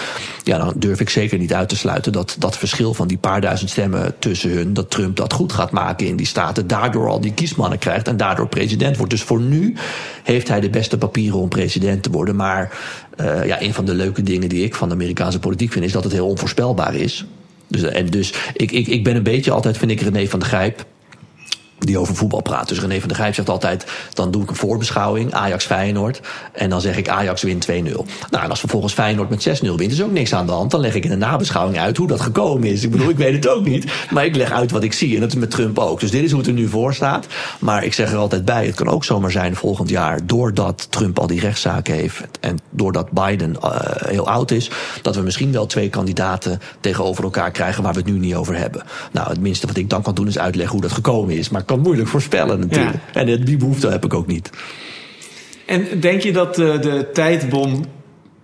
[0.42, 3.40] ja, dan durf ik zeker niet uit te sluiten dat dat verschil van die paar
[3.40, 7.20] duizend stemmen tussen hun, dat Trump dat goed gaat maken in die staten, daardoor al
[7.20, 9.12] die kiesmannen krijgt en daardoor president wordt.
[9.12, 9.74] Dus voor nu
[10.22, 12.36] heeft hij de beste papieren om president te worden.
[12.36, 12.78] Maar
[13.20, 15.92] uh, ja, een van de leuke dingen die ik van de Amerikaanse politiek vind, is
[15.92, 17.24] dat het heel onvoorspelbaar is.
[17.66, 20.48] Dus, en dus ik, ik, ik ben een beetje altijd, vind ik, René van der
[20.48, 20.84] Grijp
[21.86, 22.68] die over voetbal praat.
[22.68, 26.20] Dus René van der Grijp zegt altijd, dan doe ik een voorbeschouwing, Ajax Feyenoord.
[26.52, 27.72] En dan zeg ik Ajax wint 2-0.
[27.72, 30.70] Nou, en als vervolgens Feyenoord met 6-0 wint, is ook niks aan de hand.
[30.70, 32.82] Dan leg ik in de nabeschouwing uit hoe dat gekomen is.
[32.82, 33.92] Ik bedoel, ik weet het ook niet.
[34.10, 35.14] Maar ik leg uit wat ik zie.
[35.14, 36.00] En dat is met Trump ook.
[36.00, 37.26] Dus dit is hoe het er nu voor staat.
[37.58, 41.18] Maar ik zeg er altijd bij, het kan ook zomaar zijn volgend jaar, doordat Trump
[41.18, 43.70] al die rechtszaken heeft en doordat Biden uh,
[44.06, 44.70] heel oud is,
[45.02, 48.56] dat we misschien wel twee kandidaten tegenover elkaar krijgen waar we het nu niet over
[48.56, 48.82] hebben.
[49.12, 51.48] Nou, het minste wat ik dan kan doen is uitleggen hoe dat gekomen is.
[51.48, 52.98] Maar kan moeilijk voorspellen natuurlijk.
[53.12, 53.20] Ja.
[53.20, 54.50] En die behoefte heb ik ook niet.
[55.66, 57.84] En denk je dat de, de tijdbom,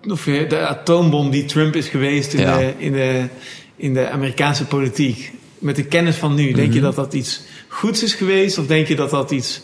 [0.08, 2.58] of de atoombom die Trump is geweest in, ja.
[2.58, 3.28] de, in, de,
[3.76, 6.72] in de Amerikaanse politiek, met de kennis van nu, denk mm -hmm.
[6.74, 8.58] je dat dat iets goeds is geweest?
[8.58, 9.60] Of denk je dat dat iets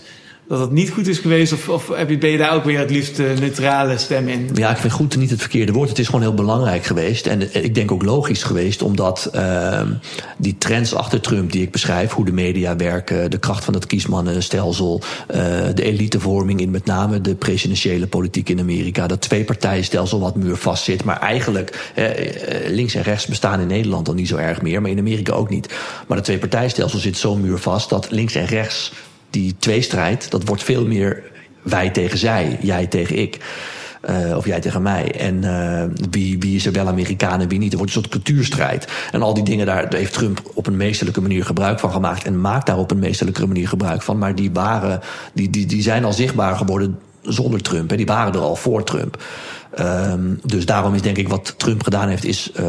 [0.48, 1.52] dat het niet goed is geweest?
[1.52, 4.50] Of, of ben je daar ook weer het liefst neutrale stem in?
[4.54, 5.88] Ja, ik vind goed niet het verkeerde woord.
[5.88, 7.26] Het is gewoon heel belangrijk geweest.
[7.26, 9.80] En ik denk ook logisch geweest, omdat uh,
[10.36, 13.86] die trends achter Trump die ik beschrijf, hoe de media werken, de kracht van het
[13.86, 15.36] kiesmannenstelsel, uh,
[15.74, 21.04] de elitevorming in met name de presidentiële politiek in Amerika, dat twee-partijenstelsel wat muurvast zit.
[21.04, 21.92] Maar eigenlijk
[22.66, 25.48] links en rechts bestaan in Nederland dan niet zo erg meer, maar in Amerika ook
[25.48, 25.74] niet.
[26.06, 28.92] Maar het twee-partijenstelsel zit zo muurvast dat links en rechts
[29.32, 31.22] die tweestrijd, dat wordt veel meer
[31.62, 33.40] wij tegen zij, jij tegen ik.
[34.10, 35.12] Uh, of jij tegen mij.
[35.18, 37.72] En uh, wie, wie is er wel Amerikaan en wie niet.
[37.72, 38.88] Er wordt een soort cultuurstrijd.
[39.12, 42.24] En al die dingen, daar heeft Trump op een meesterlijke manier gebruik van gemaakt.
[42.24, 44.18] En maakt daar op een meesterlijke manier gebruik van.
[44.18, 45.00] Maar die, waren,
[45.32, 47.90] die, die, die zijn al zichtbaar geworden zonder Trump.
[47.90, 49.22] En die waren er al voor Trump.
[49.80, 52.66] Um, dus daarom is denk ik wat Trump gedaan heeft, is uh,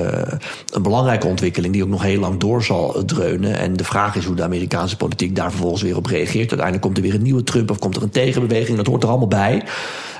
[0.71, 3.57] een belangrijke ontwikkeling die ook nog heel lang door zal dreunen.
[3.57, 6.49] En de vraag is hoe de Amerikaanse politiek daar vervolgens weer op reageert.
[6.49, 8.77] Uiteindelijk komt er weer een nieuwe Trump of komt er een tegenbeweging.
[8.77, 9.63] Dat hoort er allemaal bij.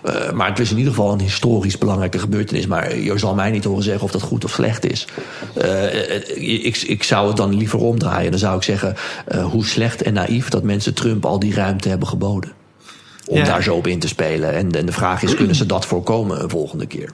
[0.05, 2.67] Uh, maar het is in ieder geval een historisch belangrijke gebeurtenis.
[2.67, 5.07] Maar je zal mij niet horen zeggen of dat goed of slecht is.
[5.57, 8.31] Uh, ik, ik zou het dan liever omdraaien.
[8.31, 8.95] Dan zou ik zeggen
[9.51, 12.51] hoe slecht en naïef dat mensen Trump al die ruimte hebben geboden
[13.27, 13.43] om ja.
[13.43, 14.53] daar zo op in te spelen.
[14.53, 17.09] En, en de vraag is, kunnen ze dat voorkomen een volgende keer?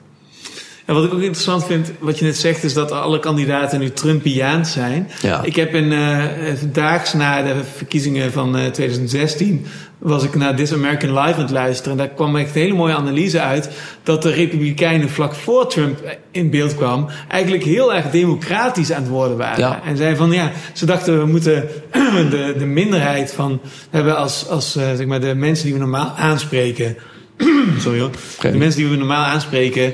[0.90, 3.90] En wat ik ook interessant vind, wat je net zegt, is dat alle kandidaten nu
[3.90, 5.10] Trumpiaans zijn.
[5.22, 5.42] Ja.
[5.42, 6.24] Ik heb in uh,
[6.72, 9.66] daags na de verkiezingen van uh, 2016
[9.98, 11.92] was ik naar This American Life aan het luisteren.
[11.92, 13.70] En daar kwam echt een hele mooie analyse uit.
[14.02, 17.08] Dat de Republikeinen vlak voor Trump in beeld kwam.
[17.28, 19.58] eigenlijk heel erg democratisch aan het worden waren.
[19.58, 19.80] Ja.
[19.84, 21.68] En zeiden van ja, ze dachten we moeten
[22.30, 23.60] de, de minderheid van.
[23.90, 26.96] hebben als, als uh, zeg maar de mensen die we normaal aanspreken.
[27.80, 28.10] Sorry hoor.
[28.40, 29.92] De mensen die we normaal aanspreken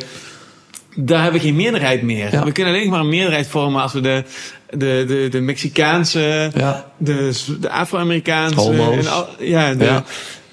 [0.96, 2.32] daar hebben we geen meerderheid meer.
[2.32, 2.44] Ja.
[2.44, 4.22] We kunnen alleen maar een meerderheid vormen als we de,
[4.70, 6.86] de, de, de Mexicaanse, ja.
[6.96, 8.72] de, de Afro-Amerikaanse,
[9.38, 10.04] ja, de, Ja.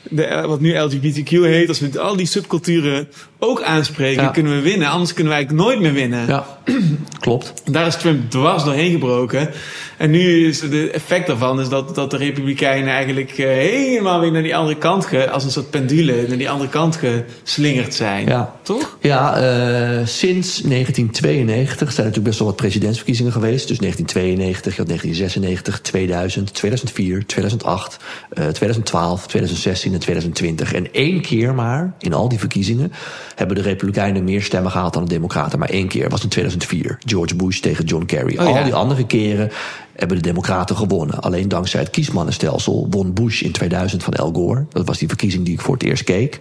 [0.10, 3.08] de, wat nu LGBTQ heet, als we al die subculturen
[3.40, 4.88] ook aanspreken, kunnen we winnen.
[4.88, 6.28] Anders kunnen eigenlijk nooit meer winnen.
[6.28, 6.58] Ja,
[7.20, 7.54] klopt.
[7.72, 9.50] Daar is Trump dwars doorheen gebroken.
[9.98, 14.32] En nu is het effect daarvan is dat, dat de Republikeinen eigenlijk eh, helemaal weer
[14.32, 17.00] naar die andere kant, ge, als een soort pendule, naar die andere kant
[17.44, 18.28] geslingerd zijn.
[18.28, 18.56] Ja.
[18.62, 18.98] Toch?
[19.02, 23.68] Ja, eh, sinds 1992 zijn er natuurlijk best wel wat presidentsverkiezingen geweest.
[23.68, 27.98] Dus 1992, je had 1996, 2000, 2004, 2008,
[28.30, 30.74] eh, 2012, 2016 en 2020.
[30.74, 32.92] En één keer maar in al die verkiezingen
[33.36, 35.60] hebben de Republikeinen meer stemmen gehaald dan de Democraten.
[35.60, 36.98] Maar één keer was in 2004.
[37.06, 38.38] George Bush tegen John Kerry.
[38.38, 38.58] Oh, ja.
[38.58, 39.52] Al die andere keren
[39.96, 41.20] hebben de Democraten gewonnen.
[41.20, 44.66] Alleen dankzij het kiesmannenstelsel won Bush in 2000 van Al Gore.
[44.70, 46.38] Dat was die verkiezing die ik voor het eerst keek.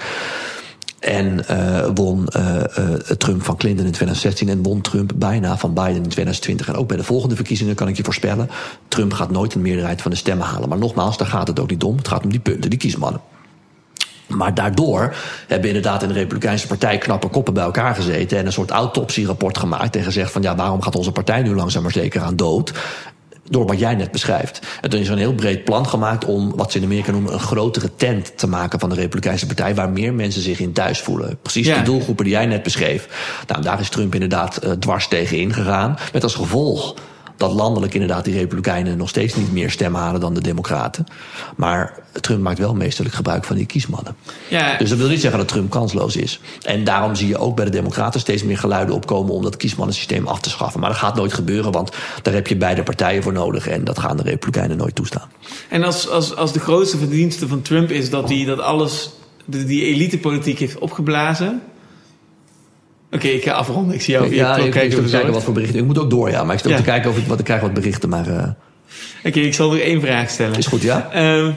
[0.98, 5.74] En uh, won uh, uh, Trump van Clinton in 2016 en won Trump bijna van
[5.74, 6.68] Biden in 2020.
[6.68, 8.50] En ook bij de volgende verkiezingen kan ik je voorspellen:
[8.88, 10.68] Trump gaat nooit een meerderheid van de stemmen halen.
[10.68, 11.96] Maar nogmaals, daar gaat het ook niet om.
[11.96, 13.20] Het gaat om die punten, die kiesmannen.
[14.26, 15.14] Maar daardoor
[15.48, 19.58] hebben inderdaad in de Republikeinse Partij knappe koppen bij elkaar gezeten en een soort autopsierapport
[19.58, 22.72] gemaakt en gezegd van ja, waarom gaat onze partij nu langzaam maar zeker aan dood?
[23.48, 24.60] door wat jij net beschrijft.
[24.80, 27.32] En toen is er een heel breed plan gemaakt om wat ze in Amerika noemen
[27.32, 31.00] een grotere tent te maken van de Republikeinse Partij, waar meer mensen zich in thuis
[31.00, 31.38] voelen.
[31.42, 31.78] Precies Ja.
[31.78, 33.08] de doelgroepen die jij net beschreef.
[33.46, 35.98] Nou, daar is Trump inderdaad uh, dwars tegen ingegaan.
[36.12, 36.94] Met als gevolg
[37.36, 41.06] dat landelijk inderdaad die Republikeinen nog steeds niet meer stemmen halen dan de Democraten.
[41.56, 44.16] Maar Trump maakt wel meesterlijk gebruik van die kiesmannen.
[44.48, 44.76] Ja.
[44.78, 46.40] Dus dat wil niet zeggen dat Trump kansloos is.
[46.62, 50.26] En daarom zie je ook bij de Democraten steeds meer geluiden opkomen om dat kiesmannensysteem
[50.26, 50.80] af te schaffen.
[50.80, 53.68] Maar dat gaat nooit gebeuren, want daar heb je beide partijen voor nodig.
[53.68, 55.30] En dat gaan de Republikeinen nooit toestaan.
[55.68, 59.10] En als, als, als de grootste verdienste van Trump is dat hij dat alles,
[59.44, 61.62] die, die elitepolitiek heeft opgeblazen.
[63.12, 63.94] Oké, ik ga afronden.
[63.94, 65.10] Ik zie jou ja, ik, kijken.
[65.10, 65.78] kijken wat voor berichten.
[65.78, 66.44] Ik moet ook door, ja.
[66.44, 66.84] Maar ik zit ook Ja.
[66.84, 68.08] te kijken of ik, wat, ik krijg wat berichten.
[68.08, 68.42] Maar uh,
[69.24, 70.58] Oké, ik zal nog één vraag stellen.
[70.58, 71.08] is goed, ja?
[71.12, 71.50] Ehm,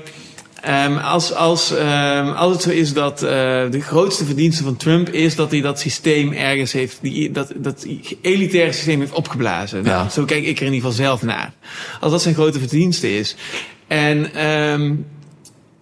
[0.61, 3.29] ehm, als, als, ehm, als het zo is dat eh,
[3.71, 7.85] de grootste verdienste van Trump is dat hij dat systeem ergens heeft, die, dat, dat
[8.21, 9.83] elitaire systeem heeft opgeblazen.
[9.83, 10.09] Nou, Ja.
[10.09, 11.53] Zo kijk ik er in ieder geval zelf naar.
[11.99, 13.35] Als dat zijn grote verdienste is.
[13.87, 14.29] En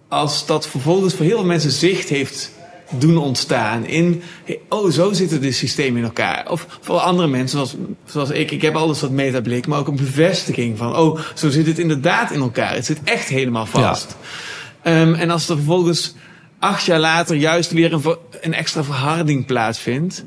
[0.08, 2.50] als dat vervolgens voor heel veel mensen zicht heeft
[2.90, 4.22] doen ontstaan in,
[4.68, 6.50] oh, zo zitten de systemen in elkaar.
[6.50, 9.96] Of voor andere mensen, zoals, zoals ik, ik heb alles wat metablik, maar ook een
[9.96, 12.74] bevestiging van, oh, zo zit het inderdaad in elkaar.
[12.74, 14.16] Het zit echt helemaal vast.
[14.82, 16.14] Ehm, en als er vervolgens
[16.58, 20.24] acht jaar later juist weer een extra verharding plaatsvindt,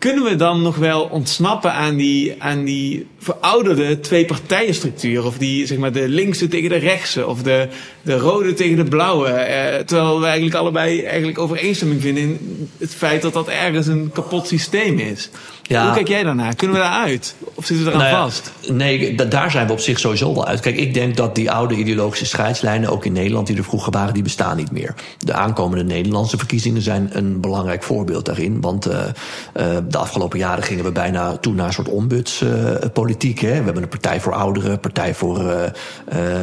[0.00, 5.24] kunnen we dan nog wel ontsnappen aan die, aan die verouderde twee-partijenstructuur?
[5.24, 7.68] Of die, zeg maar, de linkse tegen de rechtse, of de,
[8.02, 9.28] de rode tegen de blauwe.
[9.28, 14.10] Eh, terwijl we eigenlijk allebei eigenlijk overeenstemming vinden in het feit dat dat ergens een
[14.12, 15.30] kapot systeem is.
[15.70, 15.84] Ja.
[15.84, 16.54] Hoe kijk jij daarnaar?
[16.54, 17.34] Kunnen we daaruit?
[17.54, 18.52] Of zitten we eraan Nou ja, vast?
[18.70, 20.60] Nee, da- daar zijn we op zich sowieso wel uit.
[20.60, 24.14] Kijk, ik denk dat die oude ideologische scheidslijnen, ook in Nederland, die er vroeger waren,
[24.14, 24.94] die bestaan niet meer.
[25.18, 28.60] De aankomende Nederlandse verkiezingen zijn een belangrijk voorbeeld daarin.
[28.60, 33.42] Want uh, uh, de afgelopen jaren gingen we bijna toe naar een soort ombudspolitiek.
[33.42, 35.54] Uh, we hebben een partij voor ouderen, een partij voor uh,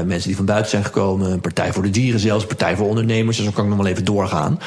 [0.06, 2.88] mensen die van buiten zijn gekomen, een partij voor de dieren zelfs, een partij voor
[2.88, 3.38] ondernemers.
[3.38, 4.60] Dus zo kan ik nog wel even doorgaan.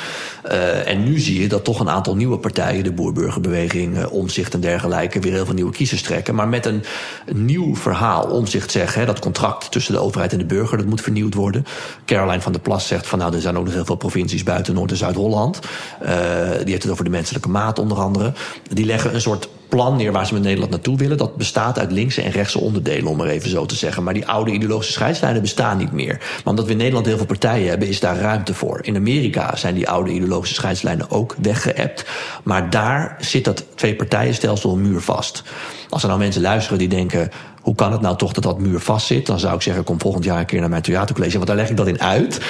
[0.84, 4.12] En nu zie je dat toch een aantal nieuwe partijen, de boerburgerbeweging, uh,
[4.54, 6.34] en dergelijke, weer heel veel nieuwe kiezers trekken.
[6.34, 6.84] Maar met een,
[7.32, 8.24] nieuw verhaal.
[8.24, 11.66] Omzicht zegt, hè, dat contract tussen de overheid en de burger, dat moet vernieuwd worden.
[12.04, 14.74] Caroline van der Plas zegt van nou, er zijn ook nog heel veel provincies buiten
[14.74, 15.58] Noord- en Zuid-Holland.
[16.02, 16.08] Uh,
[16.48, 18.32] die heeft het over de menselijke maat onder andere.
[18.72, 21.16] Die leggen een soort plan neer waar ze met Nederland naartoe willen.
[21.16, 24.02] Dat bestaat uit linkse en rechtse onderdelen, om maar even zo te zeggen.
[24.02, 26.16] Maar die oude ideologische scheidslijnen bestaan niet meer.
[26.18, 28.78] Maar omdat we in Nederland heel veel partijen hebben, is daar ruimte voor.
[28.82, 32.04] In Amerika zijn die oude ideologische scheidslijnen ook weggeëpt.
[32.42, 35.42] Maar daar zit dat twee-partijenstelsel muurvast.
[35.88, 37.30] Als er nou mensen luisteren die denken...
[37.60, 39.26] hoe kan het nou toch dat dat muur vast zit?
[39.26, 41.36] Dan zou ik zeggen, kom volgend jaar een keer naar mijn theatercollege...
[41.36, 42.40] want daar leg ik dat in uit.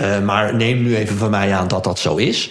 [0.00, 2.50] Uh, maar neem nu even van mij aan dat dat zo is...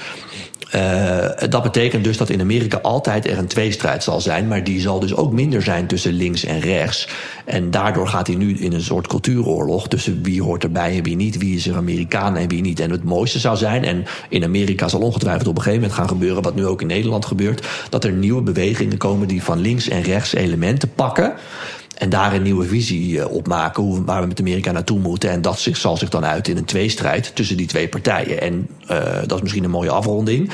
[0.76, 4.82] Uh, dat betekent dus dat in Amerika altijd er een tweestrijd zal zijn, maar die
[4.82, 7.08] zal dus ook minder zijn tussen links en rechts.
[7.46, 11.16] En daardoor gaat hij nu in een soort cultuuroorlog tussen wie hoort erbij en wie
[11.16, 12.80] niet, wie is er Amerikaan en wie niet.
[12.80, 16.10] En het mooiste zou zijn, en in Amerika zal ongetwijfeld op een gegeven moment gaan
[16.10, 19.88] gebeuren, wat nu ook in Nederland gebeurt, dat er nieuwe bewegingen komen die van links
[19.90, 21.34] en rechts elementen pakken.
[21.98, 25.30] En daar een nieuwe visie op maken, hoe, waar we met Amerika naartoe moeten.
[25.30, 28.42] En dat zich, zal zich dan uit in een tweestrijd tussen die twee partijen.
[28.42, 30.52] En uh, dat is misschien een mooie afronding.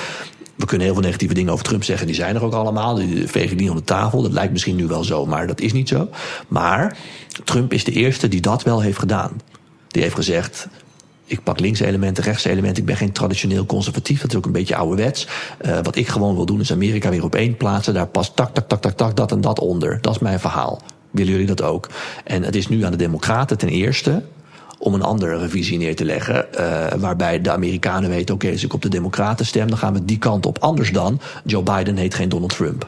[0.55, 2.95] We kunnen heel veel negatieve dingen over Trump zeggen, die zijn er ook allemaal.
[2.95, 4.21] Die vegen niet onder de tafel.
[4.21, 6.09] Dat lijkt misschien nu wel zo, maar dat is niet zo.
[6.47, 6.97] Maar
[7.43, 9.41] Trump is de eerste die dat wel heeft gedaan.
[9.87, 10.67] Die heeft gezegd.
[11.25, 12.79] Ik pak linkse elementen, rechtse elementen.
[12.79, 14.21] Ik ben geen traditioneel conservatief.
[14.21, 15.27] Dat is ook een beetje ouderwets.
[15.65, 17.93] Uh, wat ik gewoon wil doen is Amerika weer op één plaatsen.
[17.93, 19.97] Daar past tak, tak, tak, tak, tak, dat en dat onder.
[20.01, 20.81] Dat is mijn verhaal
[21.13, 21.89] willen jullie dat ook?
[22.23, 24.21] En het is nu aan de Democraten ten eerste
[24.77, 26.45] om een andere revisie neer te leggen.
[26.59, 30.05] Uh, waarbij de Amerikanen weten: oké, als ik op de Democraten stem, dan gaan we
[30.05, 30.59] die kant op.
[30.59, 32.87] Anders dan Joe Biden heet geen Donald Trump.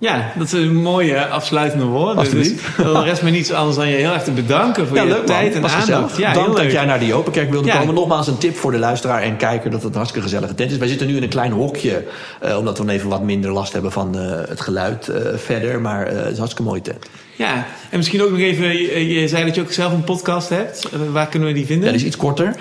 [0.00, 2.30] Ja, dat is een mooie afsluitende woorden.
[2.30, 5.08] Dus er rest me niets anders dan je heel erg te bedanken voor ja, je
[5.08, 6.16] leuk, tijd en aandacht.
[6.16, 7.78] Ja, Dank dat jij naar die Openkerk wilde ja.
[7.78, 7.94] komen.
[7.94, 10.76] Nogmaals een tip voor de luisteraar en kijker dat het een hartstikke gezellige tent is.
[10.76, 12.04] Wij zitten nu in een klein hokje,
[12.44, 15.80] uh, omdat we even wat minder last hebben van uh, het geluid uh, verder.
[15.80, 17.06] Maar het is een hartstikke mooie tent.
[17.40, 20.48] Ja, en misschien ook nog even, je, je zei dat je ook zelf een podcast
[20.48, 20.88] hebt.
[20.92, 21.84] Eh, waar kunnen we die vinden?
[21.84, 22.56] Ja, die is iets korter.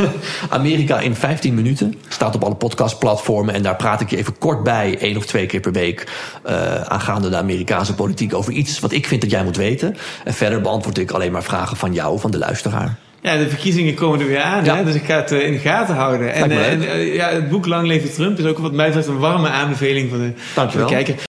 [0.48, 1.94] Amerika in 15 minuten.
[2.08, 3.54] Staat op alle podcastplatformen.
[3.54, 6.06] En daar praat ik je even kort bij, één of twee keer per week.
[6.46, 9.96] Uh, aangaande de Amerikaanse politiek over iets wat ik vind dat jij moet weten.
[10.24, 12.98] En verder beantwoord ik alleen maar vragen van jou, van de luisteraar.
[13.20, 14.76] Ja, de verkiezingen komen er weer aan, ja.
[14.76, 14.84] hè?
[14.84, 16.32] dus ik ga het uh, in de gaten houden.
[16.32, 19.18] En, en uh, ja, het boek Lang Leven Trump is ook wat mij betreft een
[19.18, 21.30] warme aanbeveling van de, van de kijker.